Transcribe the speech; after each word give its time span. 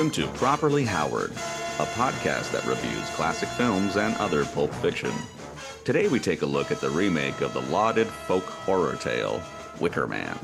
Welcome 0.00 0.22
to 0.22 0.38
Properly 0.38 0.84
Howard, 0.86 1.30
a 1.30 1.84
podcast 1.92 2.52
that 2.52 2.64
reviews 2.64 3.06
classic 3.10 3.50
films 3.50 3.98
and 3.98 4.16
other 4.16 4.46
pulp 4.46 4.72
fiction. 4.76 5.12
Today 5.84 6.08
we 6.08 6.18
take 6.18 6.40
a 6.40 6.46
look 6.46 6.70
at 6.70 6.80
the 6.80 6.88
remake 6.88 7.42
of 7.42 7.52
the 7.52 7.60
lauded 7.60 8.06
folk 8.06 8.44
horror 8.44 8.96
tale, 8.96 9.42
Wicker 9.78 10.06
Man, 10.06 10.38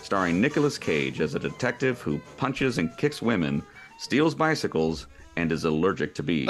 starring 0.00 0.40
Nicolas 0.40 0.78
Cage 0.78 1.20
as 1.20 1.34
a 1.34 1.40
detective 1.40 2.00
who 2.00 2.20
punches 2.36 2.78
and 2.78 2.96
kicks 2.98 3.20
women, 3.20 3.64
steals 3.98 4.36
bicycles, 4.36 5.08
and 5.34 5.50
is 5.50 5.64
allergic 5.64 6.14
to 6.14 6.22
bees. 6.22 6.48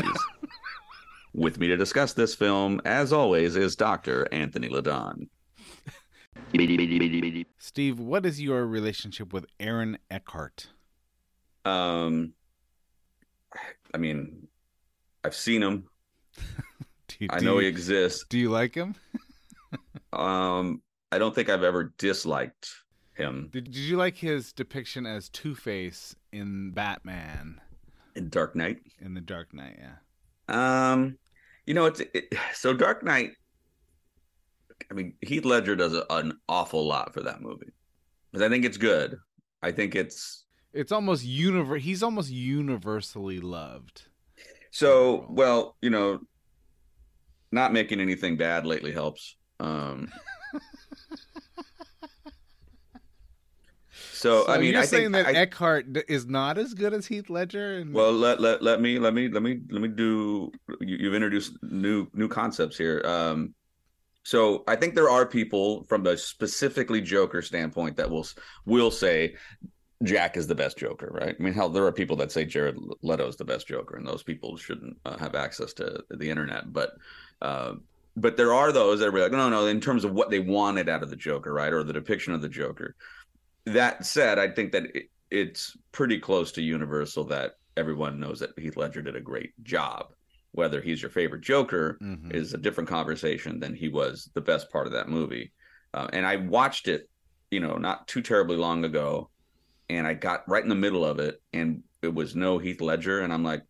With 1.34 1.58
me 1.58 1.66
to 1.69 1.78
discuss 1.78 2.12
this 2.12 2.34
film, 2.34 2.83
as 2.84 3.11
always, 3.11 3.56
is 3.56 3.75
Dr. 3.75 4.28
Anthony 4.33 4.69
Ladon. 4.69 5.31
Steve, 7.56 7.98
what 7.98 8.27
is 8.27 8.38
your 8.38 8.66
relationship 8.66 9.33
with 9.33 9.47
Aaron 9.58 9.97
Eckhart? 10.11 10.66
Um, 11.64 12.34
I 13.94 13.98
mean, 13.98 14.48
I've 15.24 15.34
seen 15.34 15.62
him. 15.62 15.84
Do 17.08 17.16
you, 17.19 17.28
I 17.30 17.41
know 17.41 17.55
you, 17.55 17.62
he 17.62 17.66
exists. 17.66 18.24
Do 18.28 18.38
you 18.38 18.50
like 18.50 18.74
him? 18.74 18.94
Um, 20.12 20.82
I 21.12 21.19
don't 21.19 21.32
think 21.32 21.48
I've 21.48 21.62
ever 21.62 21.94
disliked 21.97 22.69
him 23.14 23.48
Did, 23.52 23.64
did 23.66 23.77
you 23.77 23.97
like 23.97 24.16
his 24.16 24.52
depiction 24.52 25.06
as 25.06 25.28
Two 25.28 25.55
Face 25.55 26.16
in 26.32 26.72
Batman 26.72 27.60
in 28.16 28.28
Dark 28.28 28.56
Knight. 28.56 28.78
in 29.00 29.14
The 29.14 29.20
Dark 29.20 29.55
Knight? 29.55 29.78
Yeah. 29.78 30.92
Um, 30.92 31.16
you 31.66 31.75
know, 31.75 31.86
it's 31.86 32.00
it, 32.00 32.34
so 32.54 32.75
Dark 32.75 33.04
Knight. 33.04 33.32
I 34.91 34.94
mean, 34.94 35.15
Heath 35.20 35.44
Ledger 35.44 35.76
does 35.76 35.94
a, 35.94 36.04
an 36.10 36.38
awful 36.48 36.86
lot 36.86 37.15
for 37.15 37.22
that 37.22 37.41
movie, 37.41 37.72
but 38.32 38.42
I 38.42 38.48
think 38.48 38.65
it's 38.65 38.76
good. 38.76 39.16
I 39.62 39.70
think 39.70 39.94
it's 39.94 40.47
It's 40.72 40.92
almost 40.92 41.26
univer- 41.26 41.81
He's 41.81 42.03
almost 42.03 42.31
universally 42.31 43.41
loved. 43.41 44.03
so 44.70 45.26
well. 45.28 45.76
You 45.82 45.91
know, 45.91 46.20
not 47.53 47.72
making 47.72 48.00
anything 48.00 48.36
bad 48.36 48.66
lately 48.66 48.92
helps. 48.92 49.36
Um. 49.59 50.10
So, 54.12 54.47
I 54.47 54.59
mean, 54.59 54.72
you're 54.72 54.82
I 54.82 54.84
saying 54.84 55.12
that 55.12 55.26
I, 55.28 55.32
Eckhart 55.32 55.86
is 56.06 56.26
not 56.26 56.59
as 56.59 56.75
good 56.75 56.92
as 56.92 57.06
Heath 57.06 57.30
Ledger? 57.30 57.78
And 57.78 57.94
Well, 57.94 58.12
let, 58.12 58.38
let 58.38 58.62
let 58.62 58.78
me 58.78 58.98
let 58.98 59.14
me 59.14 59.30
let 59.30 59.42
me 59.42 59.60
let 59.70 59.80
me 59.80 59.88
do. 59.88 60.53
You, 60.80 60.97
you've 60.98 61.14
introduced 61.14 61.54
new 61.62 62.06
new 62.12 62.28
concepts 62.28 62.76
here. 62.76 63.00
Um, 63.06 63.54
so 64.22 64.62
I 64.69 64.76
think 64.76 64.94
there 64.94 65.09
are 65.09 65.25
people 65.25 65.84
from 65.88 66.03
the 66.03 66.19
specifically 66.19 67.00
Joker 67.00 67.41
standpoint 67.41 67.97
that 67.97 68.10
will 68.10 68.26
will 68.66 68.91
say 68.91 69.36
Jack 70.03 70.37
is 70.37 70.47
the 70.47 70.55
best 70.55 70.78
Joker, 70.78 71.11
right? 71.12 71.37
I 71.38 71.43
mean, 71.43 71.53
hell, 71.53 71.69
there 71.69 71.84
are 71.84 71.93
people 71.93 72.16
that 72.16 72.33
say 72.33 72.44
Jared 72.47 72.78
Leto 73.03 73.28
is 73.28 73.37
the 73.37 73.44
best 73.44 73.69
Joker, 73.69 73.97
and 73.97 74.06
those 74.06 74.22
people 74.22 74.56
shouldn't 74.56 74.97
uh, 75.05 75.19
have 75.19 75.34
access 75.34 75.75
to 75.75 76.03
the 76.11 76.31
internet. 76.31 76.72
But 76.72 76.93
uh, 77.43 77.75
but 78.16 78.37
there 78.37 78.53
are 78.53 78.72
those 78.72 79.00
that 79.00 79.09
are 79.15 79.19
like, 79.19 79.33
no, 79.33 79.49
no, 79.49 79.66
in 79.66 79.81
terms 79.81 80.05
of 80.05 80.12
what 80.12 80.31
they 80.31 80.41
wanted 80.41 80.89
out 80.89 81.03
of 81.03 81.10
the 81.10 81.16
Joker, 81.16 81.53
right, 81.53 81.72
or 81.72 81.84
the 81.84 81.93
depiction 81.93 82.33
of 82.33 82.43
the 82.43 82.49
Joker. 82.49 82.97
That 83.66 84.05
said, 84.05 84.39
I 84.39 84.49
think 84.49 84.72
that 84.72 84.84
it, 84.97 85.10
it's 85.31 85.77
pretty 85.93 86.19
close 86.19 86.50
to 86.53 86.62
universal 86.62 87.25
that 87.25 87.53
everyone 87.77 88.19
knows 88.19 88.41
that 88.41 88.59
Heath 88.59 88.77
Ledger 88.77 89.03
did 89.03 89.16
a 89.16 89.21
great 89.21 89.53
job. 89.62 90.06
Whether 90.53 90.81
he's 90.81 91.00
your 91.00 91.10
favorite 91.10 91.43
Joker 91.43 91.99
Mhm. 92.03 92.34
is 92.34 92.53
a 92.53 92.59
different 92.59 92.89
conversation 92.89 93.60
than 93.60 93.75
he 93.75 93.89
was 93.89 94.31
the 94.34 94.41
best 94.41 94.71
part 94.72 94.87
of 94.87 94.93
that 94.94 95.09
movie. 95.09 95.53
Uh, 95.94 96.09
and 96.12 96.27
I 96.27 96.37
watched 96.37 96.89
it, 96.89 97.09
you 97.50 97.60
know, 97.60 97.77
not 97.77 98.09
too 98.09 98.22
terribly 98.22 98.56
long 98.56 98.84
ago, 98.84 99.31
and 99.91 100.06
I 100.06 100.15
got 100.15 100.49
right 100.49 100.62
in 100.62 100.69
the 100.69 100.75
middle 100.75 101.05
of 101.05 101.19
it, 101.19 101.43
and 101.53 101.83
it 102.03 102.15
was 102.15 102.34
no 102.34 102.59
Heath 102.59 102.81
Ledger, 102.81 103.21
and 103.21 103.33
I'm 103.33 103.45
like, 103.45 103.62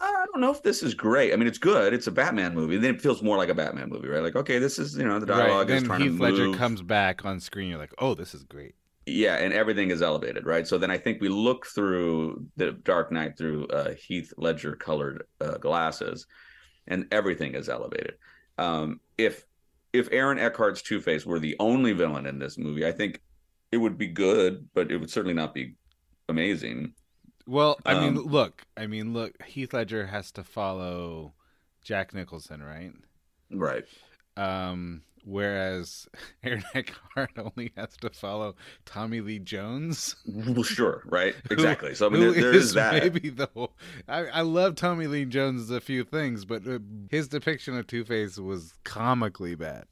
I 0.00 0.26
don't 0.32 0.40
know 0.40 0.50
if 0.50 0.62
this 0.62 0.82
is 0.82 0.94
great. 0.94 1.32
I 1.32 1.36
mean, 1.36 1.46
it's 1.46 1.58
good. 1.58 1.92
It's 1.94 2.06
a 2.06 2.10
Batman 2.12 2.54
movie. 2.54 2.76
Then 2.78 2.94
it 2.96 3.02
feels 3.02 3.22
more 3.22 3.36
like 3.36 3.48
a 3.48 3.54
Batman 3.54 3.88
movie, 3.88 4.08
right? 4.08 4.22
Like, 4.22 4.36
okay, 4.36 4.58
this 4.58 4.78
is 4.78 4.96
you 4.96 5.04
know 5.04 5.18
the 5.18 5.26
Right, 5.26 5.46
dialogue 5.46 5.70
is 5.70 5.80
Then 5.82 5.88
trying 5.88 6.00
Heath 6.00 6.16
to 6.16 6.22
Ledger 6.22 6.52
comes 6.56 6.82
back 6.82 7.24
on 7.24 7.40
screen. 7.40 7.68
You're 7.70 7.78
like, 7.78 7.94
oh, 7.98 8.14
this 8.14 8.34
is 8.34 8.42
great. 8.44 8.74
yeah 9.06 9.34
and 9.36 9.52
everything 9.52 9.90
is 9.90 10.00
elevated 10.00 10.46
right 10.46 10.66
so 10.66 10.78
then 10.78 10.90
i 10.90 10.96
think 10.96 11.20
we 11.20 11.28
look 11.28 11.66
through 11.66 12.42
the 12.56 12.72
dark 12.72 13.12
knight 13.12 13.36
through 13.36 13.66
uh, 13.66 13.92
heath 13.94 14.32
ledger 14.38 14.74
colored 14.76 15.24
uh, 15.42 15.58
glasses 15.58 16.26
and 16.86 17.06
everything 17.12 17.54
is 17.54 17.68
elevated 17.68 18.14
um, 18.56 18.98
if 19.18 19.44
if 19.92 20.08
aaron 20.10 20.38
eckhart's 20.38 20.80
two-face 20.80 21.26
were 21.26 21.38
the 21.38 21.54
only 21.60 21.92
villain 21.92 22.24
in 22.24 22.38
this 22.38 22.56
movie 22.56 22.86
i 22.86 22.92
think 22.92 23.20
it 23.74 23.78
would 23.78 23.98
be 23.98 24.06
good 24.08 24.68
but 24.74 24.90
it 24.92 24.96
would 24.98 25.10
certainly 25.10 25.34
not 25.42 25.52
be 25.54 25.74
amazing 26.28 26.94
Well, 27.46 27.78
I 27.84 27.92
mean, 28.00 28.16
Um, 28.16 28.24
look, 28.38 28.62
I 28.82 28.86
mean, 28.86 29.12
look, 29.12 29.32
Heath 29.44 29.74
Ledger 29.74 30.06
has 30.06 30.32
to 30.32 30.42
follow 30.42 31.34
Jack 31.82 32.14
Nicholson, 32.14 32.62
right? 32.62 32.92
right 33.50 33.84
Um, 34.36 35.02
whereas 35.24 36.08
Aaron 36.42 36.64
Eckhart 36.74 37.32
only 37.36 37.72
has 37.76 37.96
to 38.00 38.08
follow 38.10 38.54
Tommy 38.86 39.20
Lee 39.20 39.38
Jones. 39.40 40.16
well 40.26 40.62
sure 40.62 41.02
right 41.04 41.34
who- 41.48 41.54
exactly 41.54 41.94
so 41.94 42.06
i 42.06 42.08
mean 42.10 42.20
there, 42.22 42.32
there 42.32 42.52
is 42.52 42.66
is 42.68 42.74
that 42.74 42.94
maybe 43.02 43.28
the 43.28 43.48
whole, 43.54 43.74
I, 44.08 44.20
I 44.26 44.40
love 44.40 44.74
Tommy 44.76 45.06
Lee 45.06 45.26
Jones 45.26 45.70
a 45.70 45.80
few 45.80 46.04
things, 46.04 46.44
but 46.46 46.66
uh, 46.66 46.78
his 47.10 47.28
depiction 47.28 47.76
of 47.76 47.86
Two 47.86 48.04
Face 48.04 48.38
was 48.38 48.72
comically 48.84 49.54
bad. 49.54 49.84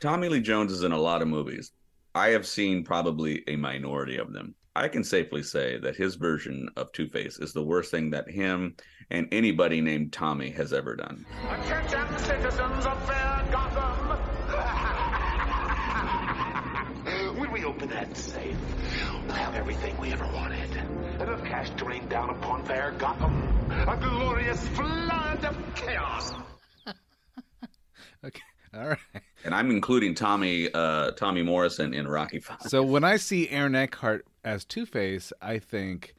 Tommy 0.00 0.28
Lee 0.28 0.40
Jones 0.40 0.72
is 0.72 0.82
in 0.82 0.92
a 0.92 0.98
lot 0.98 1.22
of 1.22 1.28
movies. 1.28 1.72
I 2.14 2.30
have 2.30 2.46
seen 2.46 2.82
probably 2.84 3.44
a 3.46 3.56
minority 3.56 4.16
of 4.16 4.32
them. 4.32 4.54
I 4.74 4.88
can 4.88 5.04
safely 5.04 5.42
say 5.42 5.78
that 5.78 5.96
his 5.96 6.16
version 6.16 6.68
of 6.76 6.90
Two 6.92 7.08
Face 7.08 7.38
is 7.38 7.52
the 7.52 7.62
worst 7.62 7.90
thing 7.90 8.10
that 8.10 8.28
him 8.28 8.76
and 9.10 9.28
anybody 9.32 9.80
named 9.80 10.12
Tommy 10.12 10.50
has 10.50 10.72
ever 10.72 10.96
done. 10.96 11.24
Attention, 11.48 12.18
citizens 12.18 12.86
of 12.86 13.06
fair 13.06 13.48
Gotham. 13.50 14.18
when 17.38 17.52
we 17.52 17.64
open 17.64 17.88
that 17.90 18.16
safe, 18.16 18.56
we'll 19.26 19.36
have 19.36 19.54
everything 19.54 19.96
we 19.98 20.12
ever 20.12 20.26
wanted. 20.32 20.70
Enough 21.20 21.44
cash 21.44 21.70
to 21.76 21.84
rain 21.84 22.08
down 22.08 22.30
upon 22.30 22.64
fair 22.64 22.92
Gotham. 22.92 23.42
A 23.70 23.96
glorious 23.96 24.66
flood 24.68 25.44
of 25.44 25.56
chaos. 25.74 26.32
Okay, 28.22 28.42
all 28.74 28.88
right. 28.88 28.98
And 29.44 29.54
I'm 29.54 29.70
including 29.70 30.14
Tommy 30.14 30.72
uh, 30.72 31.12
Tommy 31.12 31.42
Morrison 31.42 31.94
in 31.94 32.06
Rocky 32.06 32.40
Five. 32.40 32.62
So 32.62 32.82
when 32.82 33.04
I 33.04 33.16
see 33.16 33.48
Aaron 33.48 33.74
Eckhart 33.74 34.26
as 34.44 34.64
Two 34.64 34.86
Face, 34.86 35.32
I 35.42 35.58
think, 35.58 36.14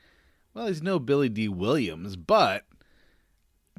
well, 0.54 0.68
he's 0.68 0.82
no 0.82 1.00
Billy 1.00 1.30
Dee 1.30 1.48
Williams, 1.48 2.16
but 2.16 2.66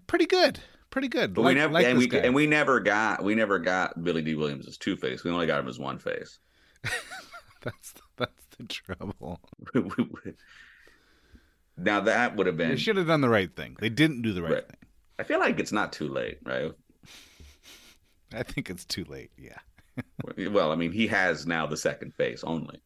pretty 0.07 0.27
good, 0.27 0.61
pretty 0.91 1.09
good. 1.09 1.35
But 1.35 1.43
like, 1.43 1.55
we 1.55 1.61
never 1.61 1.73
like 1.73 1.87
and 1.87 1.99
we 1.99 2.11
and 2.11 2.35
we 2.35 2.47
never 2.47 2.81
got 2.81 3.23
we 3.25 3.35
never 3.35 3.59
got 3.59 4.03
Billy 4.03 4.23
Dee 4.23 4.35
Williams 4.37 4.67
as 4.67 4.79
Two 4.79 4.97
Face. 4.97 5.25
We 5.25 5.31
only 5.31 5.47
got 5.47 5.61
him 5.61 5.69
as 5.69 5.79
One 5.79 5.99
Face. 5.99 6.39
that's 7.63 7.95
that's 8.17 8.47
the 8.59 8.65
trouble. 8.65 9.41
now 11.77 12.01
that 12.01 12.37
would 12.37 12.47
have 12.47 12.57
been. 12.57 12.71
They 12.71 12.77
should 12.77 12.97
have 12.97 13.07
done 13.07 13.21
the 13.21 13.29
right 13.29 13.55
thing. 13.55 13.77
They 13.81 13.89
didn't 13.89 14.23
do 14.23 14.33
the 14.33 14.43
right, 14.43 14.53
Right. 14.53 14.67
thing. 14.67 14.77
I 15.19 15.25
feel 15.25 15.39
like 15.39 15.61
it's 15.61 15.73
not 15.73 15.93
too 15.93 16.09
late, 16.09 16.39
right? 16.45 16.73
I 18.37 18.43
think 18.43 18.71
it's 18.71 18.85
too 18.85 19.05
late. 19.05 19.31
Yeah. 19.37 19.59
Well, 20.51 20.73
I 20.73 20.77
mean, 20.77 20.93
he 20.93 21.07
has 21.09 21.47
now 21.47 21.67
the 21.67 21.77
second 21.77 22.15
face 22.15 22.43
only. 22.45 22.81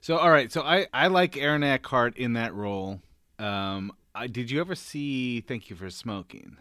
So 0.00 0.16
all 0.16 0.30
right, 0.30 0.50
so 0.50 0.62
I 0.62 0.86
I 0.92 1.08
like 1.08 1.36
Aaron 1.36 1.62
Eckhart 1.62 2.16
in 2.16 2.34
that 2.34 2.54
role. 2.54 3.00
Um, 3.38 3.92
I, 4.14 4.26
did 4.26 4.50
you 4.50 4.60
ever 4.60 4.74
see 4.74 5.40
Thank 5.40 5.68
You 5.68 5.76
for 5.76 5.90
Smoking? 5.90 6.56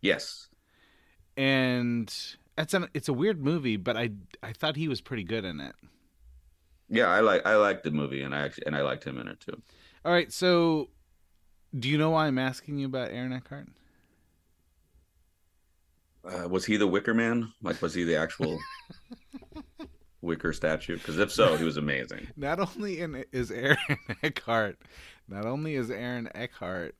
Yes. 0.00 0.48
And 1.36 2.12
it's 2.58 2.74
an 2.74 2.88
it's 2.94 3.08
a 3.08 3.12
weird 3.12 3.44
movie, 3.44 3.76
but 3.76 3.96
I 3.96 4.10
I 4.42 4.52
thought 4.52 4.76
he 4.76 4.88
was 4.88 5.00
pretty 5.00 5.24
good 5.24 5.44
in 5.44 5.60
it. 5.60 5.74
Yeah, 6.88 7.08
I 7.08 7.20
like 7.20 7.46
I 7.46 7.56
like 7.56 7.82
the 7.82 7.90
movie, 7.90 8.22
and 8.22 8.34
I 8.34 8.40
actually 8.40 8.66
and 8.66 8.74
I 8.74 8.82
liked 8.82 9.04
him 9.04 9.18
in 9.18 9.28
it 9.28 9.40
too. 9.40 9.60
All 10.04 10.12
right, 10.12 10.32
so 10.32 10.88
do 11.78 11.88
you 11.88 11.98
know 11.98 12.10
why 12.10 12.26
I'm 12.26 12.38
asking 12.38 12.78
you 12.78 12.86
about 12.86 13.10
Aaron 13.10 13.32
Eckhart? 13.32 13.68
Uh, 16.26 16.48
was 16.48 16.64
he 16.64 16.76
the 16.76 16.86
Wicker 16.86 17.14
Man? 17.14 17.52
Like, 17.62 17.80
was 17.80 17.94
he 17.94 18.04
the 18.04 18.16
actual 18.16 18.58
Wicker 20.20 20.52
statue? 20.52 20.96
Because 20.96 21.18
if 21.18 21.30
so, 21.32 21.56
he 21.56 21.64
was 21.64 21.76
amazing. 21.76 22.28
Not 22.36 22.58
only 22.58 23.00
in 23.00 23.24
is 23.32 23.50
Aaron 23.50 23.78
Eckhart, 24.22 24.78
not 25.28 25.46
only 25.46 25.74
is 25.74 25.90
Aaron 25.90 26.28
Eckhart 26.34 26.94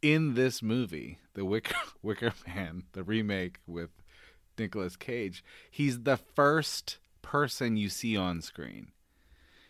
in 0.00 0.34
this 0.34 0.62
movie, 0.62 1.18
the 1.34 1.44
Wicker 1.44 1.76
Wicker 2.02 2.32
Man, 2.46 2.84
the 2.92 3.02
remake 3.02 3.58
with 3.66 3.90
Nicolas 4.58 4.96
Cage, 4.96 5.42
he's 5.70 6.02
the 6.02 6.16
first 6.16 6.98
person 7.22 7.76
you 7.76 7.88
see 7.88 8.16
on 8.16 8.42
screen. 8.42 8.88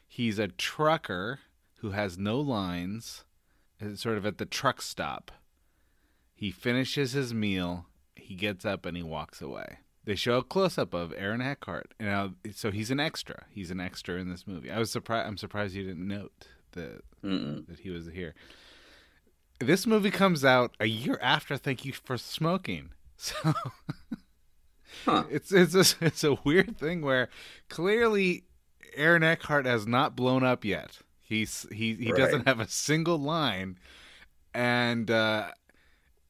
He's 0.09 0.39
a 0.39 0.49
trucker 0.49 1.41
who 1.79 1.91
has 1.91 2.19
no 2.19 2.39
lines, 2.41 3.25
sort 3.95 4.17
of 4.17 4.27
at 4.27 4.39
the 4.39 4.47
truck 4.47 4.83
stop. 4.83 5.31
He 6.35 6.51
finishes 6.51 7.13
his 7.13 7.33
meal, 7.33 7.87
he 8.23 8.35
gets 8.35 8.65
up 8.65 8.87
and 8.87 8.97
he 8.97 9.03
walks 9.03 9.41
away. 9.43 9.79
They 10.05 10.15
show 10.17 10.39
a 10.39 10.43
close 10.43 10.79
up 10.79 10.95
of 10.95 11.13
Aaron 11.17 11.41
Eckhart. 11.41 11.95
You 12.01 12.07
know, 12.07 12.33
so 12.53 12.71
he's 12.71 12.91
an 12.91 12.99
extra. 13.01 13.45
He's 13.51 13.71
an 13.71 13.81
extra 13.81 14.17
in 14.17 14.29
this 14.29 14.47
movie. 14.47 14.71
I 14.71 14.79
was 14.79 14.91
surprised. 14.91 15.29
I'm 15.29 15.37
surprised 15.37 15.75
you 15.75 15.85
didn't 15.85 16.09
note 16.09 16.49
that 16.73 17.03
Mm-mm. 17.25 17.67
that 17.69 17.81
he 17.81 17.91
was 17.91 18.07
here. 18.09 18.35
This 19.61 19.87
movie 19.87 20.11
comes 20.11 20.45
out 20.45 20.75
a 20.81 20.87
year 20.87 21.19
after 21.23 21.57
Thank 21.57 21.85
You 21.85 21.93
for 21.93 22.17
Smoking. 22.19 22.91
So 23.17 23.53
Huh. 25.05 25.25
it's 25.31 25.53
it's 25.53 25.75
a, 25.75 26.05
it's 26.05 26.23
a 26.25 26.35
weird 26.45 26.77
thing 26.77 27.01
where 27.03 27.29
clearly 27.71 28.45
Aaron 28.95 29.23
Eckhart 29.23 29.65
has 29.67 29.87
not 29.87 30.15
blown 30.17 30.43
up 30.45 30.65
yet. 30.65 30.99
He's 31.23 31.65
he 31.73 31.95
he 31.95 32.11
Right. 32.13 32.19
doesn't 32.19 32.47
have 32.47 32.61
a 32.61 32.69
single 32.69 33.19
line, 33.19 33.79
and 34.53 35.11
uh, 35.11 35.53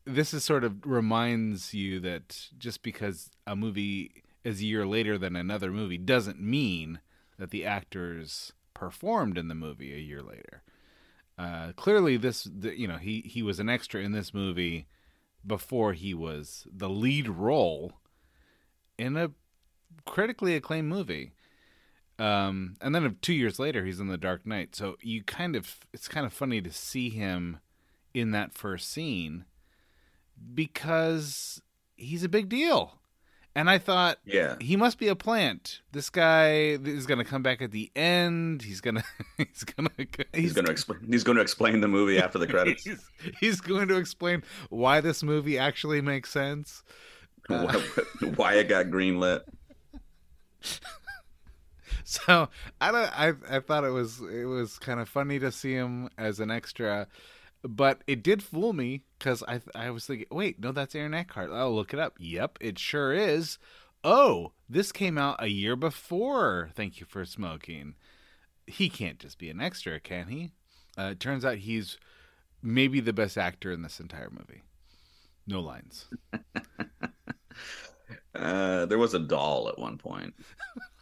this 0.05 0.35
is 0.35 0.45
sort 0.45 0.65
of 0.65 0.85
reminds 0.85 1.75
you 1.75 2.01
that 2.01 2.49
just 2.59 2.83
because 2.83 3.31
a 3.47 3.55
movie 3.55 4.23
is 4.45 4.61
a 4.61 4.65
year 4.65 4.87
later 4.87 5.17
than 5.17 5.37
another 5.37 5.71
movie 5.71 5.99
doesn't 5.99 6.41
mean 6.41 7.01
that 7.39 7.51
the 7.51 7.65
actors 7.65 8.53
performed 8.75 9.39
in 9.39 9.49
the 9.49 9.55
movie 9.55 9.95
a 9.95 9.99
year 9.99 10.23
later. 10.23 10.63
Uh, 11.39 11.73
clearly, 11.77 12.17
this 12.17 12.45
the, 12.45 12.79
you 12.79 12.87
know 12.87 12.99
he 12.99 13.23
he 13.23 13.43
was 13.43 13.59
an 13.59 13.69
extra 13.69 14.01
in 14.01 14.13
this 14.13 14.35
movie 14.35 14.87
before 15.47 15.93
he 15.93 16.15
was 16.15 16.67
the 16.73 16.89
lead 16.89 17.29
role 17.29 17.95
in 18.99 19.17
a 19.17 19.31
critically 20.05 20.55
acclaimed 20.55 20.89
movie. 20.89 21.33
Um, 22.19 22.75
and 22.81 22.95
then 22.95 23.17
two 23.23 23.33
years 23.33 23.59
later, 23.59 23.85
he's 23.85 23.99
in 23.99 24.09
The 24.09 24.19
Dark 24.19 24.47
Knight. 24.47 24.77
So 24.77 24.97
you 25.01 25.25
kind 25.25 25.57
of 25.57 25.81
it's 25.93 26.09
kind 26.09 26.27
of 26.27 26.33
funny 26.33 26.61
to 26.61 26.73
see 26.73 27.09
him 27.09 27.59
in 28.15 28.31
that 28.33 28.53
first 28.53 28.91
scene 28.91 29.47
because 30.55 31.61
he's 31.97 32.23
a 32.25 32.29
big 32.29 32.49
deal. 32.49 32.99
And 33.55 33.69
I 33.69 33.77
thought 33.77 34.17
Yeah. 34.25 34.57
he 34.61 34.77
must 34.77 34.99
be 34.99 35.09
a 35.09 35.15
plant. 35.15 35.83
This 35.93 36.09
guy 36.09 36.79
is 36.83 37.05
going 37.07 37.19
to 37.19 37.25
come 37.25 37.43
back 37.43 37.61
at 37.61 37.71
the 37.71 37.93
end. 37.95 38.63
He's 38.63 38.81
going 38.81 38.95
to 38.97 39.05
he's 39.37 39.63
going 39.65 39.89
to 39.89 40.27
He's 40.33 40.55
going 40.55 40.65
to 40.65 40.73
explain. 40.73 41.01
He's 41.11 41.23
going 41.23 41.37
to 41.37 41.43
explain 41.43 41.81
the 41.81 41.89
movie 41.89 42.19
after 42.19 42.39
the 42.39 42.47
credits. 42.47 42.85
He's, 42.85 43.05
he's 43.41 43.61
going 43.61 43.89
to 43.89 43.97
explain 43.97 44.43
why 44.71 45.01
this 45.03 45.23
movie 45.23 45.59
actually 45.59 46.01
makes 46.01 46.31
sense. 46.31 46.83
why, 47.49 47.75
why 48.37 48.55
it 48.55 48.69
got 48.71 48.87
greenlit. 48.87 49.41
So 52.05 52.49
I 52.81 52.91
don't. 52.93 53.19
I 53.21 53.33
I 53.57 53.61
thought 53.61 53.85
it 53.85 53.91
was 53.91 54.21
it 54.21 54.45
was 54.45 54.79
kind 54.79 54.99
of 55.01 55.09
funny 55.09 55.39
to 55.39 55.53
see 55.53 55.73
him 55.75 56.09
as 56.19 56.41
an 56.41 56.51
extra, 56.51 57.07
but 57.63 58.03
it 58.07 58.23
did 58.23 58.43
fool 58.43 58.73
me 58.73 59.03
because 59.19 59.43
I 59.47 59.61
I 59.75 59.91
was 59.91 60.07
thinking, 60.07 60.27
wait, 60.31 60.61
no, 60.61 60.73
that's 60.73 60.95
Aaron 60.95 61.15
Eckhart. 61.15 61.51
I'll 61.51 61.75
look 61.75 61.93
it 61.93 62.01
up. 62.01 62.17
Yep, 62.19 62.59
it 62.61 62.79
sure 62.79 63.13
is. 63.13 63.59
Oh, 64.05 64.53
this 64.69 64.91
came 64.91 65.17
out 65.17 65.43
a 65.43 65.47
year 65.47 65.77
before. 65.77 66.71
Thank 66.75 66.99
you 66.99 67.07
for 67.07 67.25
smoking. 67.25 67.95
He 68.67 68.89
can't 68.89 69.19
just 69.19 69.39
be 69.39 69.49
an 69.49 69.61
extra, 69.61 70.01
can 70.01 70.29
he? 70.29 70.51
Uh, 70.99 71.11
it 71.13 71.21
turns 71.21 71.45
out 71.45 71.59
he's 71.59 71.99
maybe 72.63 73.01
the 73.01 73.13
best 73.13 73.39
actor 73.39 73.71
in 73.73 73.83
this 73.83 74.01
entire 74.01 74.31
movie. 74.31 74.63
No 75.47 75.61
lines. 75.61 76.07
Uh, 78.35 78.87
there 78.87 78.99
was 78.99 79.15
a 79.15 79.19
doll 79.19 79.69
at 79.69 79.79
one 79.79 79.99
point. 79.99 80.35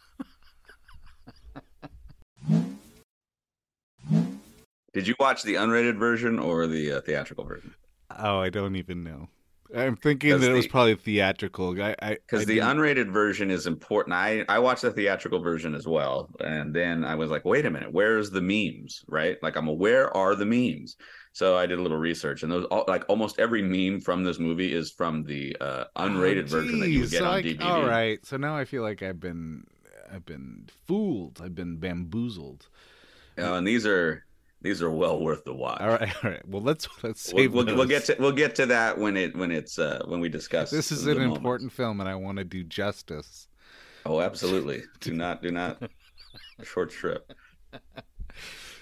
Did 4.93 5.07
you 5.07 5.15
watch 5.19 5.43
the 5.43 5.55
unrated 5.55 5.97
version 5.97 6.37
or 6.39 6.67
the 6.67 6.93
uh, 6.93 7.01
theatrical 7.01 7.45
version? 7.45 7.73
Oh, 8.17 8.39
I 8.39 8.49
don't 8.49 8.75
even 8.75 9.03
know. 9.03 9.29
I'm 9.73 9.95
thinking 9.95 10.37
that 10.37 10.51
it 10.51 10.53
was 10.53 10.67
probably 10.67 10.95
theatrical. 10.95 11.73
Because 11.73 12.45
the 12.45 12.57
unrated 12.57 13.09
version 13.09 13.49
is 13.49 13.67
important. 13.67 14.13
I 14.13 14.43
I 14.49 14.59
watched 14.59 14.81
the 14.81 14.91
theatrical 14.91 15.39
version 15.39 15.73
as 15.75 15.87
well, 15.87 16.29
and 16.41 16.75
then 16.75 17.05
I 17.05 17.15
was 17.15 17.31
like, 17.31 17.45
wait 17.45 17.65
a 17.65 17.69
minute, 17.69 17.93
where's 17.93 18.29
the 18.29 18.41
memes? 18.41 19.05
Right? 19.07 19.37
Like, 19.41 19.55
I'm 19.55 19.69
aware 19.69 20.15
are 20.15 20.35
the 20.35 20.45
memes. 20.45 20.97
So 21.31 21.55
I 21.55 21.65
did 21.67 21.79
a 21.79 21.81
little 21.81 21.97
research, 21.97 22.43
and 22.43 22.51
those 22.51 22.65
all, 22.65 22.83
like 22.89 23.05
almost 23.07 23.39
every 23.39 23.61
meme 23.61 24.01
from 24.01 24.25
this 24.25 24.39
movie 24.39 24.73
is 24.73 24.91
from 24.91 25.23
the 25.23 25.55
uh, 25.61 25.85
unrated 25.95 26.47
Oh, 26.47 26.57
version 26.59 26.79
that 26.81 26.89
you 26.89 26.99
would 27.01 27.11
get 27.11 27.19
So 27.19 27.25
on 27.27 27.33
I- 27.35 27.41
DVD. 27.41 27.61
All 27.63 27.85
right, 27.85 28.25
so 28.25 28.35
now 28.35 28.57
I 28.57 28.65
feel 28.65 28.81
like 28.83 29.01
I've 29.01 29.21
been 29.21 29.63
I've 30.11 30.25
been 30.25 30.67
fooled. 30.85 31.39
I've 31.41 31.55
been 31.55 31.77
bamboozled. 31.77 32.67
Uh, 33.37 33.53
and 33.53 33.65
these 33.65 33.85
are 33.85 34.25
these 34.61 34.81
are 34.81 34.91
well 34.91 35.19
worth 35.19 35.43
the 35.43 35.53
watch. 35.53 35.81
All 35.81 35.89
right, 35.89 36.23
all 36.23 36.31
right. 36.31 36.47
Well, 36.47 36.61
let's 36.61 36.87
let's 37.03 37.31
We'll, 37.33 37.43
save. 37.43 37.53
we'll, 37.53 37.65
we'll 37.65 37.85
get 37.87 38.05
to 38.05 38.15
we'll 38.19 38.31
get 38.31 38.55
to 38.55 38.65
that 38.67 38.97
when 38.97 39.17
it 39.17 39.35
when 39.35 39.51
it's 39.51 39.79
uh 39.79 40.03
when 40.05 40.19
we 40.19 40.29
discuss. 40.29 40.69
This 40.71 40.91
is 40.91 41.05
an 41.07 41.17
moments. 41.17 41.37
important 41.37 41.71
film, 41.71 41.99
and 41.99 42.07
I 42.09 42.15
want 42.15 42.37
to 42.37 42.43
do 42.43 42.63
justice. 42.63 43.47
Oh, 44.05 44.21
absolutely. 44.21 44.83
Do 44.99 45.13
not 45.15 45.41
do 45.41 45.51
not 45.51 45.81
short 46.63 46.91
strip. 46.91 47.33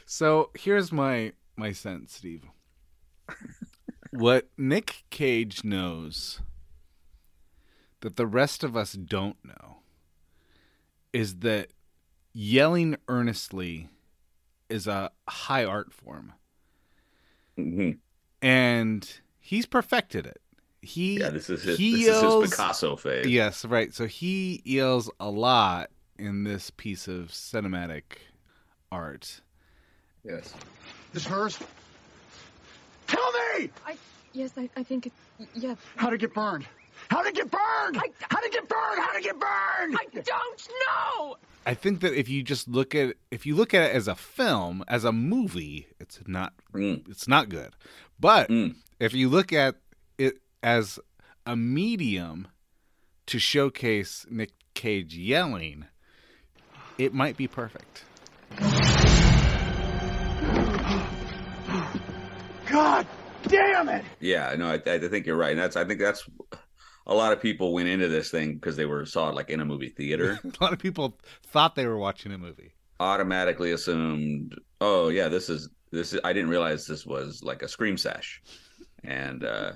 So 0.06 0.50
here's 0.56 0.92
my 0.92 1.34
my 1.56 1.72
sense, 1.72 2.16
Steve. 2.16 2.44
what 4.12 4.50
Nick 4.58 5.04
Cage 5.10 5.64
knows 5.64 6.42
that 8.02 8.16
the 8.16 8.26
rest 8.28 8.64
of 8.64 8.76
us 8.76 8.94
don't 8.94 9.38
know 9.44 9.78
is 11.14 11.40
that 11.40 11.68
yelling 12.34 12.96
earnestly 13.08 13.90
is 14.70 14.88
a 14.88 15.12
high 15.28 15.66
art 15.66 15.92
form, 15.94 16.34
Mhm. 17.58 17.98
and 18.42 19.20
he's 19.40 19.66
perfected 19.66 20.26
it. 20.26 20.42
He 20.82 21.20
Yeah, 21.20 21.30
this 21.30 21.50
is 21.50 21.64
his, 21.64 21.78
he 21.78 21.92
this 21.96 22.06
yells, 22.06 22.36
is 22.36 22.50
his 22.50 22.52
Picasso 22.52 22.96
phase. 22.96 23.28
Yes, 23.28 23.66
right. 23.66 23.94
So 23.94 24.06
he 24.08 24.62
yells 24.64 25.12
a 25.20 25.30
lot 25.30 25.90
in 26.18 26.44
this 26.46 26.70
piece 26.70 27.08
of 27.08 27.28
cinematic 27.30 28.04
art. 28.92 29.42
Yes. 30.24 30.54
This 31.14 31.26
hers? 31.26 31.58
Tell 33.08 33.32
me! 33.58 33.70
I 33.86 33.98
yes, 34.34 34.52
I, 34.58 34.70
I 34.78 34.84
think 34.84 35.08
it. 35.08 35.14
Yeah, 35.56 35.76
How'd 35.96 36.14
it 36.14 36.20
get 36.20 36.34
burned? 36.34 36.66
How'd 37.10 37.26
it 37.28 37.36
get 37.36 37.50
burned? 37.50 37.96
How'd 37.98 38.44
it 38.44 38.52
get 38.52 38.68
burned? 38.70 39.00
How'd 39.02 39.16
it 39.16 39.24
get 39.24 39.40
burned? 39.40 39.98
I 39.98 40.06
don't 40.22 40.70
know. 40.88 41.38
I 41.66 41.74
think 41.74 42.02
that 42.02 42.14
if 42.18 42.30
you 42.30 42.42
just 42.44 42.68
look 42.68 42.96
at 42.96 43.16
if 43.32 43.46
you 43.46 43.56
look 43.56 43.74
at 43.74 43.90
it 43.90 43.96
as 43.96 44.08
a 44.08 44.16
film, 44.16 44.84
as 44.88 45.04
a 45.04 45.12
movie, 45.12 45.88
it's 46.00 46.20
not 46.28 46.54
Mm. 46.74 47.08
it's 47.10 47.28
not 47.28 47.50
good. 47.50 47.74
But 48.20 48.50
Mm. 48.50 48.76
if 49.00 49.14
you 49.14 49.30
look 49.30 49.52
at 49.54 49.76
it 50.18 50.40
as 50.64 51.00
a 51.46 51.56
medium 51.56 52.48
to 53.28 53.40
showcase 53.40 54.26
Nick 54.30 54.52
Cage 54.74 55.16
yelling, 55.16 55.86
it 56.98 57.14
might 57.14 57.38
be 57.38 57.48
perfect. 57.48 58.04
God 62.68 63.08
damn 63.44 63.90
it! 63.90 64.06
Yeah, 64.20 64.56
no, 64.58 64.70
I, 64.70 64.74
I 64.76 65.00
think 65.00 65.26
you're 65.26 65.36
right. 65.38 65.52
And 65.52 65.60
that's 65.60 65.76
I 65.76 65.86
think 65.86 66.00
that's 66.00 66.24
a 67.10 67.14
lot 67.16 67.34
of 67.34 67.42
people 67.42 67.74
went 67.74 67.90
into 67.90 68.08
this 68.08 68.30
thing 68.30 68.54
because 68.54 68.78
they 68.78 68.86
were 68.86 69.04
saw 69.06 69.30
it 69.30 69.36
like 69.36 69.50
in 69.50 69.60
a 69.60 69.66
movie 69.66 69.90
theater. 69.90 70.40
A 70.44 70.64
lot 70.64 70.72
of 70.74 70.80
people 70.80 71.18
thought 71.48 71.76
they 71.76 71.88
were 71.88 71.98
watching 71.98 72.32
a 72.32 72.38
movie. 72.38 72.74
automatically 73.00 73.72
assumed, 73.72 74.56
oh 74.80 75.10
yeah, 75.10 75.28
this 75.28 75.50
is 75.50 75.70
this 75.92 76.14
is 76.14 76.20
I 76.24 76.34
didn't 76.34 76.52
realize 76.52 76.86
this 76.86 77.06
was 77.06 77.44
like 77.44 77.64
a 77.64 77.68
scream 77.68 77.98
sesh. 77.98 78.42
And 79.04 79.44
uh 79.44 79.74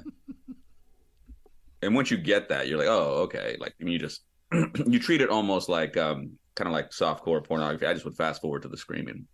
and 1.82 1.96
once 1.96 2.12
you 2.12 2.18
get 2.18 2.50
that, 2.50 2.68
you're 2.68 2.78
like, 2.78 2.88
oh, 2.88 3.24
okay. 3.24 3.58
Like 3.60 3.74
you 3.80 3.98
just 3.98 4.22
you 4.86 5.00
treat 5.00 5.22
it 5.22 5.30
almost 5.30 5.70
like 5.70 5.98
um 5.98 6.38
kind 6.56 6.68
of 6.68 6.74
like 6.74 6.92
softcore 6.92 7.44
pornography. 7.44 7.88
I 7.88 7.94
just 7.94 8.06
would 8.06 8.16
fast 8.16 8.42
forward 8.42 8.62
to 8.62 8.68
the 8.68 8.78
screaming. 8.78 9.28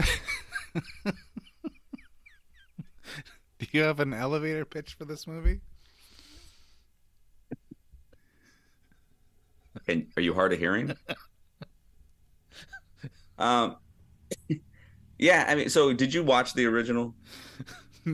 Do 3.60 3.66
you 3.72 3.82
have 3.82 4.00
an 4.00 4.12
elevator 4.14 4.64
pitch 4.64 4.94
for 4.94 5.04
this 5.04 5.26
movie? 5.26 5.60
And 9.88 10.06
are 10.16 10.22
you 10.22 10.34
hard 10.34 10.52
of 10.52 10.58
hearing? 10.58 10.94
um 13.38 13.76
yeah, 15.18 15.44
I 15.48 15.54
mean, 15.54 15.68
so 15.68 15.92
did 15.92 16.14
you 16.14 16.22
watch 16.22 16.54
the 16.54 16.66
original? 16.66 17.14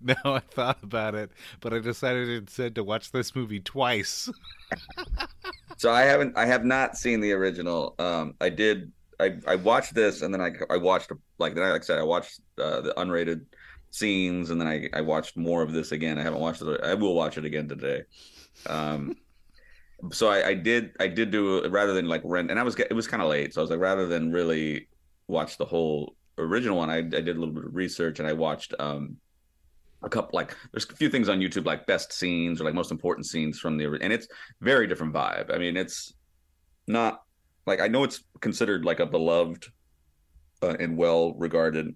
no, 0.00 0.14
I 0.24 0.40
thought 0.40 0.82
about 0.82 1.14
it, 1.14 1.30
but 1.60 1.72
I 1.72 1.78
decided 1.78 2.28
instead 2.28 2.74
to 2.76 2.84
watch 2.84 3.12
this 3.12 3.34
movie 3.34 3.60
twice. 3.60 4.30
So 5.76 5.90
I 5.90 6.02
haven't, 6.02 6.36
I 6.36 6.46
have 6.46 6.64
not 6.64 6.96
seen 6.96 7.20
the 7.20 7.32
original. 7.32 7.94
Um, 7.98 8.34
I 8.40 8.50
did, 8.50 8.92
I, 9.18 9.38
I 9.46 9.56
watched 9.56 9.94
this, 9.94 10.22
and 10.22 10.32
then 10.32 10.40
I, 10.40 10.52
I 10.72 10.76
watched 10.76 11.10
like, 11.38 11.54
then 11.54 11.64
I, 11.64 11.70
like 11.72 11.82
I 11.82 11.84
said, 11.84 11.98
I 11.98 12.02
watched 12.02 12.40
uh, 12.58 12.80
the 12.82 12.92
unrated 12.96 13.46
scenes, 13.90 14.50
and 14.50 14.60
then 14.60 14.68
I, 14.68 14.88
I 14.92 15.00
watched 15.00 15.36
more 15.36 15.62
of 15.62 15.72
this 15.72 15.92
again. 15.92 16.18
I 16.18 16.22
haven't 16.22 16.40
watched 16.40 16.62
it. 16.62 16.80
I 16.82 16.94
will 16.94 17.14
watch 17.14 17.38
it 17.38 17.44
again 17.44 17.68
today. 17.68 18.02
Um, 18.66 19.16
so 20.12 20.28
I, 20.28 20.48
I 20.48 20.54
did, 20.54 20.92
I 21.00 21.08
did 21.08 21.30
do 21.30 21.68
rather 21.68 21.92
than 21.92 22.06
like 22.06 22.22
rent, 22.24 22.50
and 22.50 22.58
I 22.58 22.62
was, 22.62 22.76
it 22.78 22.92
was 22.94 23.06
kind 23.06 23.22
of 23.22 23.28
late, 23.28 23.54
so 23.54 23.60
I 23.60 23.62
was 23.62 23.70
like, 23.70 23.80
rather 23.80 24.06
than 24.06 24.32
really 24.32 24.88
watch 25.26 25.58
the 25.58 25.64
whole 25.64 26.14
original 26.38 26.76
one, 26.76 26.90
I, 26.90 26.98
I 26.98 27.02
did 27.02 27.28
a 27.28 27.38
little 27.38 27.54
bit 27.54 27.64
of 27.64 27.74
research, 27.74 28.18
and 28.18 28.28
I 28.28 28.32
watched 28.32 28.74
um 28.78 29.16
a 30.02 30.08
couple 30.08 30.30
like 30.32 30.56
there's 30.72 30.88
a 30.88 30.96
few 30.96 31.10
things 31.10 31.28
on 31.28 31.40
YouTube 31.40 31.66
like 31.66 31.86
best 31.86 32.12
scenes 32.12 32.60
or 32.60 32.64
like 32.64 32.74
most 32.74 32.90
important 32.90 33.26
scenes 33.26 33.58
from 33.58 33.76
the 33.76 33.84
and 34.00 34.12
it's 34.12 34.28
very 34.60 34.86
different 34.86 35.12
vibe. 35.12 35.52
I 35.54 35.58
mean, 35.58 35.76
it's 35.76 36.14
not 36.86 37.22
like 37.66 37.80
I 37.80 37.88
know 37.88 38.04
it's 38.04 38.24
considered 38.40 38.84
like 38.84 39.00
a 39.00 39.06
beloved 39.06 39.66
uh, 40.62 40.76
and 40.80 40.96
well 40.96 41.34
regarded 41.34 41.94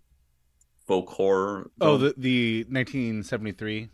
folk 0.86 1.08
horror. 1.10 1.70
Oh, 1.80 1.96
the 1.96 2.14
the 2.16 2.64
1973. 2.68 3.88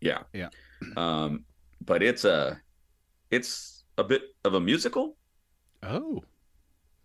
yeah, 0.00 0.22
Yeah. 0.32 0.48
Um, 0.96 1.44
but 1.84 2.04
it's 2.04 2.24
a 2.24 2.60
it's 3.30 3.82
a 3.96 4.04
bit 4.04 4.22
of 4.44 4.54
a 4.54 4.60
musical. 4.60 5.16
Oh, 5.82 6.22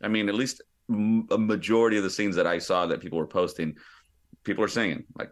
I 0.01 0.07
mean, 0.07 0.29
at 0.29 0.35
least 0.35 0.61
a 0.89 1.37
majority 1.37 1.97
of 1.97 2.03
the 2.03 2.09
scenes 2.09 2.35
that 2.35 2.45
I 2.45 2.59
saw 2.59 2.85
that 2.85 2.99
people 3.01 3.17
were 3.17 3.25
posting, 3.25 3.75
people 4.43 4.63
are 4.63 4.67
singing. 4.67 5.05
Like 5.17 5.31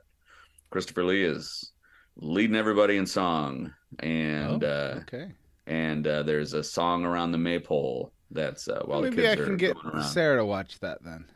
Christopher 0.72 1.04
Lee 1.04 1.24
is 1.24 1.72
leading 2.16 2.56
everybody 2.56 2.98
in 2.98 3.06
song, 3.06 3.72
and 4.00 4.64
oh, 4.64 4.68
uh, 4.68 5.00
okay. 5.02 5.32
and 5.68 6.08
uh, 6.08 6.24
there's 6.24 6.54
a 6.54 6.64
song 6.64 7.06
around 7.06 7.32
the 7.32 7.38
maypole 7.38 8.12
that's 8.32 8.68
uh, 8.68 8.82
while 8.86 9.02
the 9.02 9.12
Maybe 9.12 9.24
kids 9.24 9.40
I 9.40 9.44
are 9.44 9.46
can 9.46 9.58
get. 9.58 9.78
Sarah 10.04 10.38
to 10.38 10.46
watch 10.46 10.80
that 10.80 11.04
then. 11.04 11.26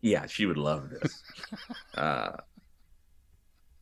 Yeah, 0.00 0.26
she 0.26 0.46
would 0.46 0.58
love 0.58 0.90
this. 0.90 1.21
Uh, 1.96 2.32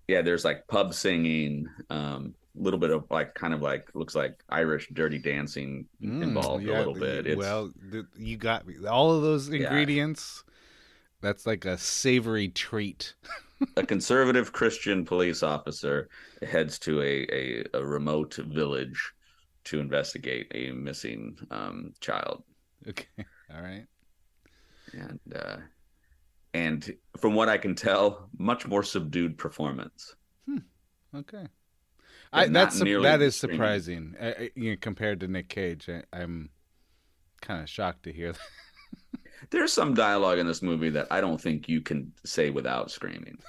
yeah, 0.08 0.22
there's 0.22 0.44
like 0.44 0.66
pub 0.66 0.92
singing, 0.94 1.66
um, 1.88 2.34
a 2.58 2.62
little 2.62 2.80
bit 2.80 2.90
of 2.90 3.04
like 3.10 3.34
kind 3.34 3.54
of 3.54 3.62
like 3.62 3.88
looks 3.94 4.14
like 4.14 4.42
Irish 4.48 4.88
dirty 4.92 5.18
dancing 5.18 5.86
Mm, 6.02 6.22
involved 6.22 6.66
yeah, 6.66 6.78
a 6.78 6.78
little 6.78 6.94
bit. 6.94 7.26
It's, 7.26 7.36
well, 7.36 7.72
you 8.18 8.36
got 8.36 8.66
me. 8.66 8.86
all 8.86 9.12
of 9.12 9.22
those 9.22 9.48
ingredients. 9.48 10.42
That's 11.20 11.46
like 11.46 11.64
a 11.64 11.76
savory 11.78 12.48
treat. 12.48 13.14
a 13.76 13.82
conservative 13.86 14.52
Christian 14.52 15.04
police 15.04 15.42
officer 15.42 16.08
heads 16.42 16.78
to 16.80 17.00
a, 17.02 17.26
a, 17.30 17.64
a 17.74 17.84
remote 17.84 18.34
village 18.36 19.12
to 19.64 19.80
investigate 19.80 20.50
a 20.54 20.72
missing 20.72 21.36
um, 21.50 21.92
child. 22.00 22.42
Okay, 22.88 23.06
all 23.54 23.60
right. 23.62 23.86
And 24.92 25.20
uh, 25.34 25.56
and 26.54 26.94
from 27.18 27.34
what 27.34 27.48
I 27.48 27.58
can 27.58 27.74
tell, 27.74 28.28
much 28.38 28.66
more 28.66 28.82
subdued 28.82 29.38
performance. 29.38 30.14
Hmm. 30.46 30.58
Okay. 31.14 31.46
But 32.32 32.38
I, 32.38 32.46
that's 32.48 32.78
that 32.78 33.20
is 33.22 33.34
surprising. 33.36 34.14
I, 34.20 34.26
I- 34.28 34.50
you 34.54 34.70
know, 34.72 34.76
compared 34.80 35.20
to 35.20 35.28
Nick 35.28 35.48
Cage, 35.48 35.88
I, 35.88 36.02
I'm 36.12 36.50
kind 37.40 37.62
of 37.62 37.68
shocked 37.68 38.04
to 38.04 38.12
hear 38.12 38.32
that. 38.32 38.40
There's 39.50 39.72
some 39.72 39.94
dialogue 39.94 40.38
in 40.38 40.46
this 40.46 40.62
movie 40.62 40.90
that 40.90 41.06
I 41.10 41.20
don't 41.20 41.40
think 41.40 41.68
you 41.68 41.80
can 41.80 42.12
say 42.24 42.50
without 42.50 42.90
screaming. 42.90 43.38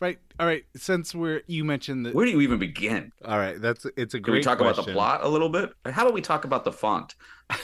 Right. 0.00 0.18
All 0.38 0.46
right. 0.46 0.64
Since 0.76 1.12
we're 1.12 1.42
you 1.48 1.64
mentioned 1.64 2.06
that. 2.06 2.14
Where 2.14 2.24
do 2.24 2.30
you 2.30 2.40
even 2.42 2.60
begin? 2.60 3.10
All 3.24 3.36
right. 3.36 3.60
That's 3.60 3.84
it's 3.96 4.14
a 4.14 4.18
Can 4.18 4.22
great. 4.22 4.34
we 4.38 4.42
talk 4.44 4.60
about 4.60 4.76
the 4.76 4.84
plot 4.84 5.24
a 5.24 5.28
little 5.28 5.48
bit? 5.48 5.72
How 5.86 6.02
about 6.02 6.14
we 6.14 6.20
talk 6.20 6.44
about 6.44 6.62
the 6.64 6.70
font? 6.70 7.16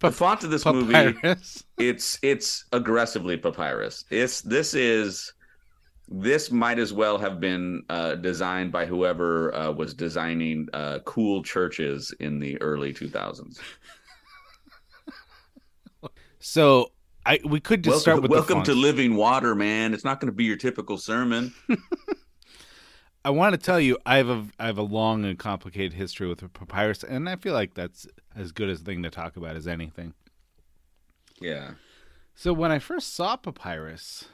the 0.00 0.12
font 0.12 0.44
of 0.44 0.50
this 0.50 0.64
movie 0.64 1.14
it's 1.78 2.18
it's 2.22 2.64
aggressively 2.72 3.36
papyrus. 3.36 4.04
It's 4.10 4.40
this 4.40 4.74
is 4.74 5.32
this 6.08 6.50
might 6.50 6.78
as 6.78 6.92
well 6.92 7.18
have 7.18 7.40
been 7.40 7.82
uh, 7.88 8.14
designed 8.16 8.70
by 8.70 8.86
whoever 8.86 9.54
uh, 9.54 9.72
was 9.72 9.92
designing 9.92 10.68
uh, 10.72 11.00
cool 11.04 11.42
churches 11.42 12.14
in 12.20 12.38
the 12.38 12.60
early 12.62 12.94
2000s. 12.94 13.58
So 16.38 16.92
I 17.24 17.40
we 17.44 17.58
could 17.58 17.82
just 17.82 18.00
start 18.00 18.16
Welcome, 18.16 18.30
with 18.30 18.38
welcome 18.38 18.58
the 18.60 18.66
to. 18.66 18.74
Living 18.74 19.16
Water, 19.16 19.56
man. 19.56 19.92
It's 19.92 20.04
not 20.04 20.20
going 20.20 20.30
to 20.30 20.36
be 20.36 20.44
your 20.44 20.56
typical 20.56 20.96
sermon. 20.96 21.52
I 23.26 23.30
want 23.30 23.54
to 23.54 23.58
tell 23.58 23.80
you, 23.80 23.98
I 24.06 24.18
have 24.18 24.28
a 24.28 24.46
I 24.58 24.66
have 24.66 24.78
a 24.78 24.82
long 24.82 25.24
and 25.24 25.36
complicated 25.38 25.94
history 25.94 26.28
with 26.28 26.40
papyrus, 26.52 27.02
and 27.02 27.28
I 27.28 27.34
feel 27.36 27.54
like 27.54 27.74
that's 27.74 28.06
as 28.36 28.52
good 28.52 28.70
a 28.70 28.76
thing 28.76 29.02
to 29.02 29.10
talk 29.10 29.36
about 29.36 29.56
as 29.56 29.66
anything. 29.66 30.14
yeah, 31.40 31.72
So 32.34 32.52
when 32.52 32.70
I 32.70 32.78
first 32.78 33.14
saw 33.14 33.36
papyrus, 33.36 34.26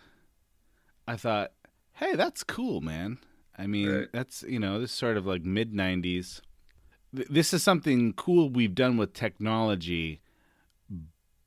I 1.08 1.16
thought, 1.16 1.52
"Hey, 1.94 2.14
that's 2.16 2.44
cool, 2.44 2.80
man." 2.80 3.18
I 3.58 3.66
mean, 3.66 3.88
Right. 3.88 4.08
that's 4.12 4.42
you 4.46 4.58
know, 4.58 4.78
this 4.80 4.92
sort 4.92 5.16
of 5.16 5.24
like 5.26 5.42
mid 5.42 5.72
'90s. 5.72 6.42
Th- 7.16 7.28
This 7.28 7.52
is 7.54 7.62
something 7.62 8.12
cool 8.12 8.50
we've 8.50 8.74
done 8.74 8.96
with 8.98 9.12
technology, 9.14 10.20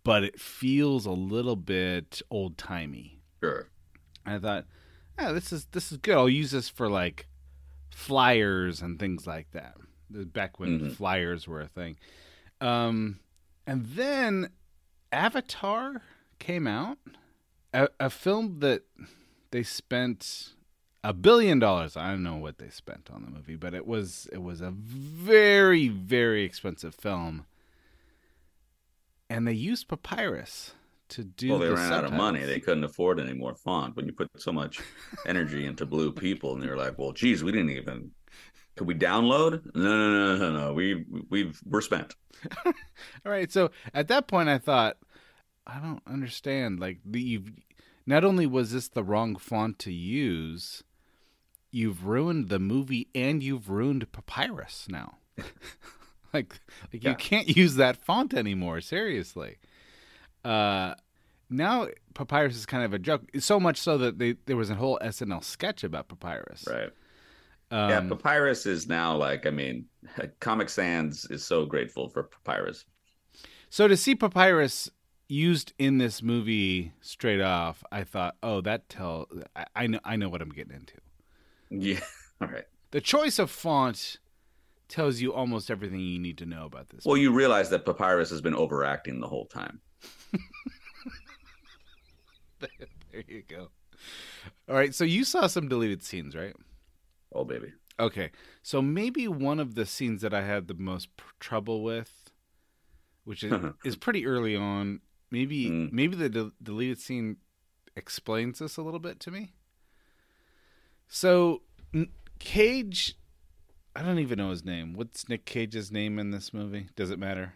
but 0.03 0.23
it 0.23 0.39
feels 0.39 1.05
a 1.05 1.11
little 1.11 1.55
bit 1.55 2.21
old 2.31 2.57
timey. 2.57 3.21
sure. 3.43 3.69
I 4.25 4.39
thought, 4.39 4.65
yeah, 5.19 5.31
this 5.31 5.53
is 5.53 5.65
this 5.71 5.91
is 5.91 5.99
good. 5.99 6.15
I'll 6.15 6.27
use 6.29 6.51
this 6.51 6.69
for 6.69 6.89
like 6.89 7.27
flyers 7.95 8.81
and 8.81 8.99
things 8.99 9.25
like 9.25 9.49
that. 9.51 9.75
Back 10.09 10.59
when 10.59 10.79
Mhm. 10.81 10.95
flyers 10.95 11.47
were 11.47 11.61
a 11.61 11.67
thing. 11.67 11.97
Um, 12.59 13.21
and 13.65 13.85
then 13.85 14.49
Avatar 15.13 16.01
came 16.37 16.67
out, 16.67 16.97
a, 17.73 17.87
a 17.99 18.09
film 18.09 18.59
that 18.59 18.83
they 19.51 19.63
spent 19.63 20.49
a 21.05 21.13
billion 21.13 21.57
dollars. 21.59 21.95
I 21.95 22.09
don't 22.11 22.21
know 22.23 22.35
what 22.35 22.57
they 22.57 22.69
spent 22.69 23.09
on 23.09 23.23
the 23.23 23.31
movie, 23.31 23.55
but 23.55 23.73
it 23.73 23.87
was 23.87 24.27
it 24.33 24.41
was 24.43 24.59
a 24.59 24.71
very 24.71 25.87
very 25.87 26.43
expensive 26.43 26.93
film. 26.95 27.45
And 29.29 29.47
they 29.47 29.53
used 29.53 29.87
papyrus 29.87 30.73
to 31.09 31.23
do. 31.23 31.49
Well, 31.49 31.59
they 31.59 31.67
the 31.67 31.75
ran 31.75 31.93
out 31.93 32.05
of 32.05 32.13
money. 32.13 32.43
They 32.43 32.59
couldn't 32.59 32.83
afford 32.83 33.19
any 33.19 33.33
more 33.33 33.55
font. 33.55 33.95
When 33.95 34.05
you 34.05 34.13
put 34.13 34.29
so 34.37 34.51
much 34.51 34.81
energy 35.25 35.65
into 35.65 35.85
blue 35.85 36.11
people, 36.11 36.53
and 36.53 36.61
they 36.63 36.67
were 36.67 36.77
like, 36.77 36.97
"Well, 36.97 37.11
geez, 37.11 37.43
we 37.43 37.51
didn't 37.51 37.71
even. 37.71 38.11
Could 38.75 38.87
we 38.87 38.95
download? 38.95 39.61
No, 39.73 39.81
no, 39.81 40.35
no, 40.35 40.37
no, 40.37 40.51
no. 40.51 40.73
We 40.73 41.05
we've 41.29 41.59
we're 41.65 41.81
spent." 41.81 42.15
All 42.65 42.73
right. 43.25 43.51
So 43.51 43.71
at 43.93 44.07
that 44.09 44.27
point, 44.27 44.49
I 44.49 44.57
thought, 44.57 44.97
I 45.65 45.79
don't 45.79 46.03
understand. 46.07 46.79
Like, 46.79 46.99
the, 47.05 47.21
you've 47.21 47.51
not 48.05 48.23
only 48.23 48.45
was 48.45 48.71
this 48.71 48.87
the 48.87 49.03
wrong 49.03 49.35
font 49.35 49.79
to 49.79 49.91
use, 49.93 50.83
you've 51.71 52.05
ruined 52.05 52.49
the 52.49 52.59
movie 52.59 53.07
and 53.15 53.41
you've 53.41 53.69
ruined 53.69 54.11
Papyrus 54.11 54.87
now. 54.89 55.17
like, 56.33 56.59
like 56.93 57.03
Yeah. 57.03 57.11
you 57.11 57.15
can't 57.15 57.55
use 57.55 57.75
that 57.75 57.97
font 57.97 58.33
anymore. 58.33 58.81
Seriously. 58.81 59.57
Uh, 60.45 60.95
now 61.49 61.87
Papyrus 62.13 62.55
is 62.55 62.65
kind 62.65 62.83
of 62.83 62.93
a 62.93 62.99
joke. 62.99 63.23
So 63.39 63.59
much 63.59 63.77
so 63.77 63.97
that 63.97 64.19
they 64.19 64.35
there 64.45 64.57
was 64.57 64.69
a 64.69 64.75
whole 64.75 64.99
SNL 65.01 65.43
sketch 65.43 65.83
about 65.83 66.07
Papyrus. 66.07 66.65
Right. 66.69 66.91
Um, 67.71 67.89
yeah, 67.89 68.01
Papyrus 68.01 68.65
is 68.65 68.87
now 68.87 69.15
like, 69.17 69.47
I 69.47 69.49
mean, 69.49 69.85
Comic 70.39 70.69
Sans 70.69 71.25
is 71.25 71.43
so 71.43 71.65
grateful 71.65 72.09
for 72.09 72.23
Papyrus. 72.23 72.85
So 73.69 73.87
to 73.87 73.97
see 73.97 74.15
Papyrus 74.15 74.89
used 75.27 75.73
in 75.79 75.97
this 75.97 76.21
movie 76.21 76.93
straight 77.01 77.41
off, 77.41 77.83
I 77.91 78.03
thought, 78.03 78.35
oh, 78.43 78.61
that 78.61 78.87
tell 78.89 79.27
I, 79.55 79.65
I 79.75 79.87
know 79.87 79.99
I 80.03 80.15
know 80.15 80.29
what 80.29 80.41
I'm 80.41 80.51
getting 80.51 80.75
into. 80.75 80.95
Yeah. 81.69 81.99
All 82.41 82.47
right. 82.47 82.65
The 82.91 83.01
choice 83.01 83.39
of 83.39 83.49
font 83.49 84.19
tells 84.87 85.19
you 85.19 85.33
almost 85.33 85.71
everything 85.71 85.99
you 85.99 86.19
need 86.19 86.37
to 86.37 86.45
know 86.45 86.65
about 86.65 86.89
this. 86.89 87.03
Well, 87.05 87.17
you 87.17 87.33
realize 87.33 87.69
that 87.71 87.85
Papyrus 87.85 88.29
has 88.29 88.41
been 88.41 88.53
overacting 88.53 89.19
the 89.19 89.27
whole 89.27 89.47
time. 89.47 89.81
there 92.59 93.23
you 93.27 93.43
go. 93.47 93.69
All 94.69 94.75
right, 94.75 94.93
so 94.93 95.03
you 95.03 95.23
saw 95.23 95.47
some 95.47 95.67
deleted 95.67 96.03
scenes, 96.03 96.35
right? 96.35 96.55
Oh, 97.33 97.43
baby. 97.43 97.73
Okay, 97.99 98.31
so 98.61 98.81
maybe 98.81 99.27
one 99.27 99.59
of 99.59 99.75
the 99.75 99.85
scenes 99.85 100.21
that 100.21 100.33
I 100.33 100.41
had 100.43 100.67
the 100.67 100.73
most 100.73 101.15
pr- 101.15 101.25
trouble 101.39 101.81
with, 101.83 102.31
which 103.23 103.43
is, 103.43 103.53
is 103.85 103.95
pretty 103.95 104.25
early 104.25 104.55
on. 104.55 104.99
Maybe 105.31 105.65
Mm. 105.69 105.91
maybe 105.91 106.15
the 106.15 106.29
de- 106.29 106.51
deleted 106.61 106.99
scene 106.99 107.37
explains 107.95 108.59
this 108.59 108.77
a 108.77 108.81
little 108.81 108.99
bit 108.99 109.19
to 109.21 109.31
me. 109.31 109.53
So 111.07 111.61
N- 111.93 112.09
Cage, 112.39 113.17
I 113.95 114.01
don't 114.03 114.19
even 114.19 114.37
know 114.37 114.49
his 114.51 114.63
name. 114.65 114.93
What's 114.93 115.27
Nick 115.29 115.45
Cage's 115.45 115.91
name 115.91 116.19
in 116.19 116.31
this 116.31 116.53
movie? 116.53 116.87
Does 116.95 117.11
it 117.11 117.19
matter? 117.19 117.53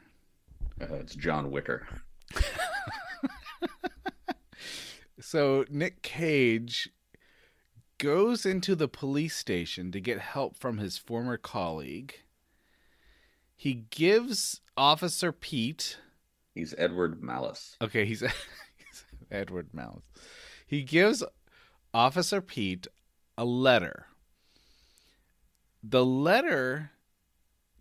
Uh, 0.81 0.95
it's 0.95 1.15
John 1.15 1.51
Wicker. 1.51 1.85
So 5.21 5.65
Nick 5.69 6.01
Cage 6.01 6.89
goes 7.97 8.45
into 8.45 8.75
the 8.75 8.87
police 8.87 9.35
station 9.35 9.91
to 9.91 9.99
get 9.99 10.19
help 10.19 10.55
from 10.55 10.77
his 10.77 10.97
former 10.97 11.37
colleague. 11.37 12.15
He 13.55 13.85
gives 13.89 14.61
Officer 14.77 15.31
Pete, 15.31 15.97
He's 16.55 16.73
Edward 16.77 17.21
Malus. 17.21 17.75
okay, 17.81 18.05
he's, 18.05 18.21
he's 18.21 19.05
Edward 19.29 19.69
Malus. 19.73 20.03
He 20.65 20.83
gives 20.83 21.23
Officer 21.93 22.41
Pete 22.41 22.87
a 23.37 23.45
letter. 23.45 24.05
The 25.83 26.05
letter 26.05 26.91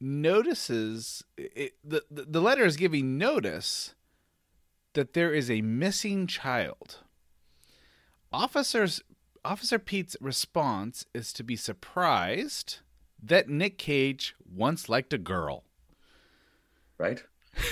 notices 0.00 1.25
it, 1.37 1.75
the, 1.85 2.04
the 2.11 2.23
the 2.23 2.40
letter 2.40 2.64
is 2.64 2.76
giving 2.76 3.18
notice 3.18 3.95
that 4.95 5.12
there 5.14 5.33
is 5.33 5.50
a 5.50 5.62
missing 5.62 6.26
child. 6.26 6.99
Officers 8.32 9.02
Officer 9.44 9.78
Pete's 9.78 10.16
response 10.20 11.06
is 11.14 11.32
to 11.32 11.42
be 11.42 11.56
surprised 11.56 12.80
that 13.23 13.49
Nick 13.49 13.78
Cage 13.78 14.35
once 14.44 14.88
liked 14.88 15.12
a 15.12 15.18
girl. 15.18 15.64
Right? 16.99 17.23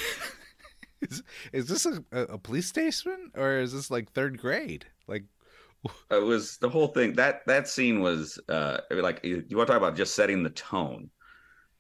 Is, 1.03 1.23
is 1.53 1.67
this 1.67 1.85
a, 1.85 2.03
a 2.11 2.39
police 2.39 2.67
station 2.67 3.31
or 3.37 3.59
is 3.59 3.75
this 3.75 3.91
like 3.91 4.11
third 4.11 4.39
grade? 4.39 4.87
Like, 5.07 5.25
It 6.11 6.23
was 6.23 6.57
the 6.57 6.71
whole 6.71 6.89
thing. 6.89 7.13
That 7.13 7.47
that 7.47 7.69
scene 7.69 8.01
was 8.01 8.41
uh 8.49 8.79
like 8.91 9.21
you 9.23 9.45
want 9.53 9.67
to 9.69 9.73
talk 9.75 9.77
about 9.83 9.95
just 9.95 10.15
setting 10.17 10.43
the 10.43 10.51
tone 10.51 11.11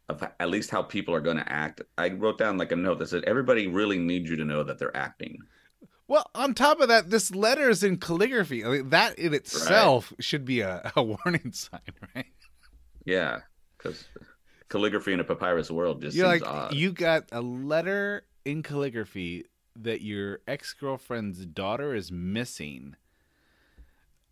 of 0.09 0.23
at 0.38 0.50
least 0.50 0.71
how 0.71 0.83
people 0.83 1.14
are 1.14 1.21
going 1.21 1.38
to 1.38 1.52
act. 1.52 1.80
I 1.97 2.11
wrote 2.11 2.38
down 2.38 2.59
like 2.59 2.73
a 2.73 2.76
note 2.76 2.99
that 2.99 3.09
said 3.09 3.25
everybody 3.25 3.66
really 3.66 3.99
needs 3.99 4.28
you 4.30 4.37
to 4.37 4.45
know 4.45 4.62
that 4.62 4.78
they're 4.78 4.97
acting. 4.97 5.38
Well, 6.08 6.30
on 6.34 6.54
top 6.54 6.80
of 6.80 6.88
that, 6.88 7.10
this 7.10 7.34
letter 7.34 7.68
is 7.68 7.82
in 7.82 7.96
calligraphy. 7.98 8.64
I 8.64 8.68
mean, 8.68 8.90
that 8.90 9.18
in 9.18 9.34
itself 9.34 10.12
should 10.20 10.44
be 10.44 10.60
a, 10.60 10.92
a 10.96 11.02
warning 11.25 11.52
sign, 11.52 11.80
right? 12.14 12.26
Yeah, 13.04 13.40
because 13.78 14.04
calligraphy 14.68 15.12
in 15.12 15.20
a 15.20 15.25
papyrus 15.25 15.70
world 15.70 16.02
just 16.02 16.16
You're 16.16 16.30
seems 16.30 16.42
like, 16.42 16.50
odd. 16.50 16.75
you 16.75 16.92
got 16.92 17.25
a 17.32 17.40
letter 17.40 18.25
in 18.44 18.62
calligraphy 18.62 19.44
that 19.76 20.00
your 20.02 20.40
ex 20.48 20.72
girlfriend's 20.72 21.44
daughter 21.46 21.94
is 21.94 22.10
missing. 22.10 22.96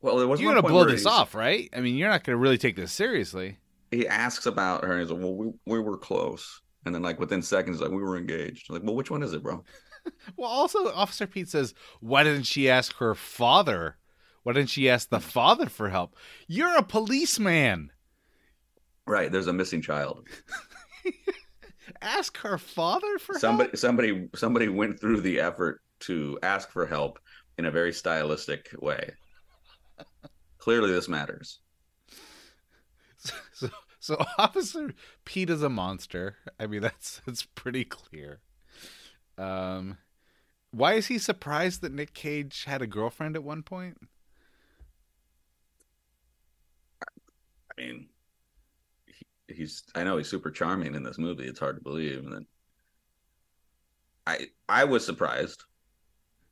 well, 0.00 0.16
there 0.16 0.26
was 0.28 0.40
You're 0.40 0.54
gonna 0.54 0.66
blow 0.66 0.84
this 0.84 1.06
off, 1.06 1.34
right? 1.34 1.68
I 1.76 1.80
mean, 1.80 1.96
you're 1.96 2.08
not 2.08 2.24
gonna 2.24 2.38
really 2.38 2.58
take 2.58 2.76
this 2.76 2.92
seriously. 2.92 3.58
He 3.90 4.08
asks 4.08 4.46
about 4.46 4.84
her 4.84 4.92
and 4.92 5.00
he's 5.02 5.10
like, 5.10 5.20
"Well, 5.20 5.34
we 5.34 5.52
we 5.66 5.78
were 5.78 5.96
close." 5.98 6.60
And 6.84 6.94
then 6.94 7.02
like 7.02 7.20
within 7.20 7.42
seconds, 7.42 7.80
like 7.80 7.90
we 7.90 8.02
were 8.02 8.16
engaged. 8.16 8.68
like, 8.70 8.82
well, 8.82 8.94
which 8.94 9.10
one 9.10 9.22
is 9.22 9.32
it, 9.32 9.42
bro? 9.42 9.62
Well, 10.36 10.50
also, 10.50 10.90
Officer 10.92 11.26
Pete 11.26 11.48
says, 11.48 11.74
"Why 12.00 12.24
didn't 12.24 12.44
she 12.44 12.68
ask 12.68 12.96
her 12.96 13.14
father? 13.14 13.96
Why 14.42 14.52
didn't 14.52 14.70
she 14.70 14.88
ask 14.88 15.08
the 15.08 15.20
father 15.20 15.68
for 15.68 15.90
help? 15.90 16.16
You're 16.46 16.76
a 16.76 16.82
policeman. 16.82 17.90
Right, 19.06 19.30
there's 19.30 19.46
a 19.46 19.52
missing 19.52 19.82
child. 19.82 20.26
Ask 22.02 22.38
her 22.38 22.56
father 22.56 23.18
for 23.18 23.38
somebody 23.38 23.68
help." 23.70 23.78
somebody 23.78 24.28
somebody 24.34 24.68
went 24.68 24.98
through 24.98 25.20
the 25.20 25.40
effort 25.40 25.82
to 26.00 26.38
ask 26.42 26.70
for 26.70 26.86
help 26.86 27.18
in 27.58 27.66
a 27.66 27.70
very 27.70 27.92
stylistic 27.92 28.70
way 28.80 29.10
clearly 30.58 30.90
this 30.92 31.08
matters 31.08 31.60
So, 33.52 33.68
so 34.00 34.24
Officer 34.38 34.92
Pete 35.24 35.48
is 35.48 35.62
a 35.62 35.70
monster. 35.70 36.36
I 36.58 36.66
mean, 36.66 36.82
that's 36.82 37.22
that's 37.24 37.44
pretty 37.44 37.84
clear. 37.84 38.40
Um, 39.38 39.96
why 40.74 40.94
is 40.94 41.06
he 41.06 41.18
surprised 41.18 41.80
that 41.82 41.92
Nick 41.92 42.14
Cage 42.14 42.64
had 42.64 42.82
a 42.82 42.86
girlfriend 42.86 43.36
at 43.36 43.44
one 43.44 43.62
point? 43.62 43.98
i 47.76 47.80
mean 47.80 48.06
he, 49.06 49.26
he's 49.52 49.82
i 49.96 50.04
know 50.04 50.16
he's 50.16 50.28
super 50.28 50.50
charming 50.50 50.94
in 50.94 51.02
this 51.02 51.18
movie. 51.18 51.44
It's 51.44 51.58
hard 51.58 51.76
to 51.76 51.82
believe. 51.82 52.24
And 52.24 52.46
i 54.26 54.46
i 54.68 54.84
was 54.84 55.04
surprised. 55.04 55.64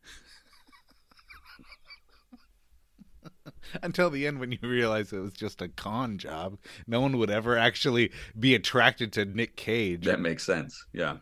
Until 3.83 4.11
the 4.11 4.27
end, 4.27 4.41
when 4.41 4.53
you 4.53 4.59
realize 4.63 5.13
it 5.13 5.21
was 5.21 5.33
just 5.33 5.63
a 5.63 5.69
con 5.69 6.19
job, 6.19 6.59
no 6.87 7.01
one 7.01 7.17
would 7.19 7.31
ever 7.31 7.57
actually 7.57 8.13
be 8.39 8.55
attracted 8.55 9.13
to 9.15 9.25
Nick 9.25 9.57
Cage. 9.57 10.05
that 10.05 10.21
makes 10.21 10.45
sense. 10.45 10.85
Yeah 10.93 11.19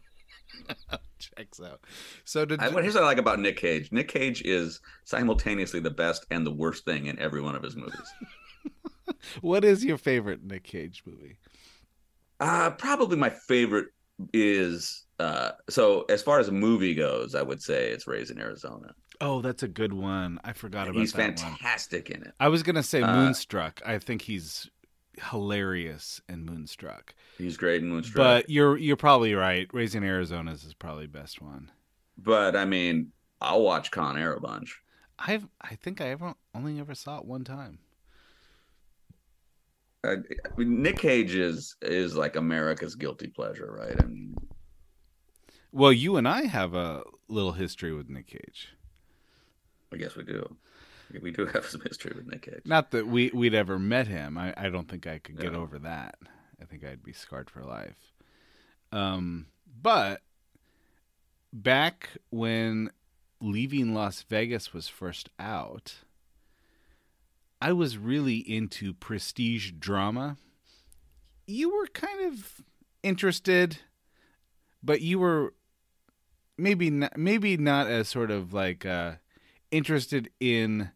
checks 1.19 1.61
out. 1.61 1.81
So 2.25 2.45
did 2.45 2.61
I, 2.61 2.69
what 2.69 2.83
here's 2.83 2.95
what 2.95 3.03
i 3.05 3.07
like 3.07 3.19
about 3.19 3.39
nick 3.41 3.57
cage 3.57 3.91
nick 3.93 4.09
cage 4.09 4.43
is 4.43 4.81
simultaneously 5.05 5.81
the 5.81 5.91
best 5.91 6.27
and 6.31 6.47
the 6.47 6.51
worst 6.53 6.85
thing 6.85 7.07
in 7.07 7.19
every 7.19 7.41
one 7.43 7.55
of 7.55 7.63
his 7.63 7.77
movies 7.77 8.13
what 9.41 9.65
is 9.65 9.85
your 9.85 9.99
favorite 9.99 10.43
Nick 10.45 10.65
Cage 10.65 11.03
movie? 11.07 11.37
Uh 12.39 12.71
probably 12.71 13.17
my 13.17 13.31
favorite 13.31 13.89
is 14.33 15.07
uh 15.19 15.53
so 15.69 16.03
as 16.09 16.23
far 16.23 16.39
as 16.39 16.49
a 16.49 16.53
movie 16.53 16.95
goes, 16.95 17.35
I 17.35 17.43
would 17.43 17.63
say 17.63 17.91
it's 17.91 18.07
Raising 18.07 18.39
Arizona. 18.39 18.93
Oh, 19.21 19.43
that's 19.43 19.63
a 19.63 19.69
good 19.69 19.93
one. 19.93 20.39
I 20.45 20.53
forgot 20.55 20.89
about 20.89 20.99
He's 20.99 21.13
that 21.13 21.23
one. 21.23 21.33
He's 21.33 21.43
fantastic 21.43 22.11
in 22.11 22.23
it. 22.23 22.33
I 22.41 22.49
was 22.49 22.63
gonna 22.63 22.83
say 22.83 23.03
Uh, 23.03 23.15
Moonstruck. 23.15 23.83
I 23.85 23.99
think 23.99 24.23
he's 24.23 24.71
hilarious 25.21 26.21
in 26.29 26.45
Moonstruck. 26.45 27.15
He's 27.39 27.57
great 27.57 27.83
in 27.83 27.89
Moonstruck. 27.89 28.17
But 28.17 28.51
you're 28.51 28.77
you're 28.77 28.97
probably 28.97 29.35
right. 29.35 29.69
Raising 29.73 30.05
Arizona's 30.05 30.65
is 30.65 30.75
probably 30.75 31.07
best 31.07 31.41
one. 31.41 31.71
But 32.19 32.57
I 32.57 32.65
mean, 32.65 33.13
I'll 33.41 33.63
watch 33.63 33.91
Con 33.91 34.19
Air 34.19 34.35
a 34.35 34.41
bunch. 34.41 34.81
I've 35.19 35.47
I 35.61 35.75
think 35.77 36.01
I 36.01 36.09
ever 36.11 36.35
only 36.55 36.79
ever 36.81 36.95
saw 36.95 37.19
it 37.19 37.25
one 37.25 37.45
time. 37.45 37.79
I, 40.05 40.13
I 40.13 40.49
mean, 40.57 40.83
Nick 40.83 40.99
Cage 40.99 41.35
is 41.35 41.77
is 41.83 42.17
like 42.17 42.37
America's 42.37 42.95
guilty 42.95 43.29
pleasure, 43.29 43.71
right? 43.79 43.97
I 44.03 44.07
mean, 44.07 44.35
Well, 45.73 45.93
you 45.93 46.17
and 46.17 46.29
I 46.29 46.43
have 46.47 46.75
a 46.75 47.03
little 47.29 47.53
history 47.53 47.93
with 47.93 48.09
Nick 48.09 48.29
Cage. 48.29 48.77
I 49.93 49.97
guess 49.97 50.17
we 50.17 50.23
do. 50.25 50.57
We 51.23 51.31
do 51.33 51.47
have 51.47 51.67
some 51.71 51.81
history 51.83 52.13
with 52.15 52.27
Nick 52.27 52.43
Cage. 52.43 52.63
Not 52.65 52.91
that 52.93 53.07
we 53.07 53.31
we'd 53.35 53.55
ever 53.55 53.79
met 53.79 54.07
him. 54.07 54.37
I, 54.39 54.55
I 54.57 54.69
don't 54.69 54.89
think 54.89 55.07
I 55.07 55.19
could 55.19 55.39
get 55.39 55.53
No. 55.53 55.61
over 55.63 55.79
that. 55.81 56.17
I 56.61 56.65
think 56.67 56.85
I'd 56.85 57.03
be 57.03 57.13
scarred 57.13 57.49
for 57.51 57.63
life. 57.63 58.13
Um, 58.93 59.47
but 59.81 60.21
back 61.53 62.11
when 62.31 62.91
leaving 63.41 63.95
Las 63.95 64.23
Vegas 64.23 64.73
was 64.73 64.89
first 64.89 65.31
out, 65.39 65.95
I 67.61 67.73
was 67.73 67.99
really 67.99 68.37
into 68.39 68.93
prestige 68.95 69.73
drama. 69.73 70.37
You 71.47 71.75
were 71.75 71.87
kind 71.87 72.33
of 72.33 72.61
interested, 73.03 73.79
but 74.83 75.01
you 75.01 75.19
were 75.19 75.55
maybe 76.57 76.91
not, 76.91 77.17
maybe 77.17 77.57
not 77.57 77.87
as 77.87 78.09
sort 78.09 78.31
of 78.31 78.53
like 78.53 78.85
uh, 78.87 79.13
interested 79.71 80.31
in 80.41 80.91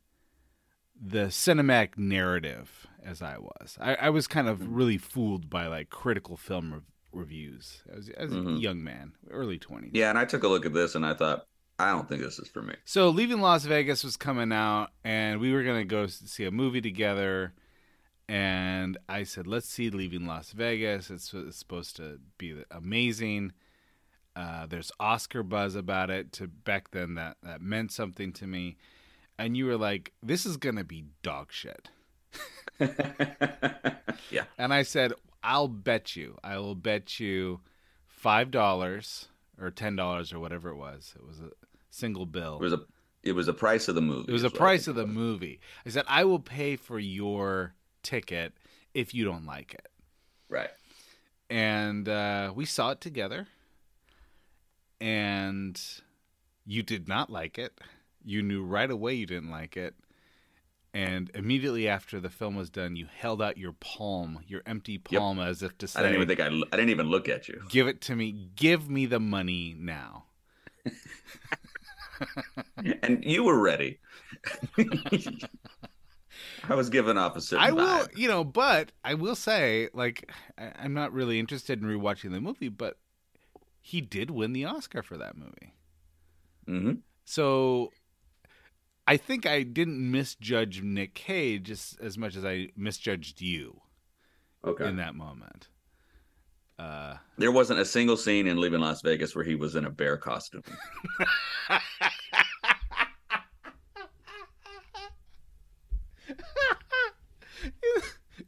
the 1.00 1.26
cinematic 1.26 1.96
narrative 1.98 2.86
as 3.04 3.20
I 3.22 3.38
was. 3.38 3.76
I, 3.80 3.94
I 3.96 4.10
was 4.10 4.26
kind 4.26 4.48
of 4.48 4.74
really 4.74 4.98
fooled 4.98 5.50
by 5.50 5.66
like 5.66 5.90
critical 5.90 6.36
film 6.36 6.72
rev- 6.72 6.82
reviews 7.12 7.82
as, 7.94 8.08
as 8.10 8.32
a 8.32 8.36
Mhm. 8.36 8.60
young 8.60 8.82
man, 8.82 9.12
early 9.30 9.58
20s. 9.58 9.90
Yeah, 9.92 10.08
and 10.10 10.18
I 10.18 10.24
took 10.24 10.42
a 10.42 10.48
look 10.48 10.64
at 10.66 10.72
this 10.72 10.94
and 10.94 11.04
I 11.04 11.14
thought, 11.14 11.46
I 11.78 11.90
don't 11.90 12.08
think 12.08 12.22
this 12.22 12.38
is 12.38 12.48
for 12.48 12.62
me. 12.62 12.74
So 12.84 13.08
leaving 13.10 13.40
Las 13.40 13.64
Vegas 13.64 14.04
was 14.04 14.16
coming 14.16 14.52
out, 14.52 14.90
and 15.02 15.40
we 15.40 15.52
were 15.52 15.64
gonna 15.64 15.84
go 15.84 16.06
see 16.06 16.44
a 16.44 16.50
movie 16.52 16.80
together. 16.80 17.52
And 18.28 18.96
I 19.08 19.24
said, 19.24 19.46
"Let's 19.46 19.68
see 19.68 19.90
Leaving 19.90 20.24
Las 20.26 20.52
Vegas. 20.52 21.10
It's, 21.10 21.34
it's 21.34 21.58
supposed 21.58 21.96
to 21.96 22.20
be 22.38 22.62
amazing. 22.70 23.52
Uh, 24.34 24.66
there's 24.66 24.90
Oscar 24.98 25.42
buzz 25.42 25.74
about 25.74 26.10
it. 26.10 26.32
To 26.34 26.46
back 26.46 26.90
then, 26.92 27.16
that 27.16 27.36
that 27.42 27.60
meant 27.60 27.92
something 27.92 28.32
to 28.34 28.46
me. 28.46 28.76
And 29.38 29.56
you 29.56 29.66
were 29.66 29.76
like, 29.76 30.12
"This 30.22 30.46
is 30.46 30.56
gonna 30.56 30.84
be 30.84 31.04
dog 31.22 31.52
shit." 31.52 31.90
yeah. 34.30 34.44
And 34.58 34.72
I 34.72 34.82
said, 34.82 35.12
I'll 35.42 35.68
bet 35.68 36.16
you. 36.16 36.38
I 36.42 36.58
will 36.58 36.74
bet 36.74 37.20
you 37.20 37.60
five 38.06 38.50
dollars 38.50 39.28
or 39.60 39.70
ten 39.70 39.96
dollars 39.96 40.32
or 40.32 40.40
whatever 40.40 40.70
it 40.70 40.76
was. 40.76 41.14
It 41.16 41.26
was 41.26 41.40
a 41.40 41.50
single 41.90 42.26
bill. 42.26 42.56
It 42.56 42.62
was 42.62 42.72
a 42.72 42.80
it 43.22 43.32
was 43.32 43.46
the 43.46 43.54
price 43.54 43.88
of 43.88 43.94
the 43.94 44.00
movie. 44.00 44.28
It 44.28 44.32
was 44.32 44.42
the 44.42 44.50
price 44.50 44.88
of 44.88 44.96
the 44.96 45.06
movie. 45.06 45.60
I 45.86 45.90
said 45.90 46.04
I 46.08 46.24
will 46.24 46.40
pay 46.40 46.76
for 46.76 46.98
your 46.98 47.74
ticket 48.02 48.54
if 48.94 49.14
you 49.14 49.24
don't 49.24 49.46
like 49.46 49.74
it. 49.74 49.88
Right. 50.48 50.70
And 51.50 52.08
uh, 52.08 52.52
we 52.54 52.64
saw 52.64 52.90
it 52.92 53.00
together. 53.00 53.46
And 55.00 55.80
you 56.64 56.82
did 56.82 57.08
not 57.08 57.28
like 57.28 57.58
it. 57.58 57.78
You 58.24 58.42
knew 58.42 58.62
right 58.64 58.90
away 58.90 59.14
you 59.14 59.26
didn't 59.26 59.50
like 59.50 59.76
it. 59.76 59.94
And 60.92 61.30
immediately 61.34 61.88
after 61.88 62.20
the 62.20 62.30
film 62.30 62.54
was 62.54 62.70
done, 62.70 62.94
you 62.94 63.06
held 63.12 63.42
out 63.42 63.58
your 63.58 63.72
palm, 63.72 64.38
your 64.46 64.62
empty 64.64 64.96
palm, 64.96 65.40
as 65.40 65.60
if 65.62 65.76
to 65.78 65.88
say, 65.88 65.98
I 65.98 66.02
didn't 66.04 66.22
even 66.22 66.28
think 66.28 66.40
I 66.40 66.46
I 66.46 66.76
didn't 66.76 66.90
even 66.90 67.08
look 67.08 67.28
at 67.28 67.48
you. 67.48 67.62
"Give 67.68 67.88
it 67.88 68.00
to 68.02 68.14
me. 68.14 68.50
Give 68.54 68.88
me 68.88 69.06
the 69.06 69.20
money 69.20 69.74
now." 69.76 70.26
And 73.02 73.24
you 73.24 73.42
were 73.42 73.58
ready. 73.58 73.98
I 76.68 76.74
was 76.74 76.88
given 76.88 77.18
off 77.18 77.36
a 77.36 77.40
certain 77.40 77.64
I 77.64 77.72
will, 77.72 78.06
you 78.14 78.28
know, 78.28 78.44
but 78.44 78.92
I 79.04 79.14
will 79.14 79.34
say, 79.34 79.88
like, 79.92 80.30
I, 80.56 80.72
I'm 80.78 80.94
not 80.94 81.12
really 81.12 81.38
interested 81.38 81.82
in 81.82 81.88
rewatching 81.88 82.30
the 82.30 82.40
movie, 82.40 82.68
but 82.68 82.98
he 83.80 84.00
did 84.00 84.30
win 84.30 84.52
the 84.52 84.64
Oscar 84.64 85.02
for 85.02 85.16
that 85.18 85.36
movie. 85.36 85.74
Mhm. 86.68 86.98
So 87.24 87.90
I 89.06 89.16
think 89.16 89.46
I 89.46 89.62
didn't 89.62 90.10
misjudge 90.10 90.82
Nick 90.82 91.14
Cage 91.14 91.70
as, 91.70 91.96
as 92.00 92.16
much 92.16 92.36
as 92.36 92.44
I 92.44 92.68
misjudged 92.76 93.40
you 93.40 93.80
Okay. 94.64 94.88
in 94.88 94.96
that 94.96 95.14
moment. 95.14 95.68
Uh, 96.78 97.16
There 97.36 97.52
wasn't 97.52 97.80
a 97.80 97.84
single 97.84 98.16
scene 98.16 98.46
in 98.46 98.60
Leaving 98.60 98.80
Las 98.80 99.02
Vegas 99.02 99.36
where 99.36 99.44
he 99.44 99.54
was 99.54 99.76
in 99.76 99.84
a 99.84 99.90
bear 99.90 100.16
costume. 100.16 100.62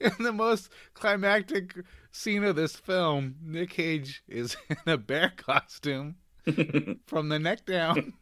in 0.00 0.12
the 0.18 0.32
most 0.32 0.68
climactic 0.94 1.74
scene 2.12 2.44
of 2.44 2.56
this 2.56 2.76
film, 2.76 3.36
Nick 3.42 3.70
Cage 3.70 4.22
is 4.28 4.56
in 4.68 4.76
a 4.86 4.96
bear 4.98 5.32
costume 5.36 6.16
from 7.06 7.28
the 7.28 7.38
neck 7.38 7.66
down, 7.66 8.12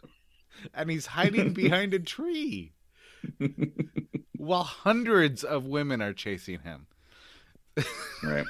and 0.72 0.90
he's 0.90 1.06
hiding 1.06 1.52
behind 1.54 1.94
a 1.94 1.98
tree 1.98 2.72
while 4.36 4.62
hundreds 4.62 5.44
of 5.44 5.66
women 5.66 6.02
are 6.02 6.12
chasing 6.12 6.60
him. 6.60 6.86
right. 8.22 8.46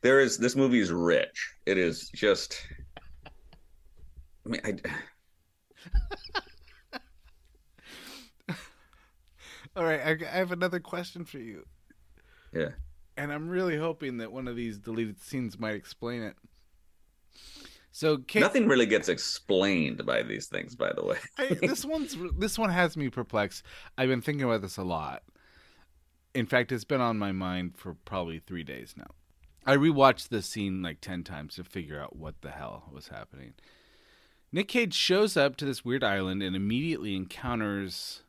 There 0.00 0.20
is 0.20 0.38
this 0.38 0.54
movie 0.54 0.80
is 0.80 0.92
rich. 0.92 1.54
It 1.66 1.76
is 1.76 2.08
just. 2.14 2.64
I 4.46 4.48
mean, 4.48 4.60
I, 4.64 4.76
All 9.76 9.84
right, 9.84 10.00
I, 10.00 10.10
I 10.10 10.38
have 10.38 10.50
another 10.50 10.80
question 10.80 11.24
for 11.24 11.38
you, 11.38 11.64
yeah. 12.52 12.70
and 13.16 13.32
I'm 13.32 13.48
really 13.48 13.76
hoping 13.76 14.16
that 14.16 14.32
one 14.32 14.48
of 14.48 14.56
these 14.56 14.76
deleted 14.78 15.20
scenes 15.20 15.56
might 15.56 15.76
explain 15.76 16.22
it. 16.22 16.34
So, 17.98 18.18
Cage, 18.18 18.42
Nothing 18.42 18.68
really 18.68 18.86
gets 18.86 19.08
explained 19.08 20.06
by 20.06 20.22
these 20.22 20.46
things, 20.46 20.76
by 20.76 20.92
the 20.92 21.04
way. 21.04 21.16
I, 21.36 21.46
this 21.60 21.84
one's 21.84 22.16
this 22.38 22.56
one 22.56 22.70
has 22.70 22.96
me 22.96 23.08
perplexed. 23.08 23.64
I've 23.98 24.08
been 24.08 24.20
thinking 24.20 24.44
about 24.44 24.62
this 24.62 24.76
a 24.76 24.84
lot. 24.84 25.24
In 26.32 26.46
fact, 26.46 26.70
it's 26.70 26.84
been 26.84 27.00
on 27.00 27.18
my 27.18 27.32
mind 27.32 27.76
for 27.76 27.94
probably 28.04 28.38
three 28.38 28.62
days 28.62 28.94
now. 28.96 29.10
I 29.66 29.74
rewatched 29.74 30.28
this 30.28 30.46
scene 30.46 30.80
like 30.80 31.00
ten 31.00 31.24
times 31.24 31.56
to 31.56 31.64
figure 31.64 32.00
out 32.00 32.14
what 32.14 32.40
the 32.40 32.52
hell 32.52 32.84
was 32.92 33.08
happening. 33.08 33.54
Nick 34.52 34.68
Cage 34.68 34.94
shows 34.94 35.36
up 35.36 35.56
to 35.56 35.64
this 35.64 35.84
weird 35.84 36.04
island 36.04 36.40
and 36.40 36.54
immediately 36.54 37.16
encounters 37.16 38.22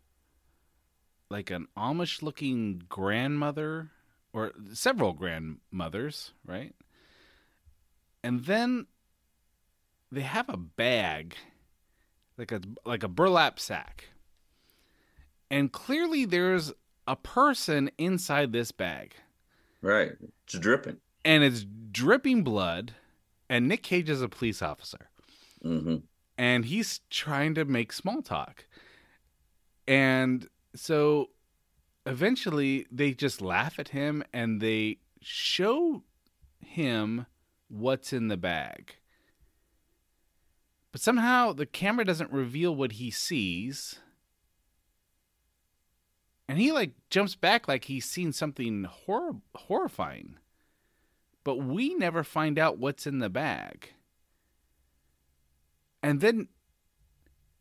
like 1.29 1.51
an 1.51 1.67
Amish-looking 1.77 2.85
grandmother 2.89 3.91
or 4.33 4.51
several 4.73 5.13
grandmothers, 5.13 6.31
right? 6.43 6.73
And 8.23 8.45
then 8.45 8.87
they 10.11 10.21
have 10.21 10.49
a 10.49 10.57
bag 10.57 11.35
like 12.37 12.51
a 12.51 12.61
like 12.85 13.03
a 13.03 13.07
burlap 13.07 13.59
sack. 13.59 14.05
And 15.51 15.71
clearly 15.71 16.25
there's 16.25 16.71
a 17.07 17.15
person 17.15 17.89
inside 17.97 18.53
this 18.53 18.71
bag. 18.71 19.15
Right. 19.81 20.11
It's 20.45 20.57
dripping. 20.59 20.97
And 21.25 21.43
it's 21.43 21.65
dripping 21.91 22.43
blood 22.43 22.93
and 23.49 23.67
Nick 23.67 23.83
Cage 23.83 24.09
is 24.09 24.21
a 24.21 24.29
police 24.29 24.61
officer 24.61 25.09
hmm 25.61 25.97
and 26.37 26.63
he's 26.63 27.01
trying 27.09 27.53
to 27.53 27.65
make 27.65 27.91
small 27.91 28.21
talk. 28.21 28.65
And 29.89 30.47
so 30.73 31.31
eventually 32.05 32.87
they 32.89 33.13
just 33.13 33.41
laugh 33.41 33.77
at 33.77 33.89
him 33.89 34.23
and 34.31 34.61
they 34.61 34.99
show 35.21 36.03
him 36.65 37.25
what's 37.67 38.13
in 38.13 38.29
the 38.29 38.37
bag. 38.37 38.95
But 40.91 41.01
somehow 41.01 41.53
the 41.53 41.65
camera 41.65 42.05
doesn't 42.05 42.31
reveal 42.31 42.75
what 42.75 42.93
he 42.93 43.11
sees. 43.11 43.99
And 46.47 46.57
he 46.57 46.71
like 46.71 46.93
jumps 47.09 47.35
back 47.35 47.67
like 47.67 47.85
he's 47.85 48.05
seen 48.05 48.33
something 48.33 48.85
hor- 48.85 49.41
horrifying. 49.55 50.37
But 51.43 51.57
we 51.57 51.93
never 51.93 52.23
find 52.23 52.57
out 52.57 52.79
what's 52.79 53.05
in 53.05 53.19
the 53.19 53.29
bag. 53.29 53.93
And 56.01 56.21
then 56.21 56.47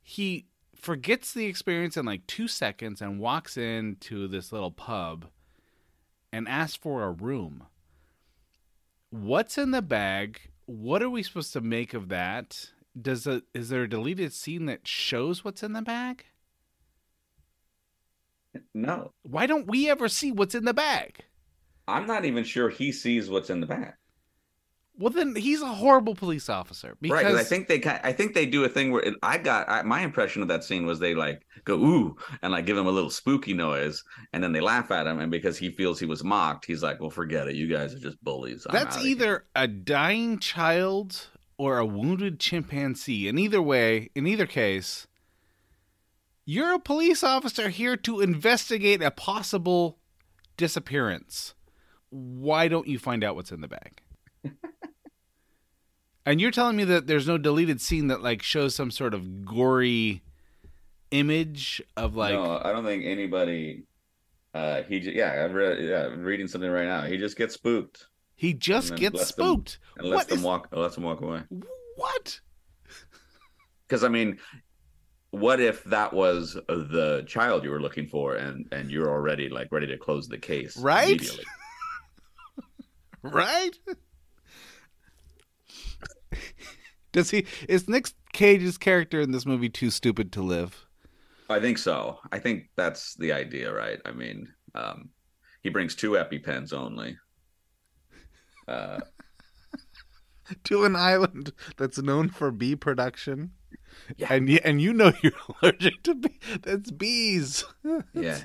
he 0.03 0.47
forgets 0.75 1.33
the 1.33 1.47
experience 1.47 1.97
in 1.97 2.07
like 2.07 2.27
two 2.27 2.49
seconds 2.49 3.03
and 3.03 3.21
walks 3.21 3.57
into 3.57 4.27
this 4.29 4.53
little 4.53 4.71
pub 4.71 5.27
and 6.33 6.49
asks 6.49 6.77
for 6.77 7.03
a 7.03 7.11
room. 7.11 7.65
What's 9.11 9.59
in 9.59 9.71
the 9.71 9.83
bag? 9.83 10.51
What 10.67 11.03
are 11.03 11.11
we 11.11 11.23
supposed 11.23 11.53
to 11.55 11.61
make 11.61 11.95
of 11.95 12.09
that? 12.09 12.71
Does 13.01 13.27
a, 13.27 13.43
is 13.55 13.69
there 13.71 13.85
a 13.85 13.89
deleted 13.89 14.33
scene 14.33 14.67
that 14.67 14.87
shows 14.87 15.45
what's 15.45 15.63
in 15.63 15.73
the 15.73 15.83
bag? 15.83 16.27
No, 18.75 19.13
Why 19.23 19.47
don't 19.47 19.69
we 19.69 19.89
ever 19.89 20.09
see 20.09 20.33
what's 20.33 20.55
in 20.57 20.65
the 20.65 20.75
bag? 20.75 21.25
I'm 21.89 22.07
not 22.07 22.25
even 22.25 22.45
sure 22.45 22.69
he 22.71 22.93
sees 22.93 23.29
what's 23.29 23.51
in 23.51 23.61
the 23.61 23.67
bag. 23.67 23.95
Well, 24.99 25.11
then 25.13 25.35
he's 25.37 25.63
a 25.63 25.67
horrible 25.73 26.15
police 26.17 26.49
officer 26.49 26.97
Right, 27.09 27.23
because 27.23 27.35
right. 27.35 27.41
I 27.41 27.45
think 27.45 27.69
they 27.69 27.81
I 28.03 28.13
think 28.13 28.35
they 28.35 28.47
do 28.47 28.65
a 28.65 28.69
thing 28.69 28.91
where 28.91 29.03
it, 29.03 29.15
I 29.23 29.39
got 29.39 29.69
I, 29.69 29.83
my 29.83 30.01
impression 30.01 30.43
of 30.43 30.49
that 30.49 30.65
scene 30.65 30.87
was 30.87 30.99
they 30.99 31.15
like 31.15 31.47
go 31.65 31.75
ooh 31.77 32.17
and 32.43 32.53
like 32.53 32.67
give 32.67 32.77
him 32.77 32.87
a 32.89 32.91
little 32.91 33.11
spooky 33.11 33.55
noise 33.55 34.03
and 34.33 34.43
then 34.43 34.53
they 34.53 34.61
laugh 34.61 34.91
at 34.91 35.07
him 35.07 35.21
and 35.21 35.31
because 35.31 35.57
he 35.57 35.71
feels 35.71 36.01
he 36.01 36.07
was 36.07 36.25
mocked 36.25 36.67
he's 36.67 36.83
like 36.83 37.01
well 37.01 37.11
forget 37.11 37.47
it 37.49 37.55
you 37.55 37.69
guys 37.69 37.95
are 37.95 38.01
just 38.01 38.23
bullies. 38.25 38.67
I'm 38.69 38.81
That's 38.81 38.97
outta 38.97 38.99
here." 38.99 39.13
either 39.13 39.45
a 39.55 39.69
dying 39.69 40.39
child 40.41 41.29
or 41.59 41.79
a 41.79 41.85
wounded 41.85 42.39
chimpanzee. 42.39 43.29
And 43.29 43.39
either 43.39 43.61
way, 43.61 44.11
in 44.15 44.27
either 44.27 44.47
case, 44.47 45.07
you're 46.47 46.73
a 46.73 46.79
police 46.79 47.23
officer 47.23 47.69
here 47.69 47.97
to 47.99 48.21
investigate 48.21 49.03
a 49.03 49.11
possible 49.11 49.99
disappearance. 50.57 51.55
Why 52.09 52.69
don't 52.69 52.87
you 52.87 52.99
find 52.99 53.23
out 53.23 53.35
what's 53.35 53.53
in 53.53 53.61
the 53.61 53.69
bag? 53.69 54.01
and 56.25 56.41
you're 56.41 56.53
telling 56.53 56.77
me 56.77 56.85
that 56.85 57.07
there's 57.07 57.29
no 57.29 57.37
deleted 57.37 57.81
scene 57.81 58.07
that 58.07 58.23
like 58.23 58.43
shows 58.43 58.75
some 58.75 58.91
sort 58.91 59.13
of 59.13 59.45
gory 59.45 60.23
image 61.11 61.83
of 61.97 62.17
like 62.17 62.35
no, 62.35 62.61
I 62.63 62.73
don't 62.73 62.85
think 62.85 63.05
anybody. 63.05 63.85
Uh, 64.55 64.83
he 64.85 64.99
yeah, 64.99 65.45
I've 65.45 65.53
read 65.53 65.85
yeah, 65.85 66.07
I'm 66.07 66.23
reading 66.23 66.49
something 66.49 66.71
right 66.71 66.87
now. 66.87 67.03
He 67.03 67.19
just 67.19 67.37
gets 67.37 67.55
spooked 67.55 68.07
he 68.39 68.55
just 68.55 68.95
gets 68.97 69.17
lets 69.17 69.33
them- 69.33 69.45
spooked. 69.47 69.79
and 69.99 70.09
lets 70.09 70.17
What 70.21 70.29
them 70.29 70.39
is- 70.39 70.45
walk 70.45 70.69
lets 70.73 70.95
them 70.95 71.05
walk 71.05 71.21
away. 71.21 71.43
What? 71.97 72.41
Because 73.87 74.05
I 74.05 74.09
mean, 74.09 74.39
what 75.31 75.61
if 75.61 75.83
that 75.85 76.13
was 76.13 76.55
the 76.69 77.25
child 77.27 77.65
you 77.65 77.71
were 77.71 77.81
looking 77.81 78.07
for, 78.07 78.35
and 78.37 78.67
and 78.71 78.91
you're 78.91 79.09
already 79.09 79.49
like 79.49 79.73
ready 79.73 79.87
to 79.87 79.97
close 79.97 80.29
the 80.29 80.37
case, 80.39 80.77
Right? 80.77 81.21
right? 83.23 83.71
Does 87.13 87.31
he 87.31 87.47
is 87.69 87.89
Nick 87.89 88.11
Cage's 88.33 88.77
character 88.79 89.21
in 89.21 89.31
this 89.33 89.47
movie 89.47 89.71
too 89.71 89.91
stupid 89.91 90.33
to 90.33 90.43
live? 90.43 90.87
I 91.49 91.59
think 91.61 91.79
so. 91.79 92.19
I 92.31 92.39
think 92.39 92.69
that's 92.77 93.15
the 93.15 93.33
idea, 93.33 93.73
right? 93.73 93.99
I 94.05 94.13
mean, 94.13 94.49
um, 94.75 95.09
he 95.63 95.71
brings 95.71 95.95
two 95.95 96.11
EpiPens 96.13 96.75
only. 96.75 97.17
Uh, 98.69 99.01
To 100.65 100.85
an 100.85 100.97
island 100.97 101.53
that's 101.77 101.99
known 101.99 102.31
for 102.31 102.51
bee 102.51 102.75
production. 102.75 103.51
Yeah. 104.17 104.33
And 104.33 104.49
and 104.65 104.81
you 104.81 104.95
know 104.95 105.13
you're 105.23 105.33
allergic 105.63 106.03
to 106.05 106.15
bees. 106.15 106.39
That's 106.63 106.91
bees. 106.91 107.65
yeah, 108.15 108.41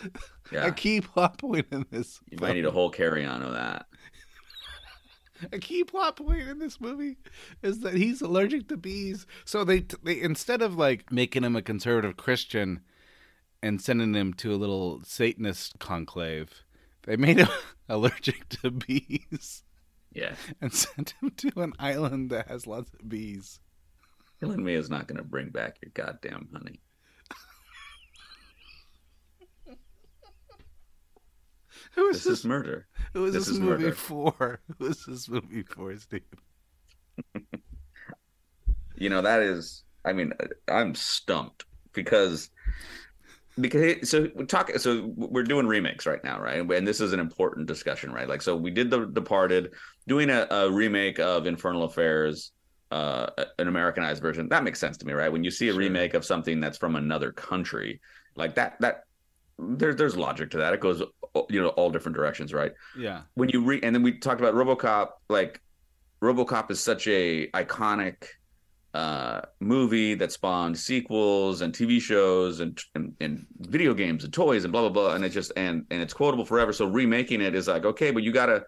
Yeah, 0.52 0.66
A 0.66 0.72
key 0.72 1.00
plot 1.00 1.38
point 1.38 1.66
in 1.70 1.86
this. 1.90 2.20
you 2.30 2.38
might 2.40 2.54
need 2.54 2.64
a 2.66 2.70
whole 2.72 2.90
carry 2.90 3.24
on 3.24 3.42
of 3.42 3.52
that. 3.52 3.86
a 5.52 5.58
key 5.58 5.84
plot 5.84 6.16
point 6.16 6.48
in 6.48 6.58
this 6.58 6.80
movie 6.80 7.16
is 7.62 7.80
that 7.80 7.94
he's 7.94 8.20
allergic 8.22 8.66
to 8.68 8.76
bees. 8.76 9.26
So 9.44 9.62
they 9.64 9.86
they 10.02 10.20
instead 10.20 10.62
of 10.62 10.74
like 10.76 11.12
making 11.12 11.44
him 11.44 11.54
a 11.54 11.62
conservative 11.62 12.16
Christian 12.16 12.80
and 13.62 13.80
sending 13.80 14.14
him 14.14 14.32
to 14.34 14.52
a 14.52 14.56
little 14.56 15.00
Satanist 15.04 15.78
conclave, 15.78 16.64
they 17.06 17.16
made 17.16 17.38
him 17.38 17.48
allergic 17.88 18.48
to 18.50 18.70
bees 18.70 19.62
Yeah, 20.12 20.34
and 20.60 20.72
sent 20.72 21.14
him 21.22 21.30
to 21.38 21.52
an 21.62 21.72
island 21.78 22.30
that 22.30 22.48
has 22.48 22.66
lots 22.66 22.92
of 22.94 23.08
bees. 23.08 23.60
killing 24.40 24.64
me 24.64 24.74
is 24.74 24.90
not 24.90 25.06
going 25.08 25.18
to 25.18 25.24
bring 25.24 25.50
back 25.50 25.78
your 25.82 25.92
goddamn 25.94 26.48
honey. 26.52 26.80
Who 31.94 32.08
is 32.08 32.22
This 32.24 32.24
this? 32.24 32.38
is 32.40 32.44
murder. 32.44 32.86
who 33.12 33.24
is 33.26 33.34
this 33.34 33.46
this, 33.46 33.48
is 33.48 33.60
movie 33.60 33.84
murder. 33.84 33.94
for? 33.94 34.60
Who 34.78 34.86
is 34.86 35.04
this 35.06 35.28
movie 35.28 35.62
for, 35.62 35.96
Steve? 35.98 36.22
You 38.98 39.10
know 39.10 39.20
that 39.20 39.42
is. 39.42 39.84
I 40.06 40.14
mean, 40.14 40.32
I'm 40.68 40.94
stumped 40.94 41.66
because 41.92 42.48
because 43.60 43.82
it- 43.82 44.08
so 44.08 44.28
we 44.34 44.44
talk. 44.44 44.70
So 44.78 45.12
we're 45.16 45.42
doing 45.42 45.66
remakes 45.66 46.06
right 46.06 46.22
now, 46.22 46.40
right? 46.40 46.58
And 46.58 46.86
this 46.86 47.00
is 47.00 47.12
an 47.12 47.20
important 47.20 47.66
discussion, 47.66 48.12
right? 48.12 48.28
Like, 48.28 48.42
so 48.42 48.54
we 48.56 48.70
did 48.70 48.90
the 48.90 49.06
Departed, 49.06 49.72
doing 50.06 50.30
a, 50.30 50.46
a 50.50 50.70
remake 50.70 51.18
of 51.18 51.46
Infernal 51.46 51.84
Affairs, 51.84 52.52
uh, 52.90 53.28
an 53.58 53.68
Americanized 53.68 54.22
version. 54.22 54.48
That 54.48 54.62
makes 54.64 54.78
sense 54.78 54.96
to 54.98 55.06
me, 55.06 55.12
right? 55.12 55.30
When 55.32 55.42
you 55.44 55.50
see 55.50 55.68
a 55.68 55.72
Sure. 55.72 55.80
remake 55.80 56.14
of 56.14 56.24
something 56.24 56.60
that's 56.60 56.78
from 56.78 56.96
another 56.96 57.32
country, 57.32 58.00
like 58.36 58.54
that, 58.56 58.76
that 58.80 59.04
there, 59.58 59.94
there's 59.94 60.16
logic 60.16 60.50
to 60.50 60.58
that. 60.58 60.74
It 60.74 60.80
goes, 60.80 61.02
you 61.48 61.62
know, 61.62 61.68
all 61.70 61.90
different 61.90 62.16
directions, 62.16 62.52
right? 62.52 62.72
Yeah. 62.96 63.22
when 63.34 63.48
you 63.48 63.62
read 63.64 63.84
and 63.84 63.94
then 63.94 64.02
we 64.02 64.18
talked 64.18 64.40
about 64.40 64.54
RoboCop 64.54 65.08
like 65.28 65.60
RoboCop 66.22 66.70
is 66.70 66.80
such 66.80 67.06
a 67.08 67.48
iconic 67.48 68.24
uh 68.96 69.42
movie 69.60 70.14
that 70.14 70.32
spawned 70.32 70.78
sequels 70.78 71.60
and 71.60 71.74
TV 71.74 72.00
shows 72.00 72.60
and, 72.60 72.80
and 72.94 73.14
and 73.20 73.46
video 73.58 73.92
games 73.92 74.24
and 74.24 74.32
toys 74.32 74.64
and 74.64 74.72
blah 74.72 74.80
blah 74.80 74.88
blah. 74.88 75.14
And 75.14 75.24
it 75.24 75.30
just 75.30 75.52
and 75.56 75.84
and 75.90 76.00
it's 76.00 76.14
quotable 76.14 76.46
forever. 76.46 76.72
So 76.72 76.86
remaking 76.86 77.42
it 77.42 77.54
is 77.54 77.68
like 77.68 77.84
okay 77.84 78.10
but 78.10 78.22
you 78.22 78.32
got 78.32 78.46
to 78.46 78.64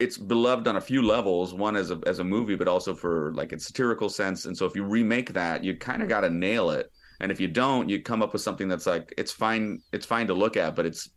it's 0.00 0.18
beloved 0.18 0.66
on 0.66 0.76
a 0.76 0.80
few 0.80 1.02
levels 1.02 1.54
one 1.54 1.76
as 1.76 1.90
a 1.92 2.00
as 2.04 2.18
a 2.18 2.24
movie 2.24 2.56
but 2.56 2.66
also 2.66 2.94
for 2.94 3.32
like 3.34 3.52
its 3.52 3.66
satirical 3.66 4.08
sense. 4.08 4.44
And 4.46 4.56
so 4.58 4.66
if 4.66 4.74
you 4.74 4.82
remake 4.84 5.32
that 5.34 5.62
you 5.62 5.76
kind 5.76 6.02
of 6.02 6.08
got 6.08 6.22
to 6.22 6.30
nail 6.30 6.70
it. 6.70 6.90
And 7.20 7.30
if 7.30 7.40
you 7.40 7.46
don't 7.46 7.88
you 7.88 8.02
come 8.02 8.22
up 8.22 8.32
with 8.32 8.42
something 8.42 8.66
that's 8.66 8.86
like 8.86 9.14
it's 9.16 9.30
fine 9.30 9.80
it's 9.92 10.06
fine 10.06 10.26
to 10.26 10.34
look 10.34 10.56
at 10.56 10.74
but 10.74 10.84
it's 10.84 11.10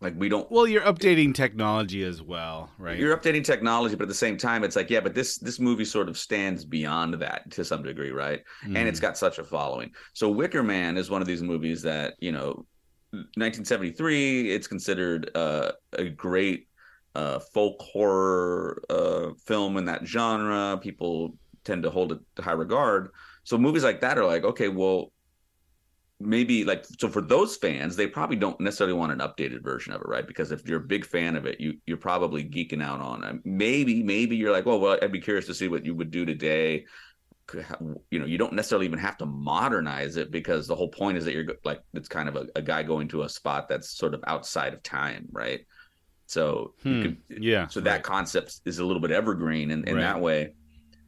like 0.00 0.14
we 0.16 0.28
don't 0.28 0.50
Well, 0.50 0.66
you're 0.66 0.82
updating 0.82 1.34
technology 1.34 2.02
as 2.04 2.22
well, 2.22 2.70
right? 2.78 2.98
you're 2.98 3.16
updating 3.16 3.44
technology 3.44 3.94
but 3.94 4.02
at 4.04 4.08
the 4.08 4.14
same 4.14 4.36
time 4.36 4.64
it's 4.64 4.76
like 4.76 4.90
yeah 4.90 5.00
but 5.00 5.14
this 5.14 5.38
this 5.38 5.60
movie 5.60 5.84
sort 5.84 6.08
of 6.08 6.18
stands 6.18 6.64
beyond 6.64 7.14
that 7.14 7.50
to 7.52 7.64
some 7.64 7.82
degree 7.82 8.10
right 8.10 8.42
and 8.64 8.74
Mm. 8.76 8.86
it's 8.86 9.00
got 9.00 9.16
such 9.18 9.38
a 9.38 9.44
following 9.44 9.90
so 10.12 10.28
wicker 10.30 10.62
man 10.62 10.96
is 10.96 11.10
one 11.10 11.22
of 11.22 11.28
these 11.28 11.42
movies 11.42 11.82
that 11.82 12.14
you 12.20 12.32
know 12.32 12.64
1973 13.36 14.50
it's 14.52 14.66
considered 14.66 15.30
uh, 15.34 15.72
a 15.94 16.08
great 16.08 16.68
uh, 17.14 17.38
folk 17.38 17.76
horror 17.80 18.82
uh, 18.88 19.30
film 19.46 19.76
in 19.76 19.84
that 19.86 20.06
genre 20.06 20.78
people 20.80 21.34
tend 21.64 21.82
to 21.82 21.90
hold 21.90 22.12
it 22.12 22.18
to 22.36 22.42
high 22.42 22.52
regard 22.52 23.10
so 23.44 23.58
movies 23.58 23.84
like 23.84 24.00
that 24.00 24.16
are 24.18 24.24
like 24.24 24.44
okay 24.44 24.68
well 24.68 25.12
maybe 26.20 26.64
like 26.64 26.84
so 26.98 27.08
for 27.08 27.22
those 27.22 27.56
fans 27.56 27.96
they 27.96 28.06
probably 28.06 28.36
don't 28.36 28.60
necessarily 28.60 28.92
want 28.94 29.10
an 29.12 29.18
updated 29.20 29.62
version 29.62 29.92
of 29.92 30.00
it 30.02 30.06
right 30.08 30.26
because 30.26 30.52
if 30.52 30.68
you're 30.68 30.80
a 30.80 30.86
big 30.86 31.04
fan 31.04 31.34
of 31.36 31.46
it 31.46 31.60
you 31.60 31.74
you're 31.86 31.96
probably 31.96 32.44
geeking 32.44 32.82
out 32.82 33.00
on 33.00 33.24
it 33.24 33.36
maybe 33.44 34.02
maybe 34.02 34.36
you're 34.36 34.52
like 34.52 34.66
well 34.66 34.78
well 34.78 34.98
i'd 35.02 35.12
be 35.12 35.20
curious 35.20 35.46
to 35.46 35.54
see 35.54 35.68
what 35.68 35.84
you 35.84 35.94
would 35.94 36.10
do 36.10 36.26
today 36.26 36.84
you 38.10 38.18
know 38.20 38.26
you 38.26 38.38
don't 38.38 38.52
necessarily 38.52 38.86
even 38.86 38.98
have 38.98 39.16
to 39.16 39.26
modernize 39.26 40.16
it 40.16 40.30
because 40.30 40.66
the 40.68 40.76
whole 40.76 40.88
point 40.88 41.16
is 41.18 41.24
that 41.24 41.34
you're 41.34 41.46
like 41.64 41.80
it's 41.94 42.08
kind 42.08 42.28
of 42.28 42.36
a, 42.36 42.46
a 42.54 42.62
guy 42.62 42.82
going 42.82 43.08
to 43.08 43.22
a 43.22 43.28
spot 43.28 43.68
that's 43.68 43.96
sort 43.96 44.14
of 44.14 44.22
outside 44.26 44.72
of 44.72 44.82
time 44.82 45.26
right 45.32 45.60
so 46.26 46.74
you 46.86 46.98
Hmm. 46.98 47.02
could 47.02 47.18
yeah. 47.28 47.66
so 47.68 47.80
that 47.80 48.02
concept 48.02 48.60
is 48.64 48.78
a 48.78 48.84
little 48.84 49.02
bit 49.02 49.10
evergreen 49.10 49.70
in, 49.70 49.84
in 49.88 49.94
Right. 49.96 50.02
that 50.02 50.20
way 50.20 50.54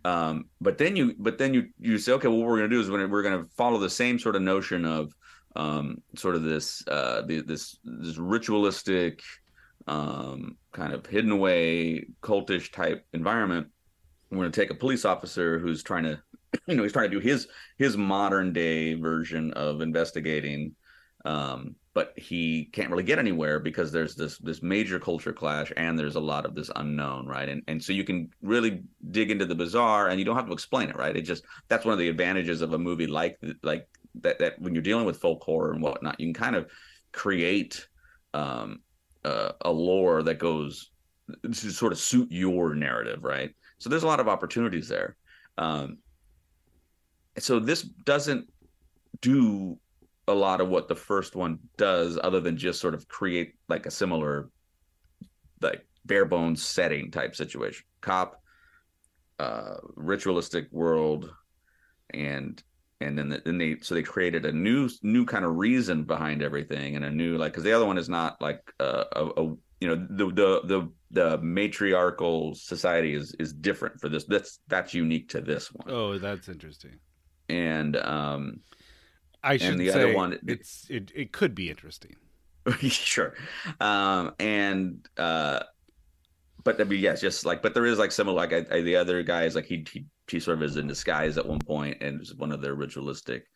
um 0.05 0.47
but 0.61 0.79
then 0.79 0.97
you 0.97 1.15
but 1.19 1.39
then 1.39 1.55
you 1.55 1.69
you 1.79 1.99
say 1.99 2.13
okay 2.13 2.29
well, 2.29 2.39
what 2.39 2.49
we're 2.49 2.59
going 2.59 2.71
to 2.71 2.77
do 2.77 2.81
is 2.81 2.91
we're, 2.91 3.23
going 3.23 3.43
to 3.43 3.49
follow 3.57 3.79
the 3.79 3.91
same 3.91 4.19
sort 4.19 4.37
of 4.37 4.43
notion 4.43 4.85
of 4.85 5.15
um 5.55 5.99
sort 6.17 6.35
of 6.35 6.43
this 6.43 6.83
uh 6.89 7.23
the, 7.27 7.43
this 7.43 7.79
this 7.85 8.19
ritualistic 8.19 9.21
um 9.87 10.57
kind 10.73 10.93
of 10.93 11.07
hidden 11.07 11.31
away 11.31 12.07
cultish 12.23 12.73
type 12.73 13.05
environment. 13.13 13.67
We're 14.31 14.39
going 14.39 14.53
to 14.53 14.61
take 14.61 14.71
a 14.71 14.75
police 14.75 15.05
officer 15.05 15.59
who's 15.59 15.83
trying 15.83 16.05
to 16.05 16.21
you 16.67 16.77
know 16.77 16.83
he's 16.83 16.93
trying 16.93 17.11
to 17.11 17.21
do 17.21 17.21
his 17.21 17.49
his 17.79 17.97
modern 17.97 18.53
day 18.53 18.95
version 18.95 19.53
of 19.53 19.83
investigating 19.83 20.75
um 21.25 21.77
but 21.95 22.15
he 22.17 22.71
can't 22.73 22.91
really 22.91 23.03
get 23.03 23.19
anywhere 23.19 23.61
because 23.61 23.93
there's 23.93 24.15
this 24.15 24.39
this 24.39 24.63
major 24.63 24.99
culture 24.99 25.33
clash 25.33 25.73
and 25.77 25.99
there's 25.99 26.17
a 26.17 26.21
lot 26.21 26.47
of 26.47 26.55
this 26.55 26.71
unknown 26.77 27.27
right? 27.27 27.49
And 27.49 27.63
and 27.69 27.83
so 27.83 27.93
you 27.93 28.05
can 28.05 28.31
really 28.41 28.83
dig 29.11 29.31
into 29.31 29.45
the 29.45 29.55
bizarre 29.55 30.09
and 30.09 30.19
you 30.19 30.25
don't 30.25 30.37
have 30.37 30.47
to 30.47 30.53
explain 30.53 30.89
it 30.89 30.97
right? 30.97 31.17
It 31.17 31.23
just 31.23 31.45
that's 31.69 31.85
one 31.85 31.93
of 31.93 31.99
the 31.99 32.09
advantages 32.09 32.63
of 32.63 32.73
a 32.73 32.79
movie 32.79 33.07
like 33.07 33.39
like 33.63 33.87
that 34.21 34.39
that 34.39 34.61
when 34.61 34.75
you're 34.75 34.83
dealing 34.83 35.05
with 35.05 35.19
folk 35.19 35.43
horror 35.43 35.73
and 35.73 35.83
whatnot 35.83 36.19
you 36.19 36.27
can 36.27 36.35
kind 36.35 36.57
of 36.57 36.71
create 37.13 37.87
um 38.35 38.81
uh, 39.25 39.53
a 39.61 39.71
lore 39.71 40.23
that 40.23 40.39
goes 40.39 40.91
to 41.45 41.71
sort 41.71 41.93
of 41.93 41.99
suit 41.99 42.29
your 42.31 42.75
narrative 42.75 43.23
right? 43.23 43.55
So 43.79 43.91
there's 43.91 44.03
a 44.03 44.09
lot 44.09 44.21
of 44.21 44.29
opportunities 44.29 44.89
there. 44.89 45.17
Um 45.59 45.99
so 47.39 47.59
this 47.59 47.83
doesn't 47.83 48.47
do 49.21 49.79
a 50.29 50.35
lot 50.35 50.61
of 50.61 50.69
what 50.69 50.89
the 50.89 50.95
first 50.95 51.35
one 51.35 51.59
does 51.77 52.19
other 52.23 52.41
than 52.41 52.57
just 52.57 52.81
sort 52.81 52.95
of 52.95 53.09
create 53.09 53.55
like 53.69 53.87
a 53.87 53.91
similar 53.91 54.51
like 55.61 55.87
bare 56.05 56.25
bones 56.25 56.63
setting 56.63 57.11
type 57.11 57.35
situation. 57.37 57.85
Cop 58.01 58.41
uh 59.39 59.77
ritualistic 59.97 60.69
world 60.71 61.33
and 62.13 62.63
and 63.01 63.19
then 63.19 63.41
then 63.45 63.59
they 63.59 63.77
so 63.81 63.95
they 63.95 64.03
created 64.03 64.45
a 64.45 64.53
new 64.53 64.89
new 65.03 65.25
kind 65.25 65.45
of 65.45 65.57
reason 65.57 66.05
behind 66.05 66.43
everything 66.43 66.95
and 66.97 67.05
a 67.05 67.11
new 67.11 67.37
like 67.39 67.53
because 67.53 67.65
the 67.65 67.73
other 67.73 67.87
one 67.87 67.99
is 67.99 68.09
not 68.09 68.41
like 68.41 68.61
uh, 68.79 69.05
a, 69.13 69.25
a 69.43 69.45
you 69.81 69.89
know 69.89 70.07
the 70.11 70.27
the 70.27 70.61
the 70.65 70.93
the 71.11 71.39
matriarchal 71.39 72.55
society 72.55 73.15
is 73.15 73.35
is 73.41 73.53
different 73.53 74.01
for 74.01 74.09
this. 74.09 74.25
That's 74.25 74.61
that's 74.69 74.95
unique 74.95 75.31
to 75.31 75.41
this 75.41 75.69
one. 75.73 75.91
Oh, 75.91 76.19
that's 76.19 76.49
interesting. 76.49 77.01
and 77.49 77.97
um 77.97 78.61
I 79.43 79.57
should 79.57 79.79
the 79.79 79.91
say 79.91 80.05
other 80.05 80.15
one- 80.15 80.39
it's 80.47 80.87
it, 80.89 81.11
it 81.15 81.33
could 81.33 81.55
be 81.55 81.71
interesting. 81.71 82.17
sure 82.81 83.35
um 83.81 84.33
and 84.39 85.05
uh 85.19 85.61
but 86.65 86.81
I 86.81 86.85
mean, 86.85 87.01
yes, 87.01 87.21
just 87.21 87.45
like, 87.45 87.63
but 87.63 87.75
there 87.75 87.87
is 87.87 87.99
like 87.99 88.13
similar, 88.13 88.37
like 88.37 88.53
I, 88.53 88.65
I, 88.77 88.81
the 88.83 88.97
other 88.97 89.23
guy 89.23 89.45
is 89.45 89.55
like 89.55 89.65
he, 89.67 89.85
he 89.91 90.07
he 90.29 90.41
sort 90.41 90.59
of 90.59 90.63
is 90.63 90.77
in 90.77 90.87
disguise 90.87 91.37
at 91.39 91.47
one 91.47 91.59
point, 91.59 91.99
and 92.01 92.21
it's 92.21 92.35
one 92.35 92.53
of 92.53 92.61
their 92.61 92.75
ritualistic 92.75 93.47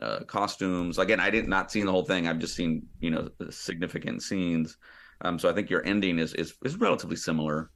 uh, 0.00 0.20
costumes. 0.26 0.98
Again, 0.98 1.20
I 1.20 1.30
did 1.30 1.48
not 1.48 1.70
seen 1.70 1.86
the 1.86 1.92
whole 1.92 2.04
thing. 2.04 2.26
I've 2.26 2.38
just 2.38 2.56
seen 2.56 2.86
you 3.00 3.10
know 3.10 3.28
significant 3.50 4.22
scenes. 4.22 4.76
Um, 5.20 5.38
so 5.38 5.48
I 5.48 5.52
think 5.52 5.70
your 5.70 5.84
ending 5.84 6.18
is 6.18 6.34
is 6.34 6.54
is 6.64 6.76
relatively 6.76 7.16
similar. 7.16 7.70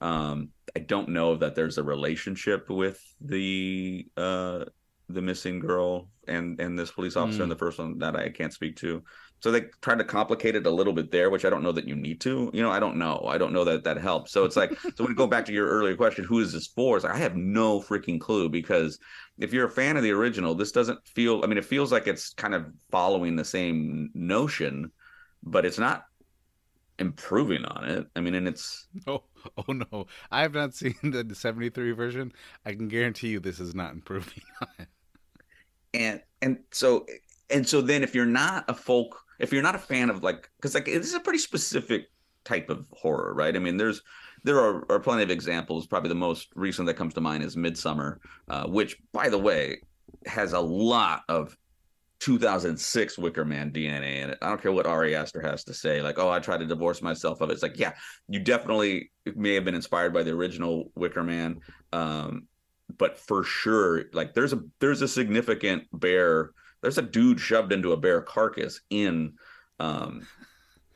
Um, 0.00 0.50
I 0.76 0.80
don't 0.80 1.08
know 1.08 1.36
that 1.36 1.54
there's 1.54 1.78
a 1.78 1.82
relationship 1.82 2.68
with 2.68 3.00
the 3.20 4.06
uh 4.16 4.64
the 5.08 5.22
missing 5.22 5.58
girl 5.58 6.08
and 6.26 6.58
and 6.60 6.78
this 6.78 6.90
police 6.90 7.16
officer 7.16 7.42
in 7.42 7.48
Mm. 7.48 7.50
the 7.50 7.56
first 7.56 7.78
one 7.78 7.98
that 7.98 8.16
I 8.16 8.30
can't 8.30 8.52
speak 8.52 8.76
to. 8.76 9.02
So 9.42 9.50
they 9.50 9.62
tried 9.82 9.98
to 9.98 10.04
complicate 10.04 10.56
it 10.56 10.66
a 10.66 10.70
little 10.70 10.94
bit 10.94 11.10
there, 11.10 11.28
which 11.28 11.44
I 11.44 11.50
don't 11.50 11.62
know 11.62 11.72
that 11.72 11.86
you 11.86 11.94
need 11.94 12.20
to. 12.22 12.50
You 12.54 12.62
know, 12.62 12.70
I 12.70 12.80
don't 12.80 12.96
know. 12.96 13.24
I 13.28 13.36
don't 13.36 13.52
know 13.52 13.64
that 13.64 13.84
that 13.84 13.98
helps. 13.98 14.32
So 14.32 14.44
it's 14.46 14.56
like, 14.56 14.72
so 14.94 15.04
when 15.04 15.08
we 15.08 15.14
go 15.14 15.26
back 15.26 15.44
to 15.46 15.52
your 15.52 15.68
earlier 15.68 15.96
question, 15.96 16.24
who 16.24 16.40
is 16.40 16.52
this 16.52 16.68
for? 16.68 16.96
It's 16.96 17.04
like 17.04 17.14
I 17.14 17.18
have 17.18 17.36
no 17.36 17.80
freaking 17.80 18.18
clue 18.18 18.48
because 18.48 18.98
if 19.38 19.52
you're 19.52 19.66
a 19.66 19.70
fan 19.70 19.96
of 19.98 20.02
the 20.02 20.12
original, 20.12 20.54
this 20.54 20.72
doesn't 20.72 21.06
feel. 21.06 21.42
I 21.44 21.46
mean, 21.46 21.58
it 21.58 21.64
feels 21.66 21.92
like 21.92 22.06
it's 22.06 22.32
kind 22.32 22.54
of 22.54 22.66
following 22.90 23.36
the 23.36 23.44
same 23.44 24.10
notion, 24.14 24.90
but 25.42 25.66
it's 25.66 25.78
not 25.78 26.04
improving 26.98 27.64
on 27.64 27.84
it. 27.84 28.06
I 28.16 28.20
mean, 28.20 28.34
and 28.34 28.48
it's 28.48 28.88
Oh, 29.06 29.24
oh 29.56 29.72
no! 29.72 30.06
I 30.30 30.42
have 30.42 30.54
not 30.54 30.74
seen 30.74 30.94
the 31.02 31.34
'73 31.34 31.92
version. 31.92 32.32
I 32.64 32.72
can 32.74 32.88
guarantee 32.88 33.28
you 33.28 33.40
this 33.40 33.60
is 33.60 33.74
not 33.74 33.92
improving 33.92 34.42
on 34.62 34.68
it. 34.78 34.88
And 35.94 36.20
and 36.42 36.58
so 36.72 37.06
and 37.50 37.66
so 37.66 37.80
then 37.80 38.02
if 38.02 38.14
you're 38.14 38.26
not 38.26 38.64
a 38.68 38.74
folk 38.74 39.20
if 39.38 39.52
you're 39.52 39.62
not 39.62 39.74
a 39.74 39.78
fan 39.78 40.10
of 40.10 40.22
like 40.22 40.50
because 40.56 40.74
like 40.74 40.86
this 40.86 41.06
is 41.06 41.14
a 41.14 41.20
pretty 41.20 41.38
specific 41.38 42.06
type 42.44 42.68
of 42.68 42.86
horror 42.92 43.32
right 43.34 43.56
i 43.56 43.58
mean 43.58 43.76
there's 43.76 44.02
there 44.42 44.58
are, 44.60 44.84
are 44.92 45.00
plenty 45.00 45.22
of 45.22 45.30
examples 45.30 45.86
probably 45.86 46.10
the 46.10 46.14
most 46.14 46.48
recent 46.54 46.86
that 46.86 46.94
comes 46.94 47.14
to 47.14 47.20
mind 47.20 47.42
is 47.42 47.56
midsommar 47.56 48.18
uh, 48.48 48.66
which 48.66 48.98
by 49.12 49.28
the 49.28 49.38
way 49.38 49.78
has 50.26 50.52
a 50.52 50.60
lot 50.60 51.22
of 51.28 51.56
2006 52.20 53.18
Wicker 53.18 53.44
Man 53.44 53.70
DNA 53.70 54.22
in 54.22 54.30
it. 54.30 54.38
I 54.40 54.48
don't 54.48 54.62
care 54.62 54.72
what 54.72 54.86
Ari 54.86 55.14
Aster 55.14 55.42
has 55.42 55.62
to 55.64 55.74
say. 55.74 56.00
Like, 56.00 56.18
oh, 56.18 56.30
I 56.30 56.38
tried 56.38 56.60
to 56.60 56.66
divorce 56.66 57.02
myself 57.02 57.42
of 57.42 57.50
it. 57.50 57.52
It's 57.52 57.62
like, 57.62 57.78
yeah, 57.78 57.92
you 58.28 58.40
definitely 58.40 59.10
may 59.34 59.52
have 59.54 59.66
been 59.66 59.74
inspired 59.74 60.14
by 60.14 60.22
the 60.22 60.30
original 60.30 60.90
Wicker 60.94 61.22
Man, 61.22 61.60
um, 61.92 62.46
but 62.98 63.18
for 63.18 63.44
sure, 63.44 64.04
like, 64.12 64.34
there's 64.34 64.52
a 64.52 64.60
there's 64.80 65.02
a 65.02 65.08
significant 65.08 65.84
bear. 65.92 66.50
There's 66.82 66.98
a 66.98 67.02
dude 67.02 67.40
shoved 67.40 67.72
into 67.72 67.92
a 67.92 67.96
bear 67.96 68.20
carcass 68.20 68.80
in, 68.90 69.32
um, 69.80 70.26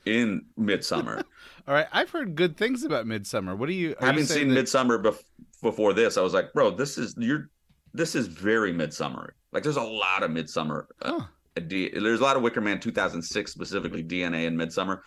in 0.04 0.44
Midsommar. 0.58 1.22
All 1.68 1.74
right, 1.74 1.87
I've 1.92 2.11
heard 2.11 2.34
good 2.34 2.56
things 2.56 2.84
about 2.84 3.06
Midsommar. 3.06 3.56
What 3.56 3.66
do 3.68 3.72
you? 3.74 3.94
Having 4.00 4.18
you 4.18 4.24
seen 4.24 4.48
that- 4.48 4.64
Midsommar 4.66 5.02
bef- 5.02 5.22
before 5.62 5.92
this, 5.92 6.16
I 6.16 6.22
was 6.22 6.34
like, 6.34 6.52
bro, 6.52 6.70
this 6.70 6.98
is 6.98 7.14
you're 7.18 7.50
this 7.94 8.14
is 8.14 8.26
very 8.26 8.72
Midsommar. 8.72 9.30
Like, 9.52 9.62
there's 9.62 9.76
a 9.76 9.82
lot 9.82 10.22
of 10.22 10.30
Midsommar. 10.30 10.87
Uh, 11.02 11.20
Huh. 11.20 11.26
there's 11.56 12.20
a 12.20 12.22
lot 12.22 12.37
of 12.37 12.42
Wicker 12.42 12.61
Man 12.61 12.78
2006 12.80 13.50
specifically 13.50 14.04
DNA 14.04 14.44
in 14.46 14.56
Midsommar, 14.56 15.00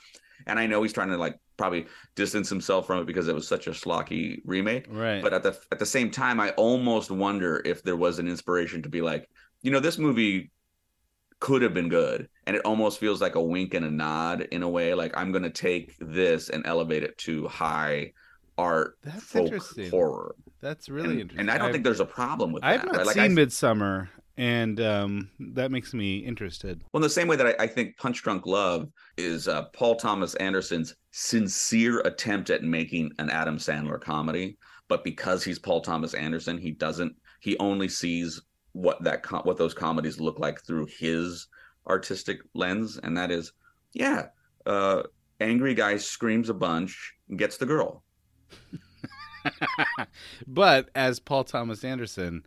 and 0.48 0.60
I 0.60 0.66
know 0.68 0.82
he's 0.84 0.94
trying 0.94 1.10
to 1.10 1.18
like 1.18 1.38
probably 1.62 1.86
distance 2.16 2.50
himself 2.50 2.88
from 2.88 3.00
it 3.00 3.06
because 3.06 3.28
it 3.28 3.36
was 3.36 3.48
such 3.48 3.68
a 3.68 3.72
schlocky 3.72 4.42
remake. 4.46 4.88
Right. 4.90 5.22
But 5.22 5.34
at 5.34 5.44
the 5.44 5.58
at 5.72 5.80
the 5.80 5.86
same 5.86 6.10
time, 6.10 6.40
I 6.40 6.50
almost 6.52 7.12
wonder 7.12 7.62
if 7.64 7.84
there 7.84 7.96
was 7.96 8.18
an 8.20 8.28
inspiration 8.28 8.82
to 8.82 8.90
be 8.90 9.02
like, 9.02 9.30
you 9.62 9.70
know, 9.72 9.80
this 9.80 9.98
movie 10.00 10.52
could 11.40 11.62
have 11.62 11.74
been 11.74 11.90
good, 11.90 12.30
and 12.46 12.56
it 12.56 12.62
almost 12.66 13.00
feels 13.00 13.22
like 13.22 13.36
a 13.36 13.42
wink 13.42 13.74
and 13.74 13.86
a 13.86 13.90
nod 13.92 14.42
in 14.52 14.64
a 14.64 14.70
way. 14.70 14.94
Like 14.94 15.16
I'm 15.16 15.32
going 15.32 15.44
to 15.44 15.50
take 15.50 15.96
this 16.00 16.50
and 16.50 16.66
elevate 16.66 17.04
it 17.04 17.18
to 17.20 17.48
high 17.48 18.14
art 18.58 18.98
That's 19.04 19.24
folk 19.24 19.46
interesting. 19.46 19.90
horror. 19.90 20.36
That's 20.62 20.90
really 20.90 21.10
and, 21.10 21.22
interesting. 21.22 21.40
and 21.42 21.52
I 21.52 21.58
don't 21.58 21.68
I've- 21.68 21.74
think 21.74 21.84
there's 21.84 22.00
a 22.00 22.06
problem 22.06 22.52
with 22.54 22.62
that. 22.64 22.70
I've 22.72 22.82
that. 22.82 22.88
not 22.88 22.98
right? 22.98 23.06
Like, 23.08 23.16
seen 23.16 23.38
I- 23.38 23.42
Midsommar, 23.42 24.10
and 24.38 24.80
um, 24.80 25.30
that 25.56 25.72
makes 25.72 25.94
me 25.94 26.18
interested. 26.18 26.84
Well, 26.94 27.00
in 27.00 27.04
the 27.04 27.10
same 27.10 27.28
way 27.28 27.36
that 27.38 27.48
I, 27.48 27.64
I 27.64 27.68
think 27.68 27.98
Punch 27.98 28.22
Drunk 28.22 28.46
Love 28.46 28.90
is 29.18 29.48
uh, 29.48 29.64
Paul 29.74 29.96
Thomas 29.96 30.36
Anderson's 30.36 30.96
sincere 31.12 32.00
attempt 32.00 32.50
at 32.50 32.64
making 32.64 33.12
an 33.20 33.30
Adam 33.30 33.58
Sandler 33.58 34.00
comedy, 34.00 34.58
but 34.88 35.04
because 35.04 35.44
he's 35.44 35.60
Paul 35.60 35.82
Thomas 35.82 36.14
Anderson, 36.14 36.58
he 36.58 36.72
doesn't. 36.72 37.16
He 37.40 37.58
only 37.60 37.88
sees 37.88 38.42
what 38.74 39.04
that 39.04 39.26
what 39.46 39.58
those 39.58 39.74
comedies 39.74 40.20
look 40.20 40.40
like 40.40 40.62
through 40.62 40.88
his 40.98 41.48
artistic 41.88 42.40
lens, 42.54 42.98
and 43.02 43.16
that 43.18 43.32
is, 43.32 43.54
yeah, 43.94 44.28
uh, 44.66 45.04
angry 45.40 45.74
guy 45.74 45.98
screams 45.98 46.50
a 46.50 46.54
bunch, 46.54 47.14
gets 47.36 47.58
the 47.58 47.66
girl. 47.66 48.04
but 50.48 50.90
as 50.96 51.20
Paul 51.20 51.44
Thomas 51.44 51.84
Anderson, 51.84 52.46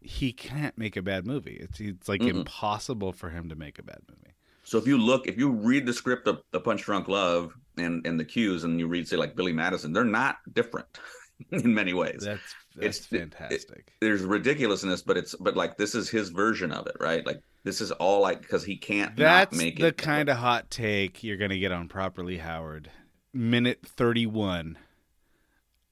he 0.00 0.32
can't 0.32 0.76
make 0.78 0.96
a 0.96 1.02
bad 1.02 1.26
movie. 1.26 1.58
It's 1.60 1.80
it's 1.80 2.08
like 2.08 2.22
Mm-mm. 2.22 2.30
impossible 2.30 3.12
for 3.12 3.30
him 3.30 3.48
to 3.48 3.56
make 3.56 3.78
a 3.78 3.82
bad 3.82 4.00
movie. 4.08 4.34
So 4.62 4.78
if 4.78 4.86
you 4.86 4.96
look, 4.96 5.26
if 5.26 5.36
you 5.36 5.50
read 5.50 5.84
the 5.84 5.92
script 5.92 6.26
of 6.26 6.42
the 6.52 6.60
Punch 6.60 6.82
Drunk 6.82 7.08
Love 7.08 7.54
and 7.76 8.06
and 8.06 8.18
the 8.18 8.24
cues, 8.24 8.64
and 8.64 8.78
you 8.78 8.86
read 8.86 9.06
say 9.08 9.16
like 9.16 9.34
Billy 9.36 9.52
Madison, 9.52 9.92
they're 9.92 10.04
not 10.04 10.36
different 10.52 10.86
in 11.50 11.74
many 11.74 11.92
ways. 11.94 12.20
That's 12.22 12.26
It's- 12.26 12.54
that's 12.76 13.12
it- 13.12 13.18
fantastic. 13.20 13.92
There's 14.00 14.22
ridiculousness, 14.22 15.02
but 15.02 15.16
it's 15.16 15.34
but 15.36 15.56
like 15.56 15.76
this 15.76 15.94
is 15.94 16.08
his 16.08 16.30
version 16.30 16.72
of 16.72 16.86
it, 16.86 16.96
right? 17.00 17.24
Like 17.26 17.40
this 17.64 17.80
is 17.80 17.90
all 17.92 18.20
like 18.20 18.40
because 18.42 18.64
he 18.64 18.76
can't 18.76 19.16
That's 19.16 19.52
not 19.52 19.58
make 19.58 19.78
the 19.78 19.86
it 19.88 19.96
kind 19.96 20.28
of 20.28 20.36
hot 20.38 20.70
take 20.70 21.22
you're 21.24 21.36
going 21.36 21.50
to 21.50 21.58
get 21.58 21.72
on 21.72 21.88
Properly 21.88 22.38
Howard. 22.38 22.90
Minute 23.32 23.80
31 23.84 24.76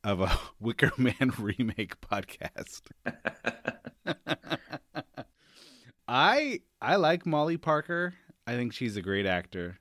of 0.04 0.20
a 0.20 0.38
Wicker 0.60 0.92
Man 0.98 1.32
remake 1.38 2.00
podcast. 2.00 2.82
I 6.08 6.60
I 6.80 6.96
like 6.96 7.26
Molly 7.26 7.56
Parker. 7.56 8.14
I 8.46 8.54
think 8.54 8.72
she's 8.72 8.96
a 8.96 9.02
great 9.02 9.26
actor. 9.26 9.78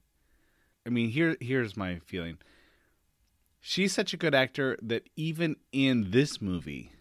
I 0.86 0.90
mean, 0.90 1.10
here 1.10 1.38
here's 1.40 1.78
my 1.78 2.00
feeling. 2.00 2.38
She's 3.60 3.94
such 3.94 4.14
a 4.14 4.18
good 4.18 4.34
actor 4.34 4.78
that 4.82 5.08
even 5.16 5.56
in 5.72 6.12
this 6.12 6.42
movie, 6.42 6.92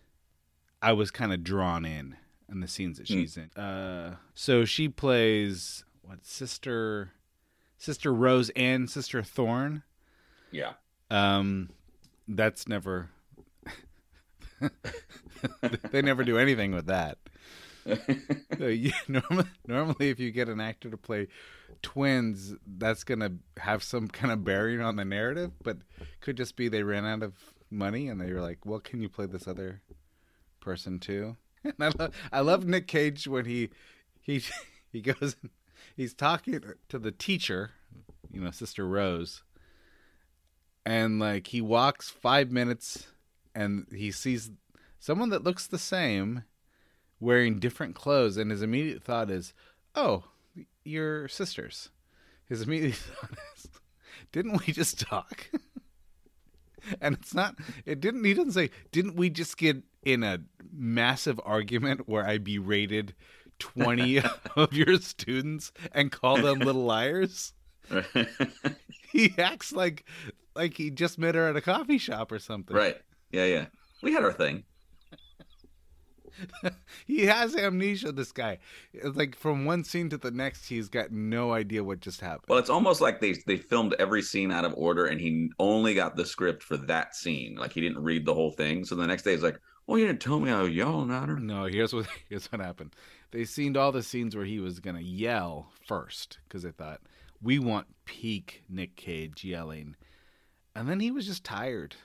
I 0.83 0.93
was 0.93 1.11
kind 1.11 1.33
of 1.33 1.43
drawn 1.43 1.85
in 1.85 2.17
in 2.51 2.61
the 2.61 2.69
scenes 2.69 2.99
that 2.99 3.09
she's 3.09 3.37
in. 3.37 3.51
Uh, 3.61 4.17
so 4.35 4.65
she 4.65 4.89
plays 4.89 5.85
what 6.03 6.27
sister, 6.27 7.13
sister 7.79 8.13
Rose 8.13 8.51
and 8.57 8.91
sister 8.91 9.23
Thorn. 9.23 9.83
yeah. 10.51 10.73
Um, 11.11 11.71
that's 12.29 12.69
never. 12.69 13.11
they 15.91 16.03
never 16.03 16.23
do 16.23 16.39
anything 16.39 16.73
with 16.73 16.87
that. 16.87 17.19
Uh, 17.89 17.97
so, 18.59 18.67
you, 18.67 18.93
normally, 19.09 19.49
normally, 19.67 20.11
if 20.11 20.19
you 20.19 20.31
get 20.31 20.49
an 20.49 20.61
actor 20.61 20.91
to 20.91 20.97
play 20.97 21.29
twins, 21.83 22.55
that's 22.67 23.05
gonna 23.05 23.33
have 23.59 23.83
some 23.83 24.09
kind 24.09 24.33
of 24.33 24.45
bearing 24.45 24.81
on 24.81 24.97
the 24.97 25.05
narrative. 25.05 25.53
But 25.63 25.79
could 26.21 26.37
just 26.37 26.57
be 26.57 26.69
they 26.69 26.83
ran 26.83 27.07
out 27.07 27.23
of 27.23 27.35
money 27.71 28.09
and 28.09 28.21
they 28.21 28.33
were 28.33 28.41
like, 28.41 28.65
"Well, 28.65 28.81
can 28.81 29.01
you 29.01 29.09
play 29.09 29.27
this 29.27 29.49
other 29.49 29.83
person 30.61 30.99
too?" 30.99 31.37
And 31.63 31.75
I 31.79 31.91
love, 31.99 32.15
I 32.33 32.41
love 32.41 32.65
Nick 32.65 32.87
Cage 32.87 33.29
when 33.29 33.45
he 33.45 33.69
he 34.21 34.43
he 34.93 35.01
goes, 35.03 35.37
he's 35.97 36.15
talking 36.15 36.61
to 36.89 36.99
the 36.99 37.13
teacher, 37.13 37.73
you 38.31 38.41
know, 38.41 38.51
Sister 38.51 38.87
Rose, 38.87 39.43
and 40.87 41.19
like 41.19 41.49
he 41.49 41.61
walks 41.61 42.09
five 42.09 42.51
minutes 42.51 43.09
and 43.55 43.87
he 43.95 44.11
sees 44.11 44.51
someone 44.99 45.31
that 45.31 45.45
looks 45.45 45.67
the 45.67 45.79
same 45.79 46.45
wearing 47.21 47.59
different 47.59 47.95
clothes 47.95 48.37
and 48.37 48.51
his 48.51 48.63
immediate 48.63 49.03
thought 49.03 49.31
is 49.31 49.53
oh 49.95 50.25
your 50.85 51.29
sisters 51.29 51.91
his 52.47 52.63
immediate 52.63 52.95
thought 52.97 53.31
is 53.55 53.69
didn't 54.33 54.67
we 54.67 54.73
just 54.73 54.99
talk 54.99 55.51
and 57.01 57.15
it's 57.15 57.35
not 57.35 57.55
it 57.85 58.01
didn't 58.01 58.25
he 58.25 58.35
doesn't 58.35 58.53
say 58.53 58.71
didn't 58.91 59.17
we 59.17 59.31
just 59.31 59.57
get 59.57 59.83
in 60.03 60.23
a 60.23 60.39
massive 60.73 61.41
argument 61.45 62.09
where 62.09 62.27
i 62.27 62.39
berated 62.39 63.15
20 63.59 64.23
of 64.57 64.73
your 64.73 64.97
students 64.99 65.73
and 65.93 66.11
call 66.11 66.37
them 66.41 66.61
little 66.61 66.85
liars 66.85 67.53
he 69.13 69.35
acts 69.37 69.73
like 69.73 70.05
like 70.55 70.77
he 70.77 70.91
just 70.91 71.19
met 71.19 71.35
her 71.35 71.49
at 71.49 71.57
a 71.57 71.61
coffee 71.61 71.99
shop 71.99 72.33
or 72.33 72.39
something 72.39 72.77
right. 72.77 72.97
Yeah, 73.33 73.45
yeah. 73.45 73.67
We 74.03 74.13
had 74.13 74.25
our 74.25 74.33
thing. 74.33 74.65
he 77.07 77.27
has 77.27 77.57
amnesia 77.57 78.13
this 78.13 78.33
guy 78.33 78.59
it's 78.93 79.17
like 79.17 79.37
from 79.37 79.65
one 79.65 79.85
scene 79.85 80.09
to 80.09 80.17
the 80.17 80.31
next 80.31 80.69
he's 80.69 80.89
got 80.89 81.11
no 81.11 81.53
idea 81.53 81.83
what 81.83 82.01
just 82.01 82.21
happened 82.21 82.45
Well, 82.49 82.59
it's 82.59 82.71
almost 82.71 83.01
like 83.01 83.21
they 83.21 83.35
they 83.47 83.57
filmed 83.57 83.95
every 83.99 84.23
scene 84.23 84.51
out 84.51 84.65
of 84.65 84.75
order, 84.77 85.07
and 85.07 85.21
he 85.21 85.51
only 85.59 85.95
got 85.95 86.17
the 86.17 86.25
script 86.27 86.63
for 86.63 86.77
that 86.77 87.15
scene. 87.15 87.57
Like 87.57 87.73
he 87.73 87.81
didn't 87.81 88.03
read 88.03 88.25
the 88.25 88.35
whole 88.35 88.51
thing. 88.51 88.85
So 88.85 88.95
the 88.95 89.07
next 89.07 89.23
day 89.23 89.33
he's 89.33 89.43
like, 89.43 89.61
"Well, 89.87 89.99
you 89.99 90.07
didn't 90.07 90.21
tell 90.21 90.41
me 90.41 90.51
I 90.51 90.63
was 90.63 90.73
yelling 90.73 91.11
at 91.11 91.29
her." 91.29 91.39
no 91.39 91.65
here's 91.65 91.93
what 91.93 92.07
here's 92.29 92.51
what 92.53 92.61
happened 92.61 92.95
they 93.31 93.45
seen 93.45 93.77
all 93.77 93.93
the 93.93 94.03
scenes 94.03 94.35
where 94.35 94.45
he 94.45 94.59
was 94.59 94.81
gonna 94.81 95.01
yell 95.01 95.71
first 95.87 96.39
because 96.49 96.63
they 96.63 96.71
thought 96.71 97.01
we 97.43 97.59
want 97.59 97.87
peak 98.05 98.63
nick 98.69 98.97
cage 98.97 99.45
yelling 99.45 99.97
and 100.75 100.89
then 100.89 101.01
he 101.01 101.11
was 101.11 101.27
just 101.27 101.45
tired 101.45 101.97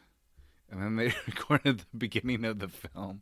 and 0.70 0.82
then 0.82 0.96
they 0.96 1.14
recorded 1.28 1.80
the 1.80 1.98
beginning 1.98 2.46
of 2.46 2.60
the 2.60 2.68
film 2.68 3.22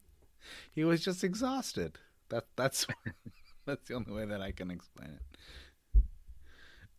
he 0.72 0.84
was 0.84 1.04
just 1.04 1.24
exhausted 1.24 1.98
that 2.30 2.46
that's 2.56 2.88
that's 3.66 3.88
the 3.88 3.94
only 3.94 4.12
way 4.12 4.26
that 4.26 4.42
i 4.42 4.52
can 4.52 4.72
explain 4.72 5.10
it 5.10 6.04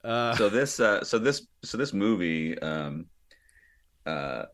uh 0.04 0.34
so 0.36 0.48
this 0.58 0.80
uh 0.80 1.02
so 1.04 1.18
this 1.18 1.46
so 1.62 1.76
this 1.76 1.92
movie 1.92 2.58
um 2.60 3.06
uh 4.06 4.44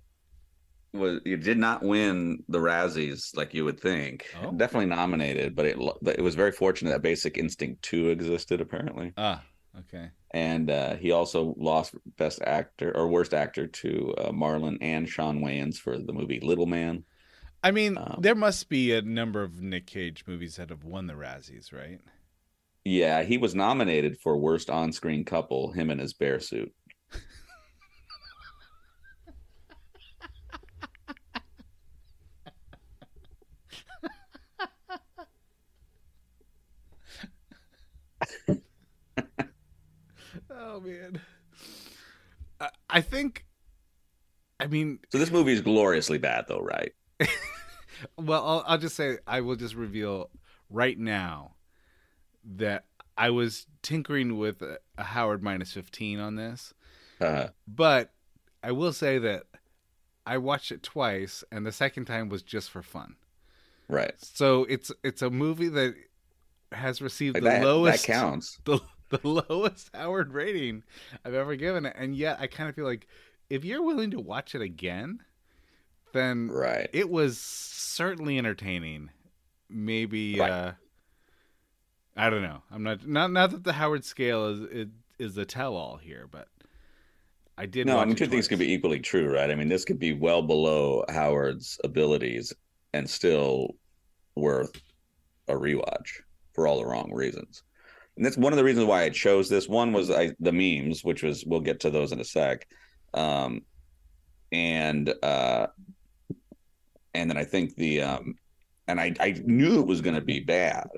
was 0.92 1.20
it 1.24 1.42
did 1.42 1.58
not 1.58 1.82
win 1.82 2.42
the 2.48 2.58
Razzies 2.58 3.36
like 3.36 3.54
you 3.54 3.64
would 3.64 3.78
think. 3.78 4.26
Oh. 4.42 4.50
Definitely 4.50 4.86
nominated, 4.86 5.54
but 5.54 5.66
it 5.66 5.78
it 6.02 6.20
was 6.20 6.34
very 6.34 6.52
fortunate 6.52 6.90
that 6.90 7.02
Basic 7.02 7.38
Instinct 7.38 7.82
2 7.82 8.08
existed 8.08 8.60
apparently. 8.60 9.12
ah 9.16 9.42
okay 9.78 10.10
And 10.32 10.70
uh 10.70 10.96
he 10.96 11.12
also 11.12 11.54
lost 11.58 11.94
best 12.16 12.42
actor 12.42 12.90
or 12.96 13.06
worst 13.08 13.34
actor 13.34 13.66
to 13.68 14.14
uh, 14.18 14.32
Marlon 14.32 14.78
and 14.80 15.08
Sean 15.08 15.40
Wayans 15.40 15.76
for 15.76 15.96
the 15.98 16.12
movie 16.12 16.40
Little 16.40 16.66
Man. 16.66 17.04
I 17.62 17.70
mean, 17.70 17.98
Um, 17.98 18.16
there 18.18 18.34
must 18.34 18.68
be 18.68 18.92
a 18.92 19.02
number 19.02 19.42
of 19.42 19.60
Nick 19.60 19.86
Cage 19.86 20.24
movies 20.26 20.56
that 20.56 20.70
have 20.70 20.84
won 20.84 21.06
the 21.06 21.14
Razzies, 21.14 21.72
right? 21.72 22.00
Yeah, 22.84 23.22
he 23.22 23.38
was 23.38 23.54
nominated 23.54 24.18
for 24.18 24.36
worst 24.36 24.68
on-screen 24.70 25.24
couple, 25.24 25.72
him 25.72 25.88
and 25.90 25.98
his 26.00 26.12
bear 26.12 26.40
suit. 26.40 26.74
Oh 40.50 40.80
man, 40.80 41.20
I, 42.60 42.68
I 42.88 43.00
think. 43.00 43.44
I 44.58 44.66
mean, 44.66 44.98
So 45.10 45.18
this 45.18 45.30
movie 45.30 45.52
is 45.52 45.60
gloriously 45.62 46.18
bad 46.18 46.44
though, 46.48 46.60
right? 46.60 46.92
well, 48.16 48.44
I'll, 48.46 48.64
I'll 48.66 48.78
just 48.78 48.96
say 48.96 49.18
I 49.26 49.40
will 49.40 49.56
just 49.56 49.74
reveal 49.74 50.30
right 50.68 50.98
now 50.98 51.54
that 52.44 52.86
I 53.16 53.30
was 53.30 53.66
tinkering 53.82 54.38
with 54.38 54.62
a, 54.62 54.78
a 54.98 55.04
Howard 55.04 55.42
minus 55.42 55.72
15 55.72 56.20
on 56.20 56.36
this, 56.36 56.74
Uh, 57.20 57.48
but 57.66 58.12
I 58.62 58.72
will 58.72 58.92
say 58.92 59.18
that 59.18 59.44
I 60.26 60.38
watched 60.38 60.72
it 60.72 60.82
twice, 60.82 61.44
and 61.52 61.66
the 61.66 61.72
second 61.72 62.06
time 62.06 62.28
was 62.28 62.42
just 62.42 62.70
for 62.70 62.82
fun. 62.82 63.16
right. 63.88 64.14
So 64.22 64.64
it's 64.64 64.92
it's 65.02 65.22
a 65.22 65.30
movie 65.30 65.68
that 65.68 65.94
has 66.72 67.02
received 67.02 67.36
Like 67.36 67.44
the 67.44 67.50
that, 67.50 67.62
lowest 67.62 68.06
that 68.06 68.12
counts. 68.12 68.60
the 68.64 68.80
the 69.10 69.20
lowest 69.24 69.90
Howard 69.94 70.32
rating 70.32 70.84
I've 71.24 71.34
ever 71.34 71.56
given 71.56 71.86
it, 71.86 71.94
and 71.98 72.14
yet 72.16 72.38
I 72.40 72.46
kind 72.46 72.68
of 72.68 72.76
feel 72.76 72.84
like 72.84 73.06
if 73.50 73.64
you're 73.64 73.82
willing 73.82 74.10
to 74.12 74.20
watch 74.20 74.54
it 74.54 74.62
again, 74.62 75.20
then 76.12 76.48
Right. 76.48 76.88
it 76.92 77.08
was 77.10 77.38
certainly 77.38 78.38
entertaining. 78.38 79.10
Maybe 79.68 80.38
Right. 80.38 80.50
uh 80.50 80.72
I 82.16 82.28
don't 82.28 82.42
know. 82.42 82.62
I'm 82.70 82.82
not 82.82 83.06
not 83.06 83.30
not 83.30 83.50
that 83.52 83.64
the 83.64 83.72
Howard 83.74 84.04
scale 84.04 84.46
is 84.48 84.60
is, 84.60 84.88
is 85.18 85.34
the 85.34 85.44
tell 85.44 85.76
all 85.76 85.96
here, 85.96 86.26
but 86.30 86.48
I 87.56 87.66
did. 87.66 87.86
No, 87.86 87.98
I 87.98 88.04
mean 88.04 88.12
it 88.12 88.18
two 88.18 88.26
things 88.26 88.48
could 88.48 88.58
be 88.58 88.72
equally 88.72 89.00
true, 89.00 89.32
right? 89.32 89.50
I 89.50 89.54
mean, 89.54 89.68
this 89.68 89.84
could 89.84 89.98
be 89.98 90.12
well 90.12 90.42
below 90.42 91.04
Howard's 91.08 91.78
abilities 91.84 92.52
and 92.92 93.08
still 93.08 93.76
worth 94.34 94.80
a 95.48 95.52
rewatch 95.54 96.20
for 96.54 96.66
all 96.66 96.78
the 96.78 96.86
wrong 96.86 97.12
reasons. 97.12 97.62
And 98.16 98.24
that's 98.26 98.36
one 98.36 98.52
of 98.52 98.56
the 98.56 98.64
reasons 98.64 98.86
why 98.86 99.02
I 99.02 99.10
chose 99.10 99.48
this. 99.48 99.68
One 99.68 99.92
was 99.92 100.10
I, 100.10 100.34
the 100.40 100.52
memes, 100.52 101.04
which 101.04 101.22
was 101.22 101.44
we'll 101.46 101.60
get 101.60 101.80
to 101.80 101.90
those 101.90 102.12
in 102.12 102.20
a 102.20 102.24
sec, 102.24 102.66
um, 103.14 103.62
and 104.52 105.14
uh, 105.22 105.68
and 107.14 107.30
then 107.30 107.36
I 107.36 107.44
think 107.44 107.76
the 107.76 108.02
um, 108.02 108.36
and 108.88 109.00
I 109.00 109.14
I 109.20 109.40
knew 109.44 109.80
it 109.80 109.86
was 109.86 110.00
going 110.00 110.14
to 110.16 110.20
be 110.20 110.40
bad, 110.40 110.88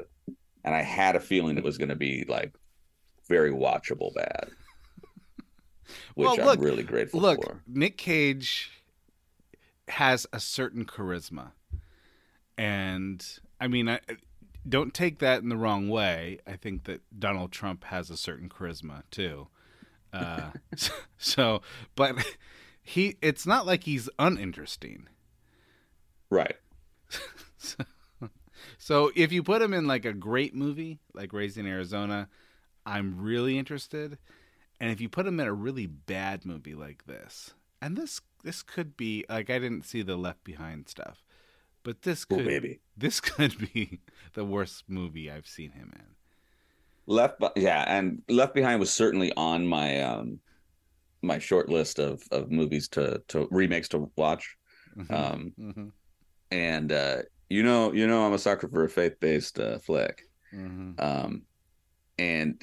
and 0.65 0.75
I 0.75 0.83
had 0.83 1.17
a 1.17 1.21
feeling 1.21 1.59
it 1.59 1.65
was 1.65 1.79
going 1.79 1.89
to 1.89 1.97
be 1.97 2.25
like 2.29 2.53
very 3.29 3.51
watchable 3.53 4.15
bad. 4.15 4.51
Which 6.15 6.27
Well, 6.27 6.41
I'm 6.41 6.47
look- 6.47 6.61
really 6.61 6.83
grateful 6.83 7.21
Look, 7.21 7.43
for. 7.43 7.63
Nick 7.67 7.97
Cage 7.97 8.71
has 9.89 10.27
a 10.33 10.41
certain 10.41 10.85
charisma, 10.85 11.53
and 12.57 13.25
I 13.61 13.69
mean, 13.69 13.89
I 13.89 14.01
don't 14.69 14.95
take 14.95 15.19
that 15.19 15.43
in 15.43 15.49
the 15.49 15.57
wrong 15.57 15.89
way. 15.89 16.39
I 16.47 16.57
think 16.57 16.85
that 16.85 17.01
Donald 17.19 17.53
Trump 17.53 17.85
has 17.85 18.11
a 18.11 18.17
certain 18.17 18.49
charisma 18.49 19.03
too. 19.11 19.49
Uh, 20.13 20.51
so, 21.19 21.63
but 21.95 22.17
he, 22.83 23.17
it's 23.23 23.47
not 23.47 23.67
like 23.67 23.85
he's 23.85 24.09
uninteresting. 24.19 25.09
Right. 26.33 26.57
So, 27.59 27.85
so 28.79 29.13
if 29.15 29.33
you 29.33 29.43
put 29.43 29.61
him 29.61 29.75
in 29.75 29.87
like 29.87 30.07
a 30.07 30.15
great 30.15 30.55
movie 30.55 30.99
like 31.13 31.35
Raising 31.35 31.67
Arizona, 31.67 32.29
I'm 32.87 33.21
really 33.21 33.59
interested. 33.59 34.17
And 34.81 34.91
if 34.91 34.99
you 34.99 35.11
put 35.11 35.27
him 35.27 35.39
in 35.41 35.47
a 35.47 35.53
really 35.53 35.87
bad 35.87 36.47
movie 36.47 36.75
like 36.75 37.05
this, 37.05 37.53
and 37.83 37.97
this 37.97 38.23
this 38.43 38.63
could 38.63 38.97
be 38.97 39.27
like 39.29 39.51
I 39.51 39.59
didn't 39.59 39.85
see 39.85 40.01
the 40.01 40.17
Left 40.17 40.43
Behind 40.43 40.89
stuff, 40.89 41.23
but 41.83 42.01
this 42.01 42.25
could 42.25 42.47
baby. 42.47 42.81
this 42.97 43.21
could 43.21 43.71
be 43.75 44.01
the 44.33 44.45
worst 44.47 44.85
movie 44.89 45.31
I've 45.31 45.47
seen 45.47 45.73
him 45.73 45.93
in. 45.95 46.07
Left, 47.07 47.43
yeah, 47.57 47.85
and 47.87 48.23
Left 48.31 48.55
Behind 48.55 48.81
was 48.81 48.91
certainly 48.91 49.35
on 49.37 49.67
my 49.67 50.01
um 50.01 50.41
my 51.21 51.39
short 51.39 51.69
list 51.69 51.99
of 51.99 52.23
of 52.33 52.51
movies 52.51 52.89
to 52.89 53.23
to 53.29 53.47
remakes 53.51 53.89
to 53.91 54.11
watch. 54.17 54.57
Um, 55.11 55.53
hmm 55.59 55.89
and 56.53 56.93
uh, 56.93 57.23
you 57.49 57.63
know, 57.63 57.93
you 57.93 58.07
know, 58.07 58.25
I'm 58.27 58.35
a 58.35 58.39
sucker 58.39 58.69
for 58.69 58.85
a 58.85 58.89
faith 58.89 59.19
based 59.19 59.59
uh, 59.59 59.79
flick. 59.79 60.23
hmm 60.53 60.93
Um, 60.99 61.43
and 62.19 62.63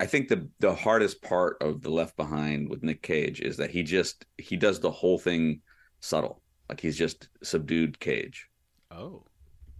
I 0.00 0.06
think 0.06 0.28
the 0.28 0.48
the 0.60 0.74
hardest 0.74 1.22
part 1.22 1.58
of 1.60 1.82
the 1.82 1.90
Left 1.90 2.16
Behind 2.16 2.68
with 2.68 2.82
Nick 2.82 3.02
Cage 3.02 3.40
is 3.40 3.58
that 3.58 3.70
he 3.70 3.82
just 3.82 4.24
he 4.38 4.56
does 4.56 4.80
the 4.80 4.90
whole 4.90 5.18
thing 5.18 5.60
subtle, 6.00 6.42
like 6.68 6.80
he's 6.80 6.96
just 6.98 7.28
subdued 7.42 8.00
Cage. 8.00 8.48
Oh, 8.90 9.24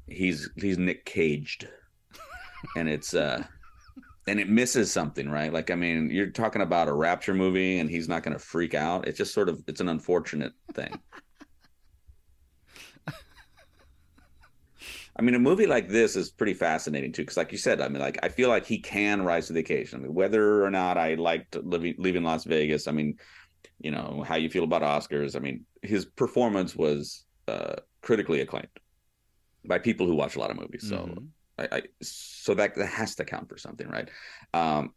he's 0.06 0.50
he's 0.56 0.78
Nick 0.78 1.04
Caged, 1.06 1.68
and 2.76 2.88
it's 2.88 3.14
uh, 3.14 3.44
and 4.26 4.40
it 4.40 4.48
misses 4.48 4.92
something, 4.92 5.28
right? 5.30 5.52
Like 5.52 5.70
I 5.70 5.74
mean, 5.74 6.10
you're 6.10 6.30
talking 6.30 6.62
about 6.62 6.88
a 6.88 6.92
rapture 6.94 7.34
movie, 7.34 7.78
and 7.78 7.90
he's 7.90 8.08
not 8.08 8.22
going 8.22 8.36
to 8.36 8.44
freak 8.44 8.74
out. 8.74 9.08
It's 9.08 9.18
just 9.18 9.34
sort 9.34 9.48
of 9.48 9.62
it's 9.66 9.80
an 9.80 9.88
unfortunate 9.88 10.52
thing. 10.74 10.98
I 15.18 15.22
mean, 15.22 15.34
a 15.34 15.38
movie 15.38 15.66
like 15.66 15.88
this 15.88 16.14
is 16.14 16.30
pretty 16.30 16.52
fascinating 16.54 17.12
too, 17.12 17.22
because 17.22 17.38
like 17.38 17.50
you 17.50 17.58
said, 17.58 17.80
I 17.80 17.88
mean, 17.88 18.00
like 18.00 18.18
I 18.22 18.28
feel 18.28 18.50
like 18.50 18.66
he 18.66 18.78
can 18.78 19.22
rise 19.22 19.46
to 19.46 19.54
the 19.54 19.60
occasion. 19.60 20.00
I 20.00 20.02
mean, 20.02 20.14
whether 20.14 20.62
or 20.64 20.70
not 20.70 20.98
I 20.98 21.14
liked 21.14 21.56
living 21.56 21.94
leaving 21.98 22.22
Las 22.22 22.44
Vegas, 22.44 22.86
I 22.86 22.92
mean, 22.92 23.16
you 23.78 23.90
know 23.90 24.24
how 24.26 24.36
you 24.36 24.50
feel 24.50 24.64
about 24.64 24.82
Oscars. 24.82 25.34
I 25.34 25.38
mean, 25.38 25.64
his 25.82 26.04
performance 26.04 26.76
was 26.76 27.24
uh, 27.48 27.76
critically 28.02 28.40
acclaimed 28.40 28.68
by 29.66 29.78
people 29.78 30.06
who 30.06 30.14
watch 30.14 30.36
a 30.36 30.38
lot 30.38 30.50
of 30.50 30.58
movies. 30.58 30.86
So 30.86 30.96
Mhm. 30.96 31.28
I, 31.58 31.68
I 31.76 31.82
so 32.02 32.52
that 32.54 32.74
that 32.74 32.86
has 32.86 33.14
to 33.14 33.24
count 33.24 33.48
for 33.48 33.56
something, 33.56 33.88
right? 33.88 34.10
Um, 34.52 34.92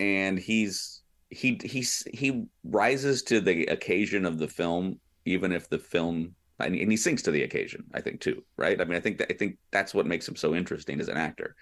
and 0.00 0.38
he's 0.38 1.02
he 1.30 1.60
he's 1.62 2.02
he 2.12 2.44
rises 2.64 3.22
to 3.24 3.40
the 3.40 3.66
occasion 3.66 4.24
of 4.24 4.38
the 4.38 4.48
film, 4.48 5.00
even 5.24 5.52
if 5.52 5.68
the 5.68 5.78
film 5.78 6.34
and 6.60 6.74
he, 6.74 6.82
and 6.82 6.90
he 6.90 6.96
sinks 6.96 7.22
to 7.22 7.30
the 7.30 7.42
occasion. 7.42 7.84
I 7.94 8.00
think 8.00 8.20
too, 8.20 8.44
right? 8.56 8.80
I 8.80 8.84
mean, 8.84 8.96
I 8.96 9.00
think 9.00 9.18
that 9.18 9.32
I 9.32 9.34
think 9.34 9.58
that's 9.70 9.94
what 9.94 10.06
makes 10.06 10.28
him 10.28 10.36
so 10.36 10.54
interesting 10.54 11.00
as 11.00 11.08
an 11.08 11.16
actor, 11.16 11.54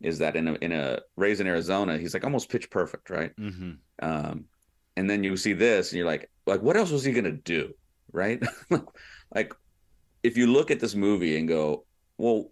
is 0.00 0.18
that 0.18 0.36
in 0.36 0.48
a 0.48 0.54
in 0.54 0.72
a 0.72 1.00
Raising 1.16 1.46
Arizona, 1.46 1.98
he's 1.98 2.14
like 2.14 2.24
almost 2.24 2.50
pitch 2.50 2.70
perfect, 2.70 3.10
right? 3.10 3.32
hmm 3.36 3.72
um, 4.02 4.44
and 4.96 5.08
then 5.08 5.24
you 5.24 5.36
see 5.36 5.52
this 5.52 5.90
and 5.92 5.98
you're 5.98 6.06
like 6.06 6.30
like 6.46 6.62
what 6.62 6.76
else 6.76 6.90
was 6.90 7.04
he 7.04 7.12
gonna 7.12 7.32
do 7.32 7.72
right 8.12 8.42
like 9.34 9.54
if 10.22 10.36
you 10.36 10.46
look 10.46 10.70
at 10.70 10.80
this 10.80 10.94
movie 10.94 11.38
and 11.38 11.48
go 11.48 11.84
well 12.18 12.50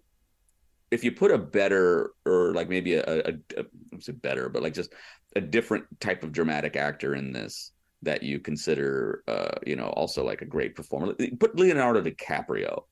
if 0.91 1.03
you 1.03 1.11
put 1.11 1.31
a 1.31 1.37
better 1.37 2.11
or 2.25 2.53
like 2.53 2.69
maybe 2.69 2.95
a, 2.95 3.03
a, 3.03 3.33
a 3.57 3.65
I'm 3.91 4.01
say 4.01 4.13
better 4.13 4.49
but 4.49 4.63
like 4.63 4.73
just 4.73 4.93
a 5.35 5.41
different 5.41 5.85
type 5.99 6.23
of 6.23 6.31
dramatic 6.31 6.75
actor 6.75 7.15
in 7.15 7.31
this 7.31 7.71
that 8.05 8.23
you 8.23 8.39
consider 8.39 9.23
uh 9.27 9.57
you 9.65 9.75
know 9.75 9.87
also 9.87 10.23
like 10.23 10.41
a 10.41 10.45
great 10.45 10.75
performer 10.75 11.13
put 11.39 11.55
leonardo 11.57 12.01
dicaprio 12.01 12.83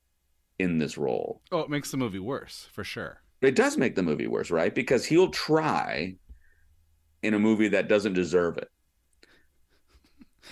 in 0.59 0.77
this 0.77 0.97
role 0.97 1.41
Oh, 1.51 1.61
it 1.61 1.69
makes 1.69 1.89
the 1.91 1.97
movie 1.97 2.19
worse 2.19 2.67
for 2.71 2.83
sure. 2.83 3.21
it 3.41 3.55
does 3.55 3.77
make 3.77 3.95
the 3.95 4.03
movie 4.03 4.27
worse, 4.27 4.51
right? 4.51 4.73
Because 4.73 5.03
he'll 5.05 5.29
try 5.29 6.15
in 7.23 7.33
a 7.33 7.39
movie 7.39 7.69
that 7.69 7.87
doesn't 7.87 8.13
deserve 8.13 8.57
it. 8.57 8.69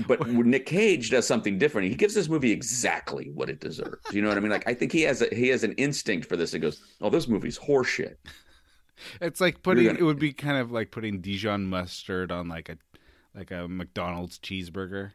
But 0.07 0.25
Nick 0.53 0.65
Cage 0.65 1.09
does 1.09 1.27
something 1.27 1.57
different. 1.57 1.89
He 1.89 1.95
gives 1.95 2.13
this 2.13 2.29
movie 2.29 2.51
exactly 2.51 3.29
what 3.33 3.49
it 3.49 3.59
deserves. 3.59 4.01
You 4.13 4.21
know 4.21 4.29
what 4.29 4.37
I 4.37 4.41
mean? 4.41 4.51
Like 4.51 4.67
I 4.67 4.73
think 4.73 4.91
he 4.91 5.01
has 5.03 5.21
a 5.21 5.27
he 5.33 5.47
has 5.49 5.63
an 5.63 5.73
instinct 5.73 6.27
for 6.27 6.37
this. 6.37 6.51
He 6.53 6.59
goes, 6.59 6.81
"Oh, 7.01 7.09
this 7.09 7.27
movie's 7.27 7.59
horseshit." 7.59 8.15
It's 9.19 9.41
like 9.41 9.61
putting 9.63 9.85
gonna- 9.85 9.99
it 9.99 10.03
would 10.03 10.19
be 10.19 10.31
kind 10.33 10.57
of 10.57 10.71
like 10.71 10.91
putting 10.91 11.21
Dijon 11.21 11.65
mustard 11.65 12.31
on 12.31 12.47
like 12.47 12.69
a 12.69 12.77
like 13.35 13.51
a 13.51 13.67
McDonald's 13.67 14.37
cheeseburger. 14.39 15.11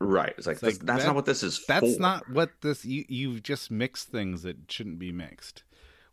Right? 0.00 0.34
It's 0.36 0.46
like, 0.46 0.54
It's 0.54 0.62
like, 0.62 0.78
that's, 0.80 1.02
that- 1.02 1.06
not 1.08 1.14
what 1.14 1.24
this 1.26 1.42
is. 1.42 1.64
That's 1.66 1.94
for. 1.96 2.00
not 2.02 2.28
what 2.30 2.50
this 2.60 2.84
you 2.84 3.04
you've 3.08 3.42
just 3.42 3.70
mixed 3.70 4.08
things 4.08 4.42
that 4.42 4.56
shouldn't 4.70 4.98
be 4.98 5.12
mixed. 5.12 5.62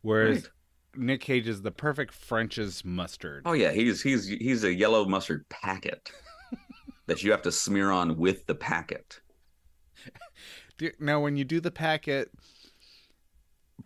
Whereas 0.02 0.44
Right. 0.44 0.50
Nick 0.96 1.22
Cage 1.22 1.48
is 1.48 1.62
the 1.62 1.72
perfect 1.72 2.14
French's 2.14 2.84
mustard. 2.86 3.44
Oh 3.46 3.54
yeah, 3.54 3.72
he's 3.72 4.02
he's 4.02 4.28
he's 4.28 4.64
a 4.64 4.74
yellow 4.74 5.06
mustard 5.06 5.48
packet 5.50 6.12
that 7.08 7.24
you 7.24 7.32
have 7.32 7.42
to 7.44 7.52
smear 7.52 7.92
on 7.92 8.18
with 8.18 8.46
the 8.46 8.56
packet. 8.56 9.20
Now, 11.00 11.20
when 11.22 11.38
you 11.38 11.44
do 11.44 11.60
the 11.60 11.70
packet, 11.70 12.32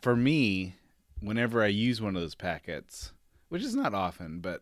for 0.02 0.16
me, 0.16 0.76
whenever 1.20 1.62
I 1.62 1.68
use 1.68 2.02
one 2.02 2.16
of 2.16 2.22
those 2.22 2.36
packets, 2.36 3.12
which 3.50 3.64
is 3.64 3.76
not 3.76 3.94
often, 3.94 4.40
but 4.40 4.62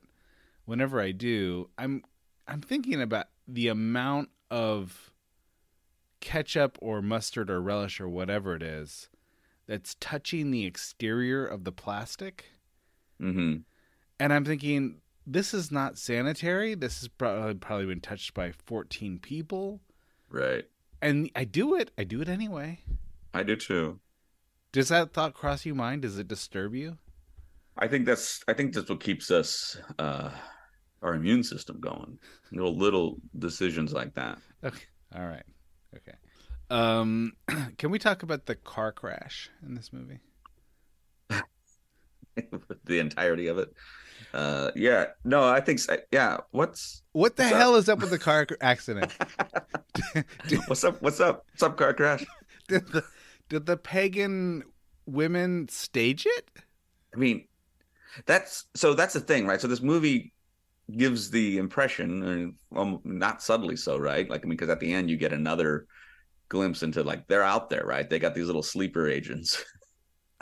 whenever 0.66 1.00
I 1.00 1.12
do, 1.12 1.70
I'm 1.78 2.04
I'm 2.48 2.62
thinking 2.62 3.02
about 3.02 3.28
the 3.48 3.68
amount 3.68 4.30
of 4.52 5.12
ketchup 6.20 6.78
or 6.82 7.02
mustard 7.02 7.50
or 7.50 7.62
relish 7.62 8.00
or 8.00 8.08
whatever 8.08 8.56
it 8.56 8.64
is 8.64 9.10
that's 9.68 9.96
touching 10.00 10.52
the 10.52 10.66
exterior 10.66 11.46
of 11.46 11.64
the 11.64 11.72
plastic. 11.72 12.46
hmm 13.20 13.58
And 14.20 14.34
I'm 14.34 14.46
thinking, 14.46 15.02
this 15.26 15.54
is 15.54 15.72
not 15.72 15.98
sanitary. 15.98 16.76
This 16.76 17.00
has 17.00 17.08
probably 17.08 17.56
probably 17.56 17.86
been 17.86 18.02
touched 18.02 18.34
by 18.34 18.52
14 18.66 19.20
people. 19.20 19.82
Right. 20.30 20.66
And 21.02 21.30
I 21.36 21.44
do 21.44 21.76
it. 21.76 21.92
I 21.98 22.04
do 22.04 22.22
it 22.22 22.30
anyway. 22.30 22.80
I 23.34 23.44
do 23.44 23.56
too. 23.56 24.00
Does 24.72 24.90
that 24.90 25.14
thought 25.14 25.34
cross 25.34 25.66
your 25.66 25.76
mind? 25.76 26.02
Does 26.02 26.18
it 26.18 26.28
disturb 26.28 26.74
you? 26.74 26.98
I 27.78 27.88
think 27.88 28.06
that's 28.06 28.44
I 28.48 28.54
think 28.54 28.74
that's 28.74 28.90
what 28.90 29.00
keeps 29.02 29.32
us 29.32 29.78
uh 30.00 30.32
our 31.04 31.14
immune 31.14 31.44
system 31.44 31.80
going. 31.80 32.18
Little 32.52 32.76
little 32.76 33.18
decisions 33.38 33.94
like 33.94 34.16
that. 34.16 34.40
Okay. 34.64 34.86
All 35.16 35.26
right. 35.26 35.44
Okay. 35.96 36.18
Um, 36.70 37.34
can 37.78 37.92
we 37.92 38.00
talk 38.00 38.24
about 38.24 38.46
the 38.46 38.56
car 38.56 38.92
crash 38.92 39.50
in 39.66 39.76
this 39.76 39.92
movie? 39.94 40.20
the 42.86 43.00
entirety 43.00 43.48
of 43.48 43.58
it. 43.60 43.74
Uh, 44.34 44.72
yeah, 44.76 45.08
no, 45.24 45.44
I 45.44 45.60
think 45.60 45.80
so. 45.80 45.98
yeah. 46.12 46.38
What's 46.52 47.04
What 47.12 47.36
the 47.36 47.44
What's 47.44 47.54
up? 47.54 47.60
hell 47.60 47.76
is 47.76 47.90
up 47.90 48.00
with 48.00 48.10
the 48.10 48.18
car 48.18 48.48
accident? 48.62 49.12
what's 50.68 50.84
up? 50.84 51.02
What's 51.02 51.20
up? 51.20 51.46
What's 51.52 51.64
up? 51.64 51.78
Car 51.78 51.94
crash. 51.94 52.26
did 52.68 52.88
the 52.88 53.04
did 53.50 53.66
the 53.66 53.78
pagan 53.78 54.64
women 55.06 55.68
stage 55.70 56.26
it? 56.26 56.50
I 57.14 57.18
mean, 57.18 57.46
that's 58.26 58.66
so. 58.74 58.94
That's 58.96 59.14
the 59.14 59.20
thing, 59.20 59.46
right? 59.46 59.62
So 59.62 59.68
this 59.68 59.82
movie 59.82 60.34
gives 60.96 61.30
the 61.32 61.58
impression, 61.58 62.24
and 62.24 62.54
um, 62.76 63.00
not 63.04 63.42
subtly 63.42 63.76
so, 63.76 63.98
right? 63.98 64.30
Like, 64.30 64.42
I 64.42 64.44
mean, 64.46 64.52
because 64.58 64.70
at 64.70 64.80
the 64.80 64.94
end 64.94 65.10
you 65.10 65.18
get 65.18 65.34
another 65.34 65.88
glimpse 66.50 66.84
into 66.84 67.04
like 67.04 67.28
they're 67.28 67.44
out 67.44 67.70
there, 67.70 67.86
right? 67.86 68.10
They 68.10 68.20
got 68.20 68.36
these 68.36 68.48
little 68.48 68.64
sleeper 68.64 69.08
agents. 69.08 69.64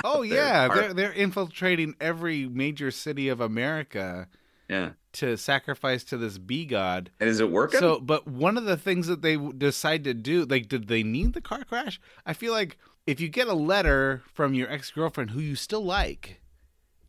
Oh 0.04 0.24
yeah, 0.24 0.68
they're 0.68 0.94
they're 0.94 1.12
infiltrating 1.12 1.94
every 2.02 2.48
major 2.48 2.90
city 2.90 3.30
of 3.30 3.40
America 3.40 4.28
yeah, 4.68 4.92
to 5.14 5.38
sacrifice 5.38 6.04
to 6.06 6.18
this 6.18 6.38
bee 6.40 6.66
god. 6.66 7.12
and 7.20 7.30
is 7.30 7.40
it 7.40 7.52
working? 7.52 7.80
So, 7.80 8.00
but 8.00 8.28
one 8.28 8.58
of 8.58 8.64
the 8.64 8.78
things 8.78 9.08
that 9.08 9.22
they 9.22 9.38
decide 9.38 10.04
to 10.06 10.14
do, 10.14 10.46
like, 10.46 10.70
did 10.70 10.88
they 10.88 11.04
need 11.04 11.34
the 11.34 11.42
car 11.42 11.64
crash? 11.66 12.00
I 12.26 12.34
feel 12.34 12.52
like 12.54 12.78
if 13.06 13.20
you 13.20 13.28
get 13.30 13.48
a 13.48 13.54
letter 13.54 14.24
from 14.34 14.54
your 14.54 14.72
ex 14.72 14.90
girlfriend 14.92 15.32
who 15.32 15.40
you 15.40 15.56
still 15.56 15.84
like, 15.84 16.40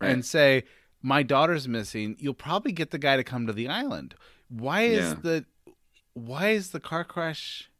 Right. 0.00 0.10
and 0.10 0.24
say 0.24 0.64
my 1.02 1.22
daughter's 1.22 1.66
missing, 1.68 2.16
you'll 2.18 2.34
probably 2.34 2.72
get 2.72 2.90
the 2.90 2.98
guy 2.98 3.16
to 3.16 3.24
come 3.24 3.46
to 3.46 3.52
the 3.52 3.68
island. 3.68 4.14
Why 4.48 4.82
is 4.82 5.10
Yeah. 5.10 5.14
the 5.22 5.44
why 6.14 6.50
is 6.50 6.70
the 6.70 6.80
car 6.80 7.04
crash 7.04 7.70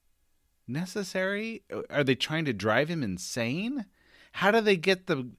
necessary? 0.66 1.62
Are 1.90 2.02
they 2.02 2.14
trying 2.14 2.44
to 2.46 2.52
drive 2.52 2.88
him 2.88 3.02
insane? 3.02 3.86
How 4.32 4.50
do 4.50 4.60
they 4.60 4.76
get 4.76 5.06
the 5.06 5.30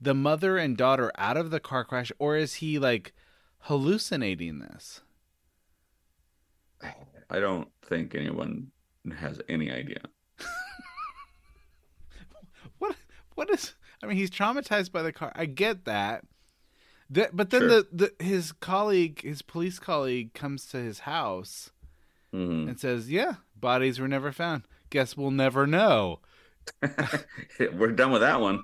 the 0.00 0.14
mother 0.14 0.58
and 0.58 0.76
daughter 0.76 1.10
out 1.16 1.36
of 1.36 1.50
the 1.50 1.60
car 1.60 1.84
crash, 1.84 2.10
or 2.18 2.36
is 2.36 2.54
he 2.54 2.78
like 2.78 3.12
hallucinating 3.60 4.58
this? 4.58 5.00
I 7.30 7.38
don't 7.40 7.68
think 7.82 8.14
anyone 8.14 8.72
has 9.16 9.40
any 9.48 9.70
idea. 9.70 10.00
What 12.78 12.96
what 13.34 13.50
is 13.50 13.74
I 14.02 14.06
mean 14.06 14.16
he's 14.16 14.30
traumatized 14.30 14.92
by 14.92 15.02
the 15.02 15.12
car. 15.12 15.32
I 15.34 15.46
get 15.46 15.84
that. 15.84 16.24
But 17.12 17.50
then 17.50 17.60
Sure. 17.62 17.68
the, 17.68 17.86
the 18.18 18.24
his 18.24 18.52
colleague, 18.52 19.22
his 19.22 19.42
police 19.42 19.78
colleague 19.78 20.32
comes 20.34 20.66
to 20.66 20.78
his 20.78 21.00
house 21.00 21.70
Mhm. 22.32 22.68
and 22.68 22.80
says, 22.80 23.10
"Yeah, 23.10 23.36
bodies 23.54 23.98
were 24.00 24.08
never 24.08 24.32
found. 24.32 24.66
Guess 24.90 25.16
we'll 25.16 25.30
never 25.30 25.66
know." 25.66 26.20
We're 27.60 27.92
done 27.92 28.12
with 28.12 28.22
that 28.22 28.40
one. 28.40 28.62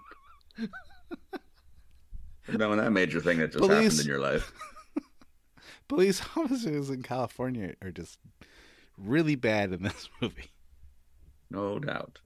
We're 2.49 2.57
done 2.57 2.71
with 2.71 2.79
that 2.79 2.91
major 2.93 3.21
thing 3.21 3.39
that 3.39 3.53
just 3.53 3.65
happened 3.65 4.01
in 4.01 4.07
your 4.07 4.21
life. 4.21 4.53
Police 5.89 6.23
officers 6.37 6.91
in 6.91 7.03
California 7.03 7.75
are 7.83 7.91
just 7.91 8.19
really 8.97 9.35
bad 9.37 9.73
in 9.73 9.83
this 9.83 10.09
movie. 10.23 10.51
No 11.51 11.79
doubt. 11.79 12.21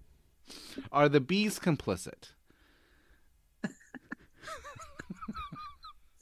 Are 0.92 1.08
the 1.08 1.20
bees 1.20 1.58
complicit? 1.58 2.30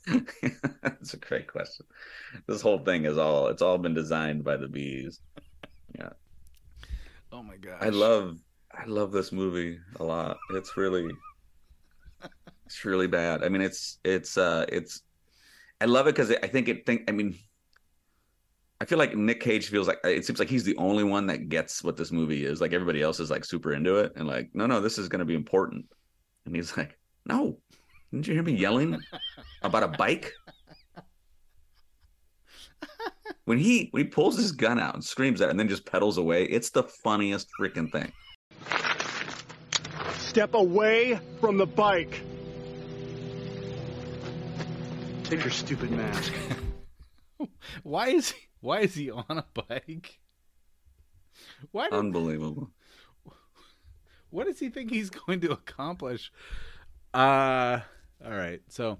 That's 0.82 1.14
a 1.14 1.18
great 1.18 1.46
question. 1.46 1.86
This 2.46 2.62
whole 2.62 2.78
thing 2.78 3.04
is 3.04 3.18
all 3.18 3.48
it's 3.48 3.62
all 3.62 3.78
been 3.78 3.94
designed 3.94 4.44
by 4.44 4.56
the 4.56 4.68
bees. 4.68 5.20
Yeah. 5.98 6.10
Oh 7.32 7.42
my 7.42 7.56
god. 7.56 7.78
I 7.80 7.90
love 7.90 8.38
I 8.72 8.86
love 8.86 9.12
this 9.12 9.32
movie 9.32 9.78
a 9.96 10.04
lot. 10.04 10.38
It's 10.50 10.76
really 10.76 11.10
it's 12.66 12.84
really 12.84 13.06
bad. 13.06 13.44
I 13.44 13.48
mean 13.48 13.62
it's 13.62 13.98
it's 14.04 14.38
uh 14.38 14.64
it's 14.68 15.02
I 15.80 15.84
love 15.86 16.06
it 16.06 16.14
because 16.14 16.30
I 16.30 16.46
think 16.46 16.68
it 16.68 16.86
think 16.86 17.04
I 17.08 17.12
mean 17.12 17.38
I 18.80 18.86
feel 18.86 18.98
like 18.98 19.14
Nick 19.14 19.40
Cage 19.40 19.68
feels 19.68 19.86
like 19.86 19.98
it 20.04 20.24
seems 20.24 20.38
like 20.38 20.48
he's 20.48 20.64
the 20.64 20.76
only 20.78 21.04
one 21.04 21.26
that 21.26 21.50
gets 21.50 21.84
what 21.84 21.98
this 21.98 22.10
movie 22.10 22.46
is. 22.46 22.62
Like 22.62 22.72
everybody 22.72 23.02
else 23.02 23.20
is 23.20 23.30
like 23.30 23.44
super 23.44 23.74
into 23.74 23.96
it 23.96 24.14
and 24.16 24.26
like, 24.26 24.48
no, 24.54 24.66
no, 24.66 24.80
this 24.80 24.96
is 24.96 25.08
gonna 25.08 25.26
be 25.26 25.34
important. 25.34 25.84
And 26.46 26.56
he's 26.56 26.74
like, 26.76 26.98
No, 27.26 27.58
didn't 28.10 28.26
you 28.26 28.34
hear 28.34 28.42
me 28.42 28.52
yelling 28.52 29.00
about 29.62 29.82
a 29.82 29.88
bike? 29.88 30.32
When 33.44 33.58
he 33.58 33.88
when 33.90 34.04
he 34.04 34.08
pulls 34.08 34.36
his 34.36 34.52
gun 34.52 34.78
out 34.78 34.94
and 34.94 35.04
screams 35.04 35.40
at 35.40 35.48
it 35.48 35.50
and 35.50 35.58
then 35.58 35.68
just 35.68 35.84
pedals 35.84 36.18
away, 36.18 36.44
it's 36.44 36.70
the 36.70 36.84
funniest 36.84 37.48
freaking 37.58 37.90
thing. 37.90 38.12
Step 40.18 40.54
away 40.54 41.18
from 41.40 41.56
the 41.56 41.66
bike. 41.66 42.22
Take 45.24 45.40
your 45.40 45.50
stupid 45.50 45.90
mask. 45.90 46.32
Why 47.82 48.10
is 48.10 48.30
he 48.30 48.38
why 48.60 48.80
is 48.80 48.94
he 48.94 49.10
on 49.10 49.24
a 49.28 49.44
bike? 49.54 50.18
Why 51.72 51.84
did, 51.84 51.94
Unbelievable. 51.94 52.70
what 54.30 54.46
does 54.46 54.58
he 54.58 54.68
think 54.68 54.90
he's 54.90 55.10
going 55.10 55.40
to 55.40 55.52
accomplish? 55.52 56.30
Uh 57.14 57.80
all 58.24 58.32
right. 58.32 58.60
So 58.68 58.98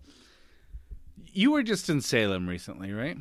you 1.27 1.53
were 1.53 1.63
just 1.63 1.89
in 1.89 2.01
Salem 2.01 2.49
recently, 2.49 2.93
right? 2.93 3.17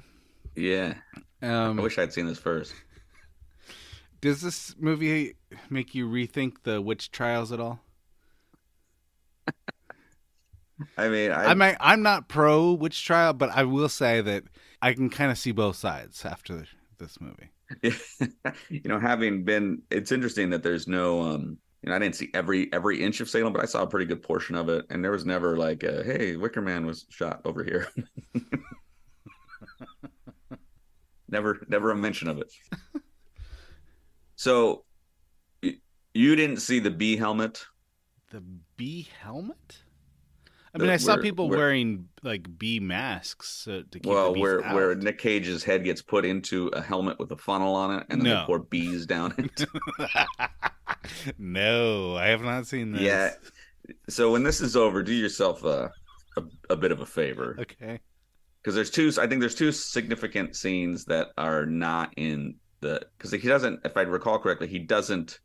Yeah. 0.55 0.95
Um 1.41 1.79
I 1.79 1.83
wish 1.83 1.97
I'd 1.97 2.13
seen 2.13 2.27
this 2.27 2.39
first. 2.39 2.73
does 4.21 4.41
this 4.41 4.75
movie 4.79 5.35
make 5.69 5.95
you 5.95 6.07
rethink 6.07 6.63
the 6.63 6.81
witch 6.81 7.11
trials 7.11 7.51
at 7.51 7.59
all? 7.59 7.79
I 10.97 11.09
mean, 11.09 11.31
I, 11.31 11.45
I 11.45 11.53
mean, 11.53 11.75
I'm 11.79 12.01
not 12.01 12.29
pro 12.29 12.71
witch 12.71 13.05
trial, 13.05 13.33
but 13.33 13.49
I 13.49 13.63
will 13.63 13.89
say 13.89 14.21
that 14.21 14.43
I 14.81 14.93
can 14.93 15.09
kind 15.09 15.31
of 15.31 15.37
see 15.37 15.51
both 15.51 15.75
sides 15.75 16.23
after 16.25 16.65
this 16.99 17.19
movie. 17.19 17.49
you 18.69 18.81
know, 18.85 18.99
having 18.99 19.43
been, 19.43 19.81
it's 19.91 20.11
interesting 20.11 20.51
that 20.51 20.63
there's 20.63 20.87
no, 20.87 21.21
um, 21.21 21.57
you 21.81 21.89
know, 21.89 21.95
I 21.95 21.99
didn't 21.99 22.15
see 22.15 22.29
every 22.33 22.71
every 22.73 23.01
inch 23.01 23.21
of 23.21 23.29
Salem, 23.29 23.53
but 23.53 23.61
I 23.61 23.65
saw 23.65 23.83
a 23.83 23.87
pretty 23.87 24.05
good 24.05 24.21
portion 24.21 24.55
of 24.55 24.69
it, 24.69 24.85
and 24.89 25.03
there 25.03 25.11
was 25.11 25.25
never 25.25 25.57
like, 25.57 25.83
a, 25.83 26.03
hey, 26.03 26.35
Wicker 26.35 26.61
Man 26.61 26.85
was 26.85 27.05
shot 27.09 27.41
over 27.45 27.63
here. 27.63 27.87
never, 31.29 31.65
never 31.69 31.91
a 31.91 31.95
mention 31.95 32.27
of 32.27 32.39
it. 32.39 32.51
so, 34.35 34.83
y- 35.63 35.77
you 36.13 36.35
didn't 36.35 36.57
see 36.57 36.79
the 36.79 36.91
bee 36.91 37.15
helmet? 37.15 37.65
The 38.31 38.43
bee 38.75 39.07
helmet? 39.21 39.83
I 40.73 40.77
mean, 40.77 40.89
I 40.89 40.97
saw 40.97 41.13
where- 41.15 41.23
people 41.23 41.49
where- 41.49 41.57
wearing 41.59 42.09
like 42.21 42.57
bee 42.59 42.79
masks 42.79 43.67
uh, 43.67 43.81
to 43.91 43.99
keep 43.99 44.03
the 44.03 44.09
Well, 44.09 44.33
bees 44.33 44.41
where 44.41 44.63
out. 44.65 44.75
where 44.75 44.95
Nick 44.95 45.17
Cage's 45.17 45.63
head 45.63 45.83
gets 45.83 46.01
put 46.01 46.25
into 46.25 46.67
a 46.67 46.81
helmet 46.81 47.17
with 47.19 47.31
a 47.31 47.37
funnel 47.37 47.75
on 47.75 47.99
it, 47.99 48.05
and 48.09 48.21
then 48.21 48.29
No. 48.33 48.39
they 48.41 48.45
pour 48.45 48.59
bees 48.59 49.05
down 49.05 49.33
it. 49.37 49.65
no, 51.37 52.15
I 52.15 52.27
have 52.27 52.41
not 52.41 52.67
seen 52.67 52.91
this. 52.91 53.01
Yeah. 53.01 53.31
So 54.07 54.31
when 54.31 54.43
this 54.43 54.61
is 54.61 54.75
over, 54.75 55.01
do 55.03 55.13
yourself 55.13 55.63
a 55.63 55.91
a, 56.37 56.43
a 56.69 56.75
bit 56.75 56.91
of 56.91 56.99
a 57.01 57.05
favor 57.05 57.55
Okay. 57.59 57.99
because 58.61 58.75
there's 58.75 58.91
two. 58.91 59.11
I 59.19 59.25
think 59.27 59.39
there's 59.41 59.55
two 59.55 59.71
significant 59.71 60.55
scenes 60.55 61.05
that 61.05 61.27
are 61.37 61.65
not 61.65 62.13
in 62.17 62.55
the 62.81 63.01
because 63.17 63.31
he 63.31 63.39
doesn't. 63.47 63.79
If 63.85 63.97
I 63.97 64.01
recall 64.01 64.37
correctly, 64.39 64.67
he 64.67 64.79
doesn't 64.79 65.39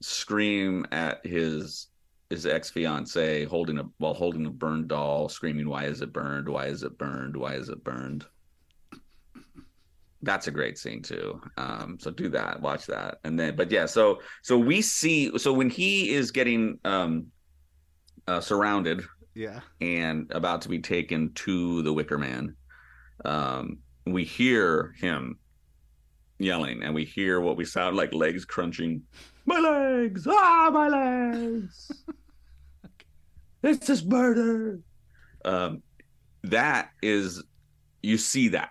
scream 0.00 0.86
at 0.92 1.24
his 1.26 1.88
his 2.30 2.46
ex 2.46 2.70
fiance 2.70 3.44
holding 3.44 3.78
a 3.78 3.84
while 3.98 4.14
holding 4.14 4.46
a 4.46 4.50
burned 4.50 4.88
doll, 4.88 5.28
screaming, 5.28 5.68
"Why 5.68 5.84
is 5.84 6.00
it 6.02 6.12
burned? 6.12 6.48
Why 6.48 6.66
is 6.66 6.82
it 6.82 6.98
burned? 6.98 7.36
Why 7.36 7.54
is 7.54 7.68
it 7.68 7.82
burned?" 7.84 8.26
That's 10.22 10.48
a 10.48 10.50
great 10.50 10.76
scene 10.78 11.02
too. 11.02 11.40
Um, 11.56 11.98
so 12.00 12.10
do 12.10 12.28
that, 12.30 12.60
watch 12.60 12.86
that, 12.86 13.18
and 13.24 13.38
then, 13.38 13.54
but 13.54 13.70
yeah, 13.70 13.86
so 13.86 14.20
so 14.42 14.58
we 14.58 14.82
see, 14.82 15.36
so 15.38 15.52
when 15.52 15.70
he 15.70 16.10
is 16.14 16.30
getting 16.30 16.78
um, 16.84 17.26
uh, 18.26 18.40
surrounded 18.40 19.02
Yeah. 19.34 19.60
and 19.80 20.30
about 20.32 20.62
to 20.62 20.68
be 20.68 20.80
taken 20.80 21.32
to 21.34 21.82
the 21.82 21.92
Wicker 21.92 22.18
Man, 22.18 22.56
um, 23.24 23.78
we 24.06 24.24
hear 24.24 24.94
him 24.98 25.38
yelling, 26.38 26.82
and 26.82 26.94
we 26.94 27.04
hear 27.04 27.40
what 27.40 27.56
we 27.56 27.64
sound 27.64 27.96
like 27.96 28.12
legs 28.12 28.44
crunching. 28.44 29.02
My 29.46 29.58
legs! 29.60 30.26
Ah, 30.28 30.70
my 30.72 30.88
legs! 30.88 31.92
This 33.62 33.88
is 33.90 34.04
murder. 34.04 34.78
Um, 35.44 35.82
that 36.44 36.90
is, 37.02 37.42
you 38.02 38.16
see 38.16 38.48
that 38.48 38.70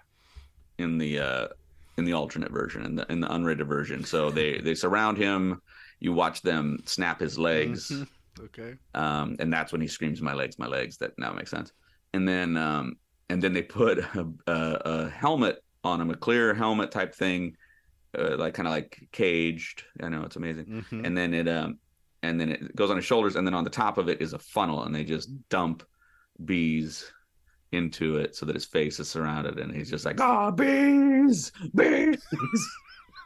in 0.78 0.98
the 0.98 1.20
uh, 1.20 1.48
in 1.98 2.06
the 2.06 2.14
alternate 2.14 2.52
version, 2.52 2.86
in 2.86 2.96
the 2.96 3.12
in 3.12 3.20
the 3.20 3.28
unrated 3.28 3.68
version. 3.68 4.06
So 4.06 4.30
they 4.30 4.60
they 4.60 4.74
surround 4.74 5.18
him. 5.18 5.62
You 6.00 6.14
watch 6.14 6.42
them 6.44 6.80
snap 6.86 7.20
his 7.20 7.38
legs 7.38 7.90
Mhm. 7.92 8.08
Okay. 8.40 8.76
um, 8.94 9.36
and 9.40 9.52
that's 9.52 9.72
when 9.74 9.82
he 9.82 9.88
screams, 9.88 10.22
"My 10.22 10.34
legs, 10.34 10.58
my 10.60 10.68
legs!" 10.68 10.98
That 10.98 11.12
now 11.18 11.34
makes 11.34 11.52
sense. 11.52 11.74
And 12.14 12.26
then, 12.26 12.56
um, 12.56 12.96
and 13.30 13.42
then 13.42 13.52
they 13.52 13.64
put 13.64 13.98
a, 14.00 14.28
a, 14.48 14.82
a 14.86 15.10
helmet 15.10 15.62
on 15.84 16.00
him, 16.00 16.10
a 16.10 16.16
clear 16.16 16.54
helmet 16.54 16.92
type 16.92 17.14
thing, 17.16 17.58
uh, 18.18 18.38
like 18.38 18.54
kind 18.54 18.68
of 18.68 18.72
like 18.74 19.08
caged. 19.12 19.84
I 20.02 20.10
know 20.10 20.24
it's 20.24 20.36
amazing. 20.36 20.86
Mhm. 20.92 21.06
And 21.06 21.18
then 21.18 21.34
it, 21.34 21.48
um, 21.48 21.80
and 22.24 22.40
then 22.40 22.50
it 22.52 22.76
goes 22.76 22.90
on 22.90 22.96
his 22.98 23.06
shoulders, 23.06 23.36
and 23.36 23.46
then 23.46 23.54
on 23.54 23.64
the 23.64 23.70
top 23.70 23.98
of 23.98 24.10
it 24.10 24.22
is 24.22 24.34
a 24.34 24.40
funnel, 24.40 24.84
and 24.84 24.94
they 24.96 25.04
just 25.04 25.30
dump 25.50 25.84
bees 26.44 27.12
into 27.72 28.18
it 28.18 28.36
so 28.36 28.46
that 28.46 28.56
his 28.56 28.66
face 28.66 29.00
is 29.00 29.10
surrounded 29.10 29.60
and 29.60 29.76
he's 29.76 29.90
just 29.90 30.06
like, 30.06 30.20
ah, 30.22 30.50
bees, 30.52 31.52
bees, 31.76 32.22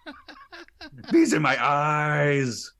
bees 1.11 1.33
in 1.33 1.41
my 1.41 1.57
eyes. 1.63 2.71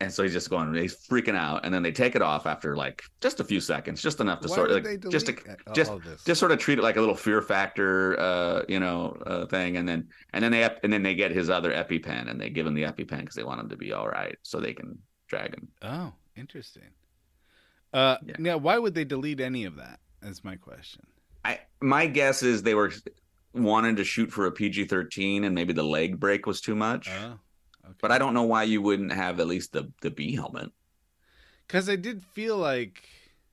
And 0.00 0.12
so 0.12 0.22
he's 0.22 0.32
just 0.32 0.48
going, 0.48 0.72
he's 0.74 0.94
freaking 1.08 1.34
out, 1.34 1.64
and 1.64 1.74
then 1.74 1.82
they 1.82 1.90
take 1.90 2.14
it 2.14 2.22
off 2.22 2.46
after 2.46 2.76
like 2.76 3.02
just 3.20 3.40
a 3.40 3.44
few 3.44 3.60
seconds, 3.60 4.00
just 4.00 4.20
enough 4.20 4.40
to 4.42 4.48
Why 4.48 4.54
sort 4.54 4.70
of 4.70 4.84
like, 4.84 5.08
just 5.10 5.26
to 5.26 5.36
just 5.74 5.90
just 6.24 6.38
sort 6.38 6.52
of 6.52 6.58
treat 6.60 6.78
it 6.78 6.82
like 6.82 6.96
a 6.96 7.00
little 7.00 7.16
fear 7.16 7.42
factor, 7.42 8.18
uh, 8.20 8.62
you 8.68 8.78
know, 8.78 9.20
uh, 9.26 9.46
thing, 9.46 9.76
and 9.76 9.88
then 9.88 10.08
and 10.32 10.44
then 10.44 10.52
they 10.52 10.62
and 10.84 10.92
then 10.92 11.02
they 11.02 11.16
get 11.16 11.32
his 11.32 11.50
other 11.50 11.72
EpiPen 11.72 12.30
and 12.30 12.40
they 12.40 12.48
give 12.48 12.64
him 12.64 12.74
the 12.74 12.84
EpiPen 12.84 13.20
because 13.20 13.34
they 13.34 13.42
want 13.42 13.60
him 13.60 13.68
to 13.70 13.76
be 13.76 13.92
all 13.92 14.08
right, 14.08 14.36
so 14.42 14.60
they 14.60 14.72
can 14.72 14.98
drag 15.26 15.52
him. 15.54 15.66
Oh, 15.82 16.12
interesting. 16.36 16.90
Uh, 17.92 18.18
Yeah. 18.24 18.36
yeah. 18.38 18.54
Why 18.54 18.78
would 18.78 18.94
they 18.94 19.04
delete 19.04 19.40
any 19.40 19.64
of 19.64 19.76
that? 19.76 19.98
That's 20.22 20.44
my 20.44 20.54
question. 20.54 21.06
I 21.44 21.58
my 21.80 22.06
guess 22.06 22.44
is 22.44 22.62
they 22.62 22.74
were 22.74 22.92
wanting 23.52 23.96
to 23.96 24.04
shoot 24.04 24.30
for 24.30 24.46
a 24.46 24.52
PG 24.52 24.84
thirteen, 24.84 25.42
and 25.42 25.56
maybe 25.56 25.72
the 25.72 25.82
leg 25.82 26.20
break 26.20 26.46
was 26.46 26.60
too 26.60 26.76
much. 26.76 27.08
Oh, 27.10 27.38
okay. 27.90 27.98
But 28.00 28.12
I 28.12 28.18
don't 28.18 28.34
know 28.34 28.44
why 28.44 28.64
you 28.64 28.82
wouldn't 28.82 29.12
have 29.12 29.40
at 29.40 29.46
least 29.46 29.72
the 29.72 29.92
the 30.02 30.10
bee 30.10 30.34
helmet. 30.34 30.70
because 31.66 31.88
I 31.88 31.96
did 31.96 32.22
feel 32.24 32.56
like, 32.56 33.04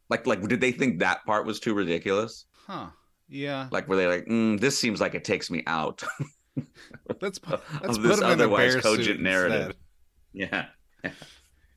Like 0.10 0.26
like 0.28 0.42
did 0.48 0.62
they 0.62 0.72
think 0.72 1.00
that 1.00 1.26
part 1.26 1.46
was 1.46 1.60
too 1.60 1.74
ridiculous? 1.74 2.46
huh? 2.68 2.90
Yeah. 3.28 3.70
Like 3.72 3.88
were 3.88 3.96
they 3.96 4.08
like, 4.08 4.26
mm, 4.26 4.60
this 4.60 4.78
seems 4.78 5.02
like 5.02 5.16
it 5.16 5.24
takes 5.24 5.50
me 5.50 5.64
out 5.68 6.04
Let's 7.22 7.40
put, 7.40 7.62
of 7.82 7.82
let's 7.82 7.98
this 7.98 8.18
put 8.18 8.20
him 8.20 8.30
in 8.32 8.42
a 8.42 8.48
otherwise 8.48 8.56
bear 8.56 8.82
cogent 8.82 9.22
narrative. 9.22 9.74
instead. 9.74 9.76
yeah. 10.34 10.66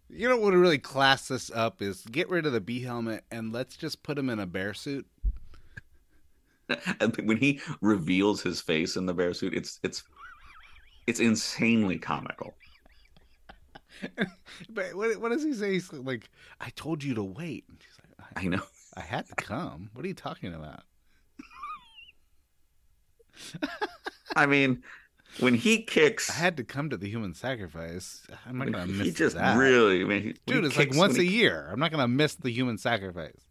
You 0.08 0.28
know 0.28 0.36
what 0.36 0.52
would 0.52 0.58
really 0.58 0.78
class 0.78 1.28
this 1.28 1.50
up 1.50 1.82
is 1.82 2.02
get 2.10 2.28
rid 2.30 2.46
of 2.46 2.52
the 2.52 2.60
bee 2.60 2.82
helmet 2.82 3.24
and 3.30 3.52
let's 3.52 3.76
just 3.76 4.02
put 4.02 4.18
him 4.18 4.30
in 4.30 4.38
a 4.38 4.46
bear 4.46 4.72
suit. 4.74 5.06
And 7.00 7.16
when 7.24 7.38
he 7.38 7.60
reveals 7.80 8.42
his 8.42 8.60
face 8.60 8.96
in 8.96 9.06
the 9.06 9.14
bear 9.14 9.32
suit, 9.34 9.54
it's 9.54 9.80
it's 9.82 10.02
it's 11.08 11.20
insanely 11.20 11.98
comical. 11.98 12.54
But 14.70 14.94
what, 14.94 15.20
what 15.20 15.30
does 15.32 15.42
he 15.42 15.52
say? 15.54 15.72
He's 15.72 15.92
like, 15.92 16.30
"I 16.60 16.70
told 16.70 17.02
you 17.02 17.14
to 17.14 17.22
wait." 17.24 17.64
And 17.68 17.78
she's 17.80 17.98
like, 17.98 18.28
I, 18.36 18.46
I 18.46 18.48
know. 18.48 18.62
"I 18.96 19.00
had 19.00 19.26
to 19.26 19.34
come. 19.34 19.90
What 19.92 20.04
are 20.04 20.08
you 20.08 20.14
talking 20.14 20.54
about?" 20.54 20.82
I 24.36 24.46
mean, 24.46 24.82
when 25.40 25.54
he 25.54 25.82
kicks, 25.82 26.30
I 26.30 26.34
had 26.34 26.56
to 26.58 26.64
come 26.64 26.90
to 26.90 26.96
the 26.96 27.08
human 27.08 27.34
sacrifice. 27.34 28.22
I'm 28.46 28.58
not 28.58 28.70
gonna 28.72 28.86
miss. 28.86 29.06
he 29.06 29.12
just 29.12 29.36
that. 29.36 29.56
really, 29.58 30.02
I 30.02 30.04
mean, 30.04 30.22
he, 30.22 30.34
Dude, 30.46 30.64
it's 30.64 30.76
like 30.76 30.94
once 30.94 31.18
a 31.18 31.22
he, 31.22 31.30
year. 31.38 31.68
I'm 31.72 31.80
not 31.80 31.90
gonna 31.90 32.08
miss 32.08 32.34
the 32.36 32.50
human 32.50 32.78
sacrifice. 32.78 33.46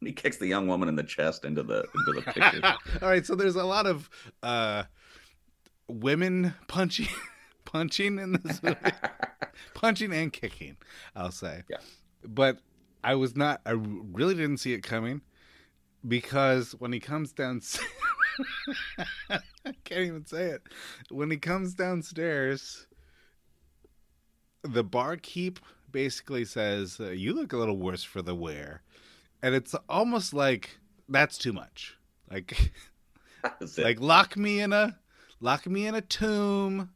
he 0.00 0.12
kicks 0.12 0.36
the 0.38 0.46
young 0.46 0.66
woman 0.68 0.88
in 0.88 0.96
the 0.96 1.02
chest 1.02 1.44
into 1.44 1.62
the 1.62 1.84
into 1.94 2.20
the 2.20 2.22
picture. 2.32 2.60
All 3.02 3.08
right, 3.08 3.26
so 3.26 3.34
there's 3.34 3.56
a 3.56 3.64
lot 3.64 3.86
of 3.86 4.08
uh, 4.42 4.84
women 5.92 6.54
punching, 6.68 7.08
punching 7.64 8.18
in 8.18 8.32
this 8.44 8.62
movie, 8.62 8.76
punching 9.74 10.12
and 10.12 10.32
kicking. 10.32 10.76
I'll 11.14 11.32
say. 11.32 11.62
Yeah. 11.68 11.78
But 12.24 12.58
I 13.04 13.14
was 13.14 13.36
not. 13.36 13.60
I 13.66 13.72
really 13.72 14.34
didn't 14.34 14.58
see 14.58 14.72
it 14.72 14.82
coming 14.82 15.22
because 16.06 16.72
when 16.72 16.92
he 16.92 17.00
comes 17.00 17.32
down, 17.32 17.60
I 19.30 19.40
can't 19.84 20.02
even 20.02 20.26
say 20.26 20.46
it. 20.46 20.62
When 21.10 21.30
he 21.30 21.36
comes 21.36 21.74
downstairs, 21.74 22.86
the 24.62 24.84
barkeep 24.84 25.58
basically 25.90 26.44
says, 26.44 26.98
uh, 27.00 27.10
"You 27.10 27.32
look 27.32 27.52
a 27.52 27.56
little 27.56 27.78
worse 27.78 28.04
for 28.04 28.22
the 28.22 28.34
wear," 28.34 28.82
and 29.42 29.54
it's 29.54 29.74
almost 29.88 30.32
like 30.32 30.78
that's 31.08 31.38
too 31.38 31.52
much. 31.52 31.96
Like, 32.30 32.72
like 33.76 34.00
lock 34.00 34.36
me 34.36 34.60
in 34.60 34.72
a, 34.72 34.98
lock 35.42 35.66
me 35.66 35.86
in 35.86 35.94
a 35.94 36.00
tomb, 36.00 36.90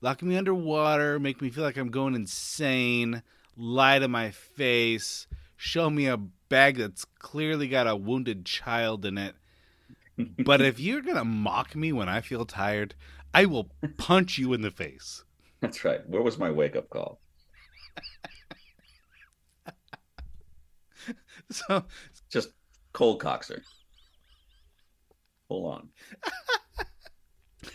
lock 0.00 0.22
me 0.22 0.36
underwater, 0.36 1.18
make 1.18 1.42
me 1.42 1.50
feel 1.50 1.64
like 1.64 1.76
I'm 1.76 1.90
going 1.90 2.14
insane, 2.14 3.22
lie 3.56 3.98
to 3.98 4.08
my 4.08 4.30
face, 4.30 5.26
show 5.56 5.90
me 5.90 6.06
a 6.06 6.16
bag 6.16 6.76
that's 6.78 7.04
clearly 7.18 7.68
got 7.68 7.88
a 7.88 7.96
wounded 7.96 8.46
child 8.46 9.04
in 9.04 9.18
it. 9.18 9.34
But 10.44 10.60
if 10.60 10.78
you're 10.78 11.00
gonna 11.00 11.24
mock 11.24 11.74
me 11.74 11.92
when 11.92 12.08
I 12.08 12.20
feel 12.20 12.44
tired, 12.44 12.94
I 13.32 13.46
will 13.46 13.70
punch 13.96 14.36
you 14.36 14.52
in 14.52 14.60
the 14.60 14.70
face. 14.70 15.24
That's 15.60 15.82
right. 15.82 16.06
Where 16.06 16.20
was 16.20 16.36
my 16.36 16.50
wake 16.50 16.76
up 16.76 16.88
call? 16.90 17.20
So 21.50 21.84
Just 22.28 22.50
cold 22.92 23.20
coxer. 23.20 23.62
Hold 25.48 25.74
on. 25.74 25.88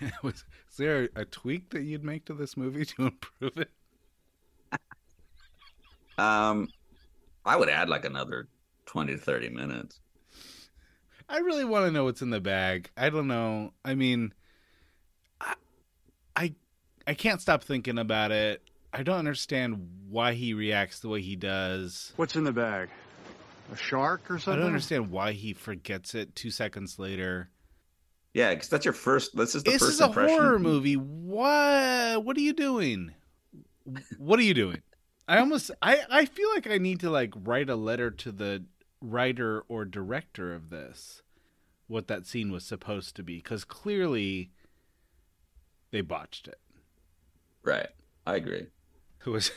was 0.24 0.44
is 0.70 0.78
there 0.78 1.10
a 1.16 1.26
tweak 1.26 1.72
that 1.72 1.84
you'd 1.84 2.04
make 2.04 2.26
to 2.26 2.34
this 2.34 2.58
movie 2.58 2.86
to 2.86 3.04
improve 3.08 3.58
it? 3.58 3.70
Um, 6.18 6.70
I 7.46 7.56
would 7.56 7.70
add 7.70 7.90
like 7.90 8.06
another 8.06 8.48
twenty 8.86 9.14
to 9.14 9.20
thirty 9.20 9.50
minutes. 9.50 10.00
I 11.28 11.40
really 11.40 11.66
want 11.66 11.86
to 11.86 11.92
know 11.92 12.04
what's 12.06 12.22
in 12.22 12.30
the 12.30 12.40
bag. 12.40 12.90
I 12.96 13.10
don't 13.10 13.28
know. 13.28 13.74
I 13.84 13.96
mean, 13.96 14.34
I, 15.42 15.56
I, 16.36 16.54
I 17.08 17.14
can't 17.16 17.42
stop 17.42 17.64
thinking 17.64 17.98
about 17.98 18.32
it. 18.32 18.62
I 18.94 19.04
don't 19.04 19.18
understand 19.18 19.90
why 20.08 20.34
he 20.34 20.54
reacts 20.54 21.00
the 21.00 21.10
way 21.10 21.22
he 21.22 21.36
does. 21.36 22.14
What's 22.16 22.36
in 22.36 22.44
the 22.44 22.54
bag? 22.54 22.90
A 23.74 23.76
shark 23.76 24.30
or 24.30 24.38
something? 24.38 24.54
I 24.54 24.58
don't 24.58 24.68
understand 24.68 25.10
why 25.10 25.32
he 25.32 25.54
forgets 25.54 26.14
it 26.14 26.36
two 26.36 26.52
seconds 26.52 27.00
later. 27.00 27.50
Yeah, 28.36 28.54
because 28.54 28.68
that's 28.68 28.84
your 28.84 28.94
first. 28.94 29.34
This 29.36 29.56
is 29.56 29.64
the 29.64 29.72
this 29.72 29.82
first 29.82 29.94
is 29.94 30.02
a 30.02 30.06
impression. 30.08 30.38
horror 30.38 30.60
movie. 30.60 30.98
What? 30.98 32.26
What 32.26 32.36
are 32.36 32.42
you 32.42 32.52
doing? 32.52 33.14
What 34.18 34.40
are 34.40 34.44
you 34.44 34.54
doing? 34.54 34.82
I 35.26 35.38
almost. 35.38 35.72
I. 35.82 36.02
I 36.12 36.26
feel 36.26 36.50
like 36.54 36.70
I 36.70 36.78
need 36.78 37.00
to 37.00 37.10
like 37.10 37.34
write 37.34 37.70
a 37.70 37.78
letter 37.78 38.12
to 38.12 38.32
the 38.34 38.66
writer 39.00 39.64
or 39.70 39.86
director 39.86 40.54
of 40.54 40.70
this. 40.70 41.22
What 41.88 42.08
that 42.10 42.28
scene 42.28 42.52
was 42.52 42.66
supposed 42.66 43.16
to 43.16 43.24
be, 43.24 43.38
because 43.38 43.64
clearly 43.64 44.52
they 45.92 46.02
botched 46.02 46.50
it. 46.50 46.60
Right. 47.64 47.88
I 48.28 48.36
agree. 48.36 48.68
Was 49.26 49.52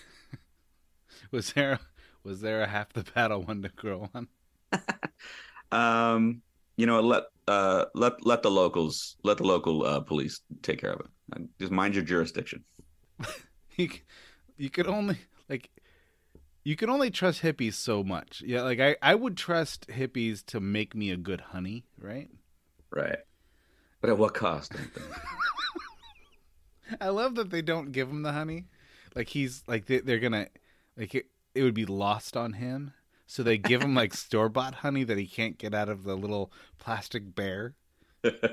was 1.32 1.52
there 1.54 1.80
was 2.22 2.42
there 2.42 2.62
a 2.62 2.68
half 2.68 2.92
the 2.92 3.02
battle 3.02 3.42
one 3.42 3.60
to 3.62 3.68
grow 3.70 4.08
on? 4.14 4.28
Um, 5.72 6.40
you 6.78 6.86
know, 6.86 7.00
let 7.02 7.24
uh 7.48 7.86
let 7.94 8.24
let 8.24 8.42
the 8.42 8.50
locals 8.50 9.16
let 9.24 9.38
the 9.38 9.44
local 9.44 9.84
uh, 9.84 10.00
police 10.00 10.40
take 10.62 10.80
care 10.80 10.92
of 10.92 11.00
it. 11.00 11.06
Uh, 11.34 11.44
Just 11.58 11.72
mind 11.72 11.94
your 11.94 12.04
jurisdiction. 12.04 12.64
you, 13.76 13.88
you 14.56 14.70
could 14.70 14.86
only 14.86 15.18
like 15.48 15.70
you 16.64 16.76
can 16.76 16.90
only 16.90 17.10
trust 17.10 17.42
hippies 17.42 17.74
so 17.74 18.04
much. 18.04 18.42
Yeah, 18.46 18.62
like 18.62 18.80
I 18.80 18.96
I 19.02 19.14
would 19.14 19.36
trust 19.36 19.88
hippies 19.88 20.44
to 20.46 20.60
make 20.60 20.94
me 20.94 21.10
a 21.10 21.16
good 21.16 21.40
honey, 21.40 21.86
right? 21.98 22.28
Right. 22.90 23.18
But 24.00 24.10
at 24.10 24.18
what 24.18 24.34
cost? 24.34 24.74
I 27.00 27.08
love 27.08 27.34
that 27.34 27.50
they 27.50 27.62
don't 27.62 27.92
give 27.92 28.08
him 28.08 28.22
the 28.22 28.32
honey. 28.32 28.66
Like 29.14 29.28
he's 29.28 29.62
like 29.66 29.86
they, 29.86 30.00
they're 30.00 30.18
gonna 30.20 30.48
like 30.96 31.14
it, 31.14 31.26
it 31.54 31.62
would 31.62 31.74
be 31.74 31.86
lost 31.86 32.36
on 32.36 32.52
him. 32.54 32.92
So 33.28 33.42
they 33.42 33.58
give 33.58 33.82
him 33.82 33.94
like 33.94 34.14
store 34.14 34.48
bought 34.48 34.76
honey 34.76 35.04
that 35.04 35.18
he 35.18 35.26
can't 35.26 35.58
get 35.58 35.74
out 35.74 35.90
of 35.90 36.02
the 36.02 36.16
little 36.16 36.50
plastic 36.78 37.34
bear. 37.34 37.74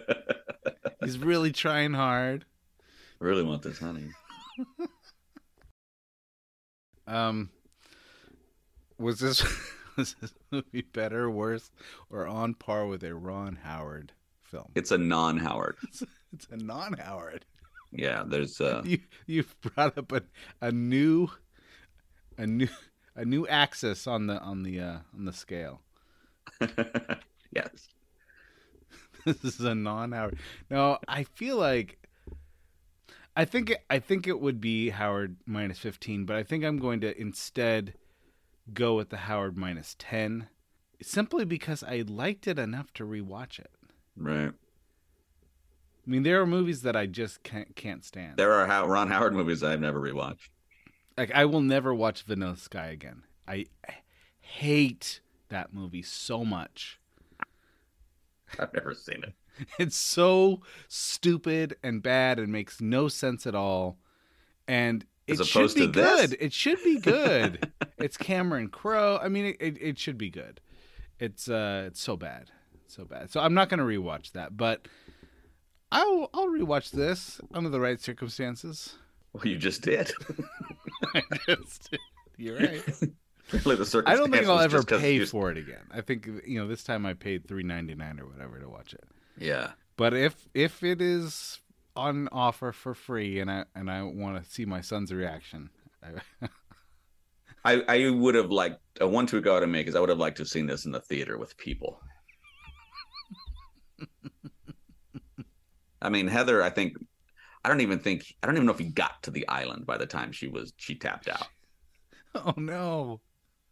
He's 1.04 1.18
really 1.18 1.54
trying 1.54 1.94
hard. 1.94 2.46
I 3.22 3.24
really 3.24 3.44
want 3.44 3.64
this 3.64 3.80
honey. 3.80 4.10
Um, 7.08 7.52
was 8.98 9.20
this 9.20 9.44
was 9.98 10.16
this 10.20 10.34
movie 10.52 10.82
better, 10.82 11.30
worse, 11.30 11.70
or 12.10 12.26
on 12.26 12.56
par 12.56 12.88
with 12.88 13.04
a 13.04 13.14
Ron 13.14 13.60
Howard 13.64 14.14
film? 14.44 14.72
It's 14.76 14.92
a 14.92 14.98
non-Howard. 14.98 15.78
It's 16.34 16.48
a 16.50 16.58
non-Howard. 16.58 17.46
Yeah, 17.92 18.24
there's 18.26 18.60
uh 18.60 18.82
You 18.84 19.00
you've 19.28 19.56
brought 19.62 19.98
up 19.98 20.12
a, 20.12 20.24
a 20.62 20.72
new 20.72 21.30
a 22.38 22.48
new 22.48 22.68
a 23.16 23.26
new 23.26 23.48
axis 23.48 24.08
on 24.08 24.28
the 24.28 24.40
on 24.40 24.64
the 24.64 24.80
uh, 24.80 24.98
on 25.16 25.26
the 25.26 25.34
scale. 25.34 25.82
yes. 27.52 27.90
this 29.26 29.44
is 29.44 29.62
a 29.62 29.74
non-Howard. 29.74 30.38
No, 30.70 31.00
I 31.08 31.24
feel 31.24 31.58
like 31.58 31.98
I 33.36 33.46
think 33.46 33.72
it, 33.72 33.84
I 33.90 34.00
think 34.00 34.28
it 34.28 34.40
would 34.40 34.62
be 34.62 34.90
Howard 34.90 35.38
minus 35.46 35.80
15, 35.80 36.26
but 36.26 36.36
I 36.36 36.44
think 36.44 36.64
I'm 36.64 36.78
going 36.78 37.02
to 37.02 37.20
instead 37.20 37.96
go 38.74 38.96
with 38.96 39.10
the 39.10 39.18
Howard 39.18 39.58
minus 39.58 39.96
10 40.00 40.48
simply 41.02 41.44
because 41.44 41.84
I 41.84 42.04
liked 42.08 42.48
it 42.48 42.58
enough 42.58 42.94
to 42.94 43.04
rewatch 43.04 43.60
it. 43.60 43.72
Right. 44.16 44.52
I 44.52 46.10
mean, 46.10 46.24
there 46.24 46.40
are 46.40 46.46
movies 46.46 46.84
that 46.84 46.96
I 46.96 47.08
just 47.08 47.44
can't 47.44 47.76
can't 47.76 48.06
stand. 48.06 48.38
There 48.38 48.54
are 48.54 48.88
Ron 48.88 49.10
Howard 49.10 49.34
movies 49.34 49.64
I've 49.64 49.82
never 49.82 50.00
rewatched. 50.00 50.50
Like 51.18 51.32
I 51.32 51.46
will 51.46 51.62
never 51.62 51.94
watch 51.94 52.24
Vanilla 52.24 52.58
Sky 52.58 52.88
again. 52.88 53.24
I 53.48 53.66
hate 54.40 55.22
that 55.50 55.74
movie 55.74 56.02
so 56.02 56.44
much. 56.44 57.00
I've 58.60 58.74
never 58.74 58.94
seen 58.94 59.24
it. 59.24 59.34
It's 59.80 59.96
so 59.96 60.62
stupid 60.90 61.78
and 61.82 62.04
bad 62.04 62.40
and 62.40 62.52
makes 62.52 62.82
no 62.82 63.08
sense 63.08 63.48
at 63.48 63.56
all. 63.56 63.98
And 64.68 65.06
it 65.28 65.46
should 65.46 65.74
be 65.74 65.86
to 65.86 65.88
this? 65.88 66.28
good. 66.28 66.38
It 66.42 66.52
should 66.52 66.84
be 66.84 67.00
good. 67.00 67.72
it's 67.98 68.18
Cameron 68.18 68.68
Crowe. 68.68 69.18
I 69.22 69.30
mean, 69.30 69.46
it, 69.46 69.58
it, 69.62 69.78
it 69.82 69.98
should 69.98 70.18
be 70.18 70.30
good. 70.30 70.60
It's 71.20 71.48
uh, 71.50 71.86
it's 71.88 72.02
so 72.02 72.18
bad, 72.18 72.52
so 72.88 73.06
bad. 73.06 73.32
So 73.32 73.40
I'm 73.40 73.54
not 73.54 73.70
gonna 73.70 73.86
rewatch 73.86 74.34
that, 74.34 74.58
but 74.58 74.90
I'll 75.92 76.30
I'll 76.34 76.48
rewatch 76.48 76.92
this 76.92 77.40
under 77.54 77.70
the 77.70 77.80
right 77.80 78.02
circumstances. 78.02 78.98
Well, 79.32 79.48
you 79.48 79.58
just 79.58 79.82
did. 79.82 80.12
I 81.14 81.22
just- 81.48 81.96
You're 82.38 82.58
right. 82.58 82.84
Really, 83.52 83.76
the 83.76 84.04
I 84.08 84.16
don't 84.16 84.32
think 84.32 84.48
I'll 84.48 84.60
ever 84.60 84.82
pay 84.84 85.24
for 85.26 85.52
it 85.52 85.58
again. 85.58 85.84
I 85.92 86.02
think 86.02 86.28
you 86.48 86.60
know 86.60 86.68
this 86.68 86.84
time 86.84 87.06
I 87.06 87.14
paid 87.14 87.48
three 87.48 87.64
ninety 87.64 87.94
nine 87.94 88.20
or 88.20 88.26
whatever 88.26 88.60
to 88.60 88.68
watch 88.68 88.94
it. 88.94 89.04
Yeah. 89.38 89.72
But 89.98 90.14
if 90.16 90.48
if 90.54 90.84
it 90.84 91.00
is 91.00 91.60
on 91.96 92.28
offer 92.32 92.72
for 92.72 92.96
free 92.96 93.40
and 93.40 93.50
I 93.52 93.66
and 93.76 93.90
I 93.90 94.02
want 94.04 94.44
to 94.44 94.50
see 94.50 94.66
my 94.66 94.82
son's 94.82 95.14
reaction, 95.14 95.70
I, 96.04 96.48
I, 97.66 97.84
I 97.88 98.10
would 98.10 98.34
have 98.36 98.52
liked 98.52 98.80
a 99.00 99.08
one 99.08 99.28
tweak 99.28 99.44
go 99.44 99.60
have 99.60 99.70
made 99.70 99.88
is 99.88 99.96
I 99.96 100.00
would 100.00 100.10
have 100.10 100.18
liked 100.20 100.38
to 100.38 100.42
have 100.42 100.50
seen 100.50 100.66
this 100.66 100.86
in 100.86 100.92
the 100.92 101.00
theater 101.00 101.38
with 101.38 101.56
people. 101.58 102.02
I 106.02 106.10
mean, 106.10 106.28
Heather, 106.28 106.62
I 106.62 106.70
think 106.70 106.98
I 107.66 107.68
don't 107.68 107.82
even 107.82 107.98
think 107.98 108.32
I 108.44 108.46
don't 108.46 108.56
even 108.56 108.68
know 108.68 108.74
if 108.74 108.78
he 108.80 108.86
got 108.90 109.24
to 109.24 109.32
the 109.32 109.48
island 109.48 109.88
by 109.88 109.98
the 109.98 110.06
time 110.06 110.32
she 110.32 110.48
was 110.48 110.72
she 110.78 110.94
tapped 110.94 111.28
out. 111.28 111.48
oh 112.36 112.54
no, 112.58 113.22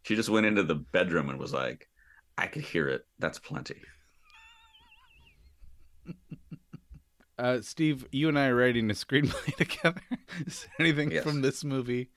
She 0.02 0.16
just 0.16 0.28
went 0.28 0.46
into 0.46 0.64
the 0.64 0.74
bedroom 0.74 1.30
and 1.30 1.38
was 1.38 1.52
like, 1.52 1.88
I 2.36 2.48
could 2.48 2.62
hear 2.62 2.88
it. 2.88 3.06
That's 3.20 3.38
plenty. 3.38 3.80
uh, 7.38 7.60
Steve, 7.62 8.06
you 8.12 8.28
and 8.28 8.38
I 8.38 8.48
are 8.48 8.54
writing 8.56 8.90
a 8.90 8.94
screenplay 8.94 9.54
together. 9.56 10.00
is 10.46 10.62
there 10.62 10.86
anything 10.86 11.10
Yes. 11.12 11.22
from 11.24 11.42
this 11.42 11.62
movie 11.64 12.10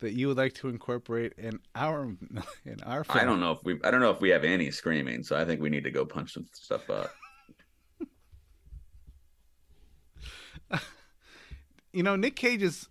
that 0.00 0.12
you 0.12 0.28
would 0.28 0.36
like 0.36 0.52
to 0.54 0.68
incorporate 0.68 1.32
in 1.38 1.60
our 1.74 2.04
in 2.64 2.76
our? 2.84 3.04
Film? 3.04 3.18
I 3.18 3.24
don't 3.24 3.40
know 3.40 3.52
if 3.52 3.62
we 3.64 3.78
I 3.84 3.90
don't 3.90 4.00
know 4.00 4.10
if 4.10 4.20
we 4.20 4.30
have 4.30 4.44
any 4.44 4.70
screaming, 4.70 5.22
so 5.22 5.36
I 5.36 5.44
think 5.44 5.60
we 5.60 5.70
need 5.70 5.84
to 5.84 5.90
go 5.90 6.04
punch 6.04 6.34
some 6.34 6.46
stuff 6.52 6.90
up. 6.90 7.10
You 11.92 12.02
know, 12.02 12.16
Nick 12.16 12.36
Cage 12.36 12.62
is 12.62 12.88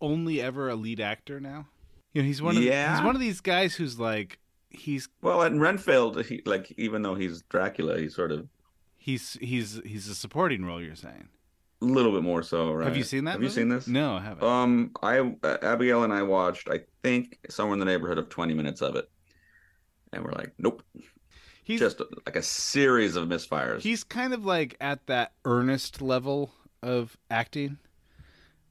only 0.00 0.40
ever 0.40 0.68
a 0.68 0.74
lead 0.74 1.00
actor 1.00 1.40
now. 1.40 1.68
You 2.12 2.22
know, 2.22 2.26
he's 2.26 2.40
one 2.42 2.56
of 2.56 2.62
Yeah. 2.62 2.96
he's 2.96 3.04
one 3.04 3.14
of 3.14 3.20
these 3.20 3.40
guys 3.40 3.74
who's 3.74 3.98
like 3.98 4.38
he's 4.70 5.08
Well, 5.22 5.42
in 5.42 5.60
Renfield, 5.60 6.24
he 6.24 6.42
like 6.46 6.72
even 6.76 7.02
though 7.02 7.14
he's 7.14 7.42
Dracula, 7.42 7.98
he's 7.98 8.14
sort 8.14 8.32
of 8.32 8.48
he's 8.96 9.36
he's 9.40 9.80
he's 9.84 10.08
a 10.08 10.14
supporting 10.14 10.64
role. 10.64 10.82
You're 10.82 10.94
saying? 10.96 11.28
a 11.82 11.84
little 11.84 12.12
bit 12.12 12.22
more 12.22 12.42
so, 12.42 12.72
right? 12.72 12.86
Have 12.86 12.96
you 12.96 13.02
seen 13.02 13.24
that? 13.24 13.32
Have 13.32 13.42
you 13.42 13.50
seen 13.50 13.68
this? 13.68 13.86
No, 13.86 14.14
I 14.14 14.20
haven't. 14.20 14.42
Um, 14.48 14.90
I 15.02 15.18
uh, 15.18 15.58
Abigail 15.60 16.02
and 16.04 16.12
I 16.14 16.22
watched, 16.22 16.68
I 16.70 16.80
think, 17.02 17.38
somewhere 17.50 17.74
in 17.74 17.78
the 17.78 17.84
neighborhood 17.84 18.16
of 18.16 18.28
twenty 18.30 18.54
minutes 18.54 18.80
of 18.80 18.96
it, 18.96 19.10
and 20.12 20.24
we're 20.24 20.32
like, 20.32 20.52
nope, 20.58 20.82
he's 21.62 21.80
just 21.80 22.00
like 22.24 22.36
a 22.36 22.42
series 22.42 23.16
of 23.16 23.28
misfires. 23.28 23.80
he's 23.82 24.02
kind 24.02 24.32
of 24.32 24.46
like 24.46 24.76
at 24.80 25.06
that 25.08 25.32
earnest 25.44 26.00
level 26.00 26.52
of 26.82 27.16
acting. 27.30 27.78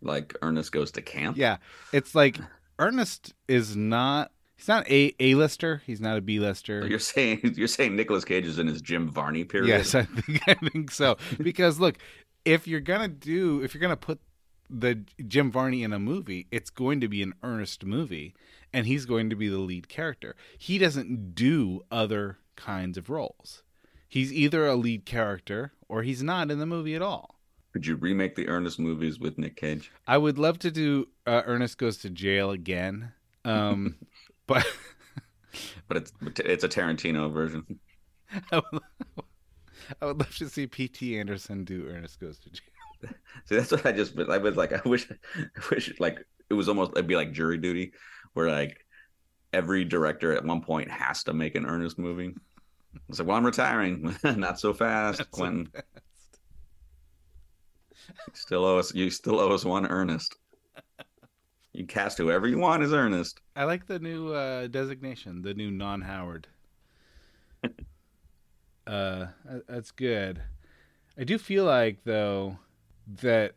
Like 0.04 0.36
Ernest 0.42 0.72
goes 0.72 0.92
to 0.92 1.02
camp. 1.02 1.38
Yeah, 1.38 1.58
it's 1.92 2.16
like 2.16 2.40
Ernest 2.80 3.34
is 3.48 3.76
not. 3.76 4.32
He's 4.56 4.68
not 4.68 4.90
a 4.90 5.14
a 5.20 5.36
lister. 5.36 5.82
He's 5.86 6.00
not 6.00 6.18
a 6.18 6.22
B 6.22 6.40
lister. 6.40 6.86
You're 6.88 7.00
saying 7.00 7.42
you're 7.56 7.68
saying 7.68 7.96
Nicolas 7.96 8.26
Cage 8.26 8.46
is 8.46 8.60
in 8.60 8.68
his 8.68 8.82
Jim 8.82 9.10
Varney 9.10 9.44
period. 9.44 9.70
Yes, 9.70 9.96
I 9.96 10.04
think 10.04 10.42
I 10.48 10.54
think 10.54 10.92
so. 10.92 11.18
Because 11.40 11.80
look, 11.80 11.98
if 12.46 12.68
you're 12.68 12.80
gonna 12.80 13.08
do, 13.08 13.62
if 13.64 13.74
you're 13.74 13.82
gonna 13.82 13.98
put 13.98 14.20
the 14.70 15.04
Jim 15.28 15.52
Varney 15.52 15.84
in 15.84 15.94
a 15.94 16.00
movie, 16.00 16.48
it's 16.52 16.70
going 16.70 17.00
to 17.02 17.08
be 17.08 17.22
an 17.22 17.34
Ernest 17.44 17.86
movie, 17.86 18.34
and 18.72 18.88
he's 18.88 19.06
going 19.06 19.30
to 19.30 19.36
be 19.36 19.48
the 19.48 19.60
lead 19.60 19.88
character. 19.88 20.36
He 20.58 20.78
doesn't 20.78 21.36
do 21.36 21.82
other 21.92 22.38
kinds 22.56 22.98
of 22.98 23.10
roles. 23.10 23.64
He's 24.08 24.32
either 24.32 24.66
a 24.68 24.76
lead 24.76 25.06
character 25.06 25.74
or 25.90 26.04
he's 26.04 26.24
not 26.24 26.52
in 26.52 26.60
the 26.60 26.66
movie 26.66 26.96
at 26.96 27.02
all. 27.02 27.33
Could 27.74 27.86
you 27.88 27.96
remake 27.96 28.36
the 28.36 28.48
Ernest 28.48 28.80
movies 28.80 29.20
with 29.20 29.38
Nick 29.38 29.56
Cage? 29.56 29.92
I 30.08 30.18
would 30.18 30.38
love 30.38 30.60
to 30.60 30.72
do 30.72 31.08
uh, 31.26 31.42
Ernest 31.46 31.78
Goes 31.78 31.98
to 31.98 32.10
Jail 32.10 32.52
again, 32.52 33.12
um, 33.46 33.96
but 34.48 34.66
But 35.88 35.98
it's 35.98 36.14
it's 36.40 36.64
a 36.64 36.70
Tarantino 36.70 37.32
version. 37.32 37.80
I 38.52 38.62
would, 38.72 38.82
I 40.02 40.06
would 40.06 40.20
love 40.20 40.36
to 40.38 40.50
see 40.50 40.68
P.T. 40.68 41.20
Anderson 41.20 41.64
do 41.64 41.88
Ernest 41.88 42.20
Goes 42.20 42.40
to 42.40 42.50
Jail. 42.50 43.14
See, 43.46 43.56
that's 43.56 43.72
what 43.72 43.86
I 43.86 43.92
just 43.92 44.18
I 44.18 44.38
was 44.38 44.56
like. 44.56 44.74
I 44.74 44.88
wish, 44.88 45.12
I 45.36 45.62
wish 45.70 45.94
like 46.00 46.26
it 46.50 46.54
was 46.54 46.70
almost 46.70 46.92
it'd 46.94 47.08
be 47.08 47.16
like 47.16 47.34
jury 47.34 47.58
duty, 47.58 47.94
where 48.34 48.50
like 48.50 48.86
every 49.52 49.84
director 49.84 50.34
at 50.34 50.46
one 50.46 50.62
point 50.62 50.90
has 50.90 51.24
to 51.26 51.34
make 51.34 51.56
an 51.56 51.66
Ernest 51.66 52.00
movie. 52.00 52.34
It's 53.10 53.20
like, 53.20 53.28
well, 53.28 53.38
I'm 53.38 53.46
retiring. 53.46 54.16
Not 54.24 54.60
so 54.60 54.74
fast, 54.74 55.18
so 55.18 55.26
Quentin. 55.26 55.66
fast. 55.68 55.86
You 58.10 58.34
still 58.34 58.66
owe 58.66 58.80
us. 58.80 58.94
You 58.94 59.10
still 59.10 59.40
owe 59.40 59.54
us 59.54 59.66
one 59.66 59.86
Ernest. 59.86 60.36
You 61.74 61.86
cast 61.88 62.20
whoever 62.20 62.48
you 62.48 62.60
want 62.60 62.84
as 62.84 62.94
Ernest. 62.94 63.40
I 63.56 63.64
like 63.64 63.88
the 63.88 64.00
new 64.00 64.32
uh, 64.32 64.68
designation, 64.68 65.42
the 65.42 65.56
new 65.56 65.72
non-Howard. 65.72 66.48
uh, 68.88 69.26
that's 69.68 69.92
good. 69.92 70.42
I 71.18 71.24
do 71.24 71.38
feel 71.38 71.66
like 71.66 72.04
though 72.04 72.60
that 73.22 73.54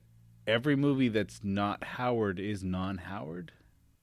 every 0.46 0.76
movie 0.76 1.08
that's 1.08 1.40
not 1.42 1.84
Howard 1.84 2.40
is 2.40 2.64
non-Howard. 2.64 3.52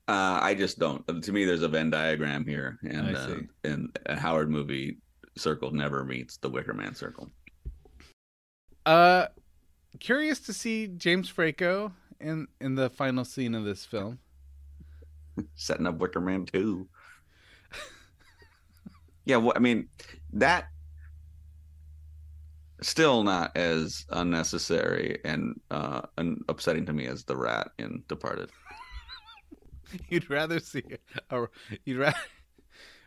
Uh, 0.08 0.40
I 0.42 0.54
just 0.54 0.80
don't. 0.80 1.06
To 1.24 1.32
me, 1.32 1.46
there's 1.46 1.64
a 1.64 1.68
Venn 1.68 1.90
diagram 1.90 2.46
here, 2.46 2.78
and 2.84 3.16
I 3.18 3.20
uh, 3.20 3.38
and 3.64 3.98
a 4.06 4.18
Howard 4.18 4.50
movie 4.50 4.98
circle 5.38 5.72
never 5.72 6.04
meets 6.04 6.38
the 6.38 6.50
Wicker 6.50 6.74
Man 6.74 6.94
circle. 6.94 7.32
Uh, 8.86 9.28
curious 10.00 10.40
to 10.42 10.54
see 10.54 10.88
James 10.88 11.30
Franco 11.30 11.94
in 12.20 12.48
in 12.62 12.76
the 12.76 12.90
final 12.90 13.26
scene 13.26 13.56
of 13.56 13.64
this 13.66 13.86
film. 13.86 14.20
setting 15.56 15.88
up 15.88 15.98
Wicker 15.98 16.22
Man 16.22 16.46
two. 16.46 16.88
yeah, 19.26 19.38
well, 19.38 19.54
I 19.56 19.60
mean 19.60 19.88
that 20.34 20.68
still 22.82 23.24
not 23.24 23.56
as 23.56 24.06
unnecessary 24.10 25.20
and 25.24 25.60
uh 25.72 26.02
and 26.18 26.44
upsetting 26.50 26.86
to 26.86 26.92
me 26.94 27.06
as 27.08 27.24
the 27.24 27.36
rat 27.36 27.70
in 27.80 28.04
Departed. 28.08 28.50
You'd 30.10 30.30
rather 30.30 30.60
see 30.60 30.84
a 31.30 31.46
you'd 31.86 31.98
rather. 32.00 32.18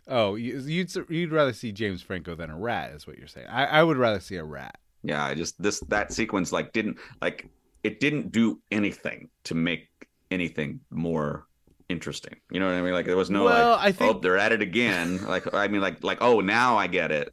Oh, 0.09 0.37
you- 0.37 0.61
you'd 0.61 0.95
you'd 1.11 1.32
rather 1.32 1.53
see 1.53 1.72
James 1.72 2.01
Franco 2.01 2.37
than 2.37 2.49
a 2.49 2.57
rat, 2.57 2.93
is 2.93 3.07
what 3.09 3.18
you're 3.18 3.26
saying. 3.26 3.49
I, 3.49 3.64
I 3.66 3.82
would 3.82 3.97
rather 3.97 4.20
see 4.20 4.37
a 4.37 4.45
rat. 4.45 4.78
Yeah, 5.07 5.24
I 5.24 5.34
just 5.34 5.61
this 5.62 5.78
that 5.88 6.12
sequence 6.12 6.50
like 6.50 6.72
didn't 6.72 6.98
like 7.22 7.48
it 7.84 8.00
didn't 8.00 8.32
do 8.32 8.61
anything 8.72 9.28
to 9.44 9.54
make 9.54 9.88
anything 10.32 10.80
more 10.90 11.46
interesting. 11.88 12.34
You 12.50 12.59
know 12.59 12.66
what 12.66 12.74
I 12.74 12.82
mean? 12.82 12.92
Like 12.92 13.07
there 13.07 13.16
was 13.16 13.30
no 13.30 13.44
Well, 13.44 13.76
like 13.76 13.80
I 13.80 13.88
oh, 13.88 13.92
think- 13.92 14.16
oh 14.16 14.18
they're 14.18 14.36
at 14.36 14.50
it 14.50 14.62
again. 14.62 15.24
like 15.28 15.54
I 15.54 15.68
mean 15.68 15.80
like 15.80 16.02
like 16.02 16.18
oh 16.20 16.40
now 16.40 16.76
I 16.76 16.88
get 16.88 17.12
it. 17.12 17.32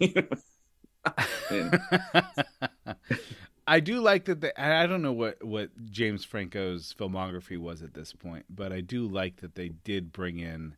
I 3.66 3.80
do 3.80 4.00
like 4.00 4.26
that. 4.26 4.42
They, 4.42 4.52
I 4.58 4.84
I 4.84 4.86
don't 4.86 5.00
know 5.00 5.12
what 5.12 5.42
what 5.42 5.70
James 5.90 6.24
Franco's 6.26 6.94
filmography 6.98 7.56
was 7.56 7.82
at 7.82 7.94
this 7.94 8.12
point, 8.12 8.44
but 8.50 8.70
I 8.70 8.82
do 8.82 9.06
like 9.06 9.36
that 9.36 9.54
they 9.54 9.70
did 9.70 10.12
bring 10.12 10.38
in 10.38 10.76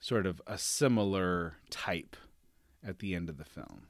sort 0.00 0.26
of 0.26 0.42
a 0.46 0.58
similar 0.58 1.54
type 1.70 2.16
at 2.84 2.98
the 2.98 3.14
end 3.14 3.28
of 3.28 3.38
the 3.38 3.44
film. 3.44 3.82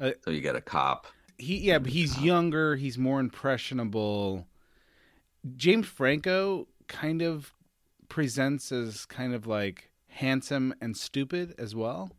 So 0.00 0.30
you 0.30 0.40
get 0.40 0.56
a 0.56 0.60
cop. 0.60 1.06
He 1.38 1.58
yeah, 1.58 1.78
but 1.78 1.90
he's 1.90 2.20
younger. 2.20 2.76
He's 2.76 2.96
more 2.98 3.20
impressionable. 3.20 4.46
James 5.56 5.86
Franco 5.86 6.68
kind 6.88 7.22
of 7.22 7.52
presents 8.08 8.70
as 8.72 9.04
kind 9.06 9.34
of 9.34 9.46
like 9.46 9.90
handsome 10.08 10.74
and 10.80 10.96
stupid 10.96 11.54
as 11.58 11.74
well, 11.74 12.10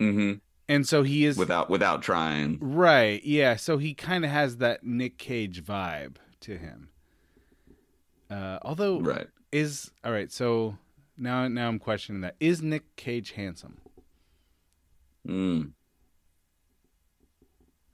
Mm-hmm. 0.00 0.34
and 0.68 0.86
so 0.86 1.02
he 1.02 1.24
is 1.24 1.36
Without 1.38 1.70
without 1.70 2.02
trying. 2.02 2.58
Right. 2.60 3.24
Yeah. 3.24 3.56
So 3.56 3.78
he 3.78 3.94
kind 3.94 4.24
of 4.24 4.30
has 4.30 4.58
that 4.58 4.84
Nick 4.84 5.16
Cage 5.18 5.64
vibe 5.64 6.16
to 6.40 6.58
him. 6.58 6.90
Uh, 8.30 8.58
although, 8.62 9.00
Right. 9.00 9.28
is 9.52 9.90
all 10.04 10.12
right. 10.12 10.30
So 10.30 10.76
now, 11.16 11.46
now 11.48 11.68
I'm 11.68 11.78
questioning 11.78 12.20
that. 12.22 12.36
Is 12.40 12.60
Nick 12.62 12.96
Cage 12.96 13.32
handsome? 13.32 13.78
Mm. 15.26 15.72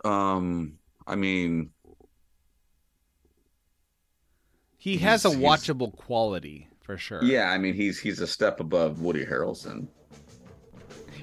Um, 0.05 0.79
I 1.07 1.17
mean, 1.17 1.71
He 4.79 4.97
has 4.99 5.25
a 5.25 5.31
watchable 5.31 5.95
quality 5.95 6.69
for 6.81 6.97
sure. 6.97 7.23
yeah, 7.23 7.51
I 7.51 7.59
mean 7.59 7.75
he's 7.75 7.99
he's 8.01 8.21
a 8.21 8.27
step 8.27 8.61
above 8.61 9.01
Woody 9.03 9.25
Harrelson. 9.27 9.89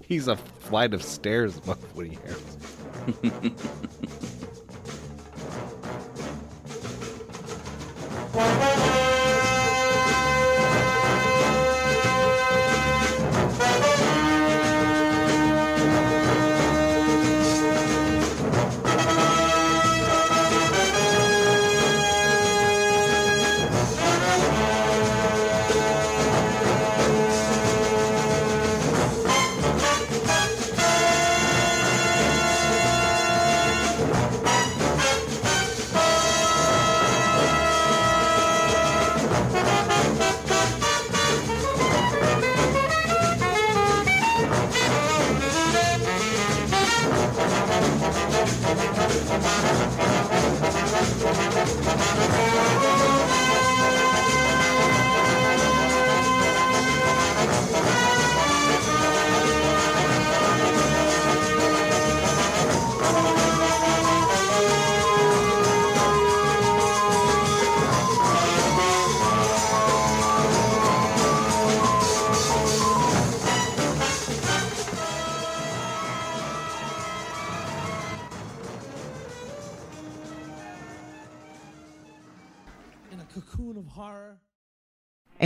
He's 0.04 0.28
a 0.28 0.36
flight 0.38 0.94
of 0.94 1.02
stairs 1.04 1.58
above 1.58 1.80
Woody 1.96 2.18
Harrelson. 2.18 3.54